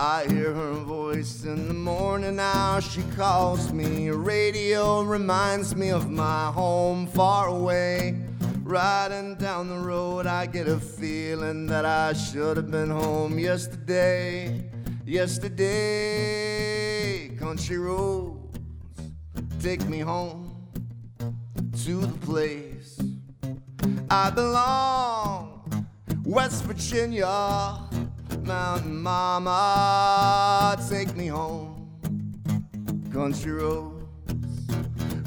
[0.00, 2.80] I hear her voice in the morning now.
[2.80, 4.10] She calls me.
[4.10, 8.16] Radio reminds me of my home far away.
[8.62, 14.70] Riding down the road, I get a feeling that I should have been home yesterday.
[15.04, 15.68] Yesterday,
[17.36, 18.43] country roads
[19.64, 20.54] take me home
[21.84, 22.98] to the place
[24.10, 25.88] I belong.
[26.22, 27.78] West Virginia,
[28.42, 31.88] Mountain Mama, take me home.
[33.10, 34.66] Country roads,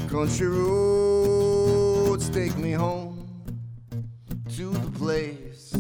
[0.07, 3.27] country roads, take me home
[4.56, 5.75] to the place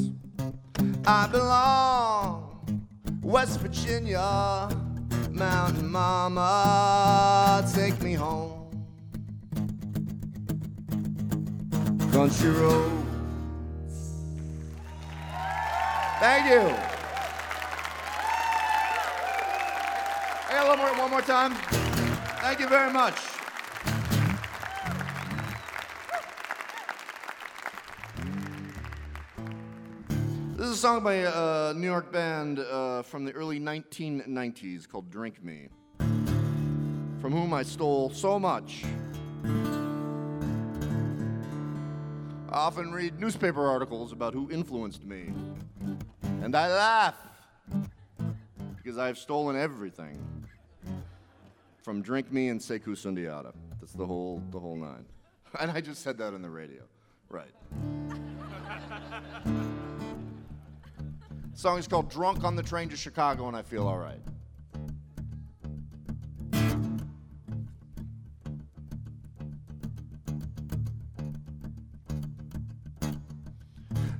[1.05, 2.81] I belong.
[3.21, 4.67] West Virginia,
[5.37, 8.53] Mountain Mama, take me home.
[12.11, 12.95] Country roads.
[16.19, 16.75] Thank you.
[20.49, 21.53] Got a little more, one more time.
[22.41, 23.26] Thank you very much.
[30.67, 35.09] This is a song by a New York band uh, from the early 1990s called
[35.09, 38.83] Drink Me, from whom I stole so much.
[42.49, 45.31] I often read newspaper articles about who influenced me,
[46.41, 47.15] and I laugh
[48.75, 50.21] because I've stolen everything
[51.81, 53.53] from Drink Me and Sekou Sundiata.
[53.79, 55.05] That's the whole, the whole nine.
[55.61, 56.81] And I just said that on the radio.
[57.29, 57.53] Right.
[61.57, 64.21] The song is called Drunk on the Train to Chicago, and I feel all right.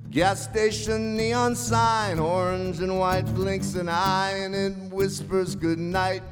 [0.10, 6.24] Gas station neon sign, orange and white blinks an eye, and it whispers goodnight.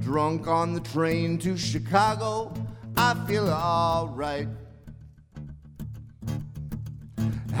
[0.00, 2.52] Drunk on the train to Chicago,
[2.96, 4.48] I feel alright.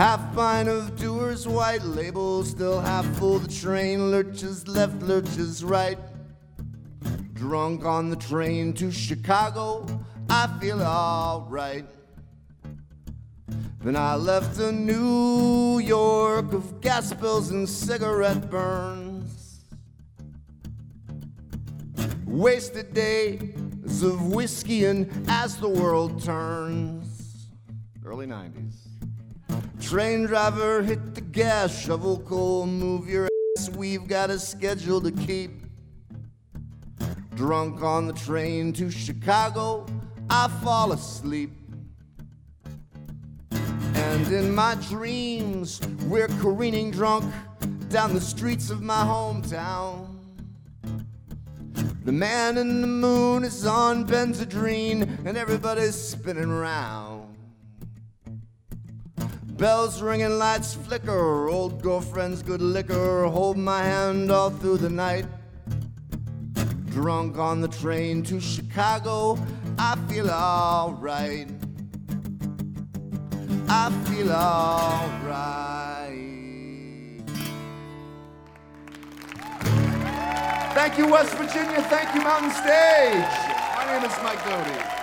[0.00, 3.38] Half pint of Dewar's, white label, still half full.
[3.38, 5.98] The train lurches left, lurches right.
[7.34, 9.84] Drunk on the train to Chicago,
[10.30, 11.84] I feel alright.
[13.84, 19.66] Then I left to New York of gas bills and cigarette burns.
[22.24, 27.48] Wasted days of whiskey and as the world turns.
[28.02, 28.89] Early 90s.
[29.90, 33.26] Train driver, hit the gas, shovel coal, move your
[33.58, 33.70] ass.
[33.70, 35.50] We've got a schedule to keep.
[37.34, 39.84] Drunk on the train to Chicago,
[40.30, 41.50] I fall asleep.
[43.50, 47.24] And in my dreams, we're careening drunk
[47.88, 50.06] down the streets of my hometown.
[52.04, 57.19] The man in the moon is on Benzedrine, and everybody's spinning round.
[59.60, 65.26] Bells ringing, lights flicker, old girlfriends, good liquor, hold my hand all through the night.
[66.86, 69.38] Drunk on the train to Chicago,
[69.78, 71.50] I feel alright.
[73.68, 75.20] I feel alright.
[80.72, 81.82] Thank you, West Virginia.
[81.82, 83.30] Thank you, Mountain Stage.
[83.76, 84.99] My name is Mike Doughty.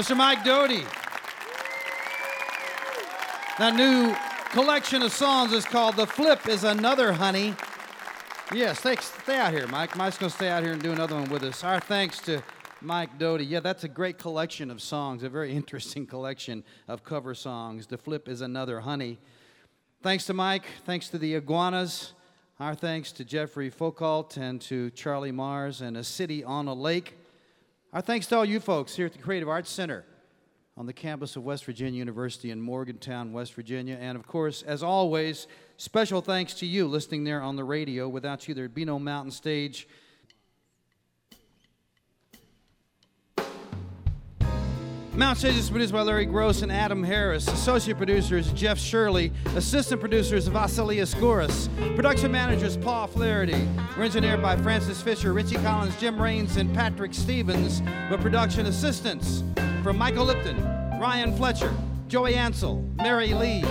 [0.00, 0.16] Mr.
[0.16, 0.82] Mike Doughty.
[3.58, 4.16] That new
[4.50, 7.54] collection of songs is called The Flip is Another Honey.
[8.50, 9.94] Yes, stay, stay out here, Mike.
[9.96, 11.62] Mike's going to stay out here and do another one with us.
[11.62, 12.42] Our thanks to
[12.80, 13.44] Mike Doughty.
[13.44, 17.86] Yeah, that's a great collection of songs, a very interesting collection of cover songs.
[17.86, 19.18] The Flip is Another Honey.
[20.00, 20.64] Thanks to Mike.
[20.86, 22.14] Thanks to the Iguanas.
[22.58, 27.18] Our thanks to Jeffrey Foucault and to Charlie Mars and A City on a Lake.
[27.92, 30.04] Our thanks to all you folks here at the Creative Arts Center
[30.76, 33.98] on the campus of West Virginia University in Morgantown, West Virginia.
[34.00, 38.08] And of course, as always, special thanks to you listening there on the radio.
[38.08, 39.88] Without you, there'd be no Mountain Stage.
[45.20, 47.46] Mount Stage is produced by Larry Groce and Adam Harris.
[47.46, 49.30] Associate producers Jeff Shirley.
[49.54, 51.68] Assistant producers Vasily Skouras.
[51.94, 53.68] Production managers Paul Flaherty.
[53.98, 57.82] We're engineered by Francis Fisher, Richie Collins, Jim Raines, and Patrick Stevens.
[58.10, 59.44] With production assistants
[59.82, 60.58] from Michael Lipton,
[60.98, 61.74] Ryan Fletcher,
[62.08, 63.62] Joey Ansel, Mary Lee,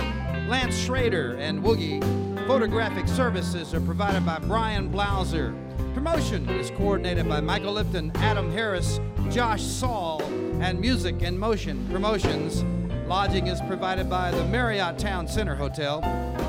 [0.46, 2.00] Lance Schrader, and Woogie.
[2.46, 5.52] Photographic services are provided by Brian Blauser.
[5.94, 10.22] Promotion is coordinated by Michael Lipton, Adam Harris, Josh Saul,
[10.60, 12.64] and Music and Motion Promotions.
[13.08, 16.02] Lodging is provided by the Marriott Town Center Hotel,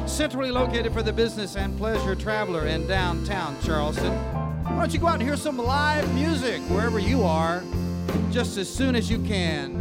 [0.06, 4.12] centrally located for the business and pleasure traveler in downtown Charleston.
[4.66, 7.64] Why don't you go out and hear some live music wherever you are,
[8.32, 9.80] just as soon as you can?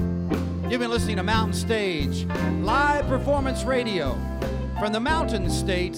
[0.70, 2.24] You've been listening to Mountain Stage,
[2.62, 4.12] live performance radio
[4.78, 5.96] from the mountain state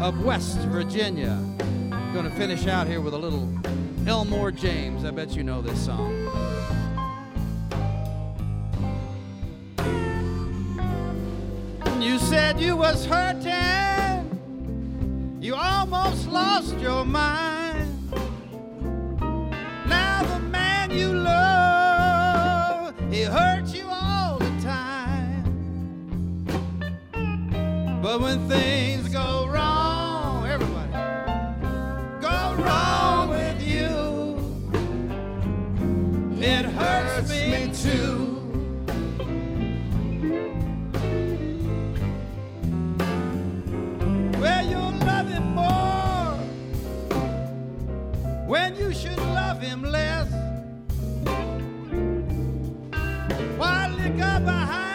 [0.00, 1.40] of West Virginia.
[2.12, 3.48] Going to finish out here with a little
[4.08, 5.04] Elmore James.
[5.04, 6.47] I bet you know this song.
[12.00, 14.28] You said you was hurting.
[15.40, 18.10] You almost lost your mind.
[19.86, 25.42] Now the man you love, he hurts you all the time.
[28.00, 30.92] But when things go wrong, everybody
[32.20, 34.38] go wrong with you,
[36.40, 38.17] it hurts me too.
[48.48, 50.26] when you should love him less?
[53.58, 54.87] Why lick linger behind?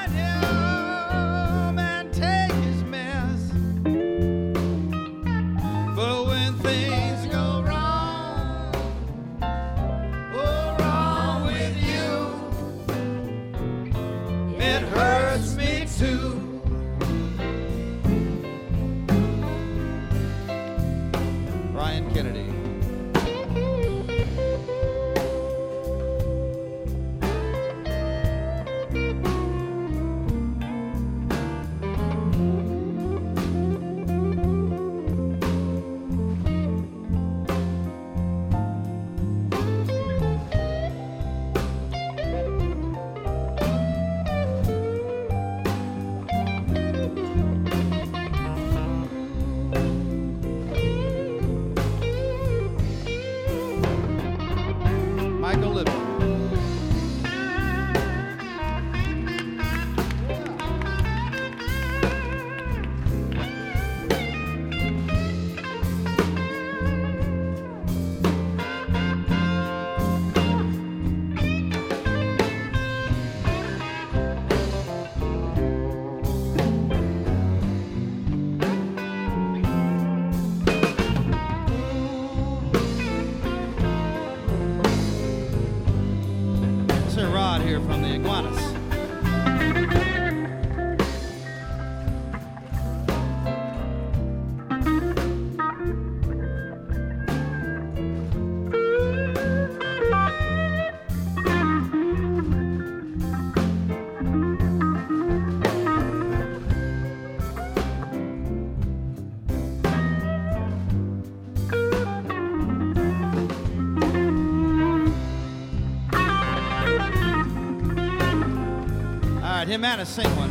[119.93, 120.05] Atlanta.
[120.11, 120.42] Sing one.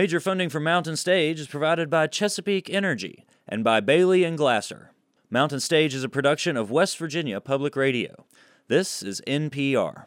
[0.00, 4.92] Major funding for Mountain Stage is provided by Chesapeake Energy and by Bailey and Glasser.
[5.28, 8.24] Mountain Stage is a production of West Virginia Public Radio.
[8.68, 10.06] This is NPR.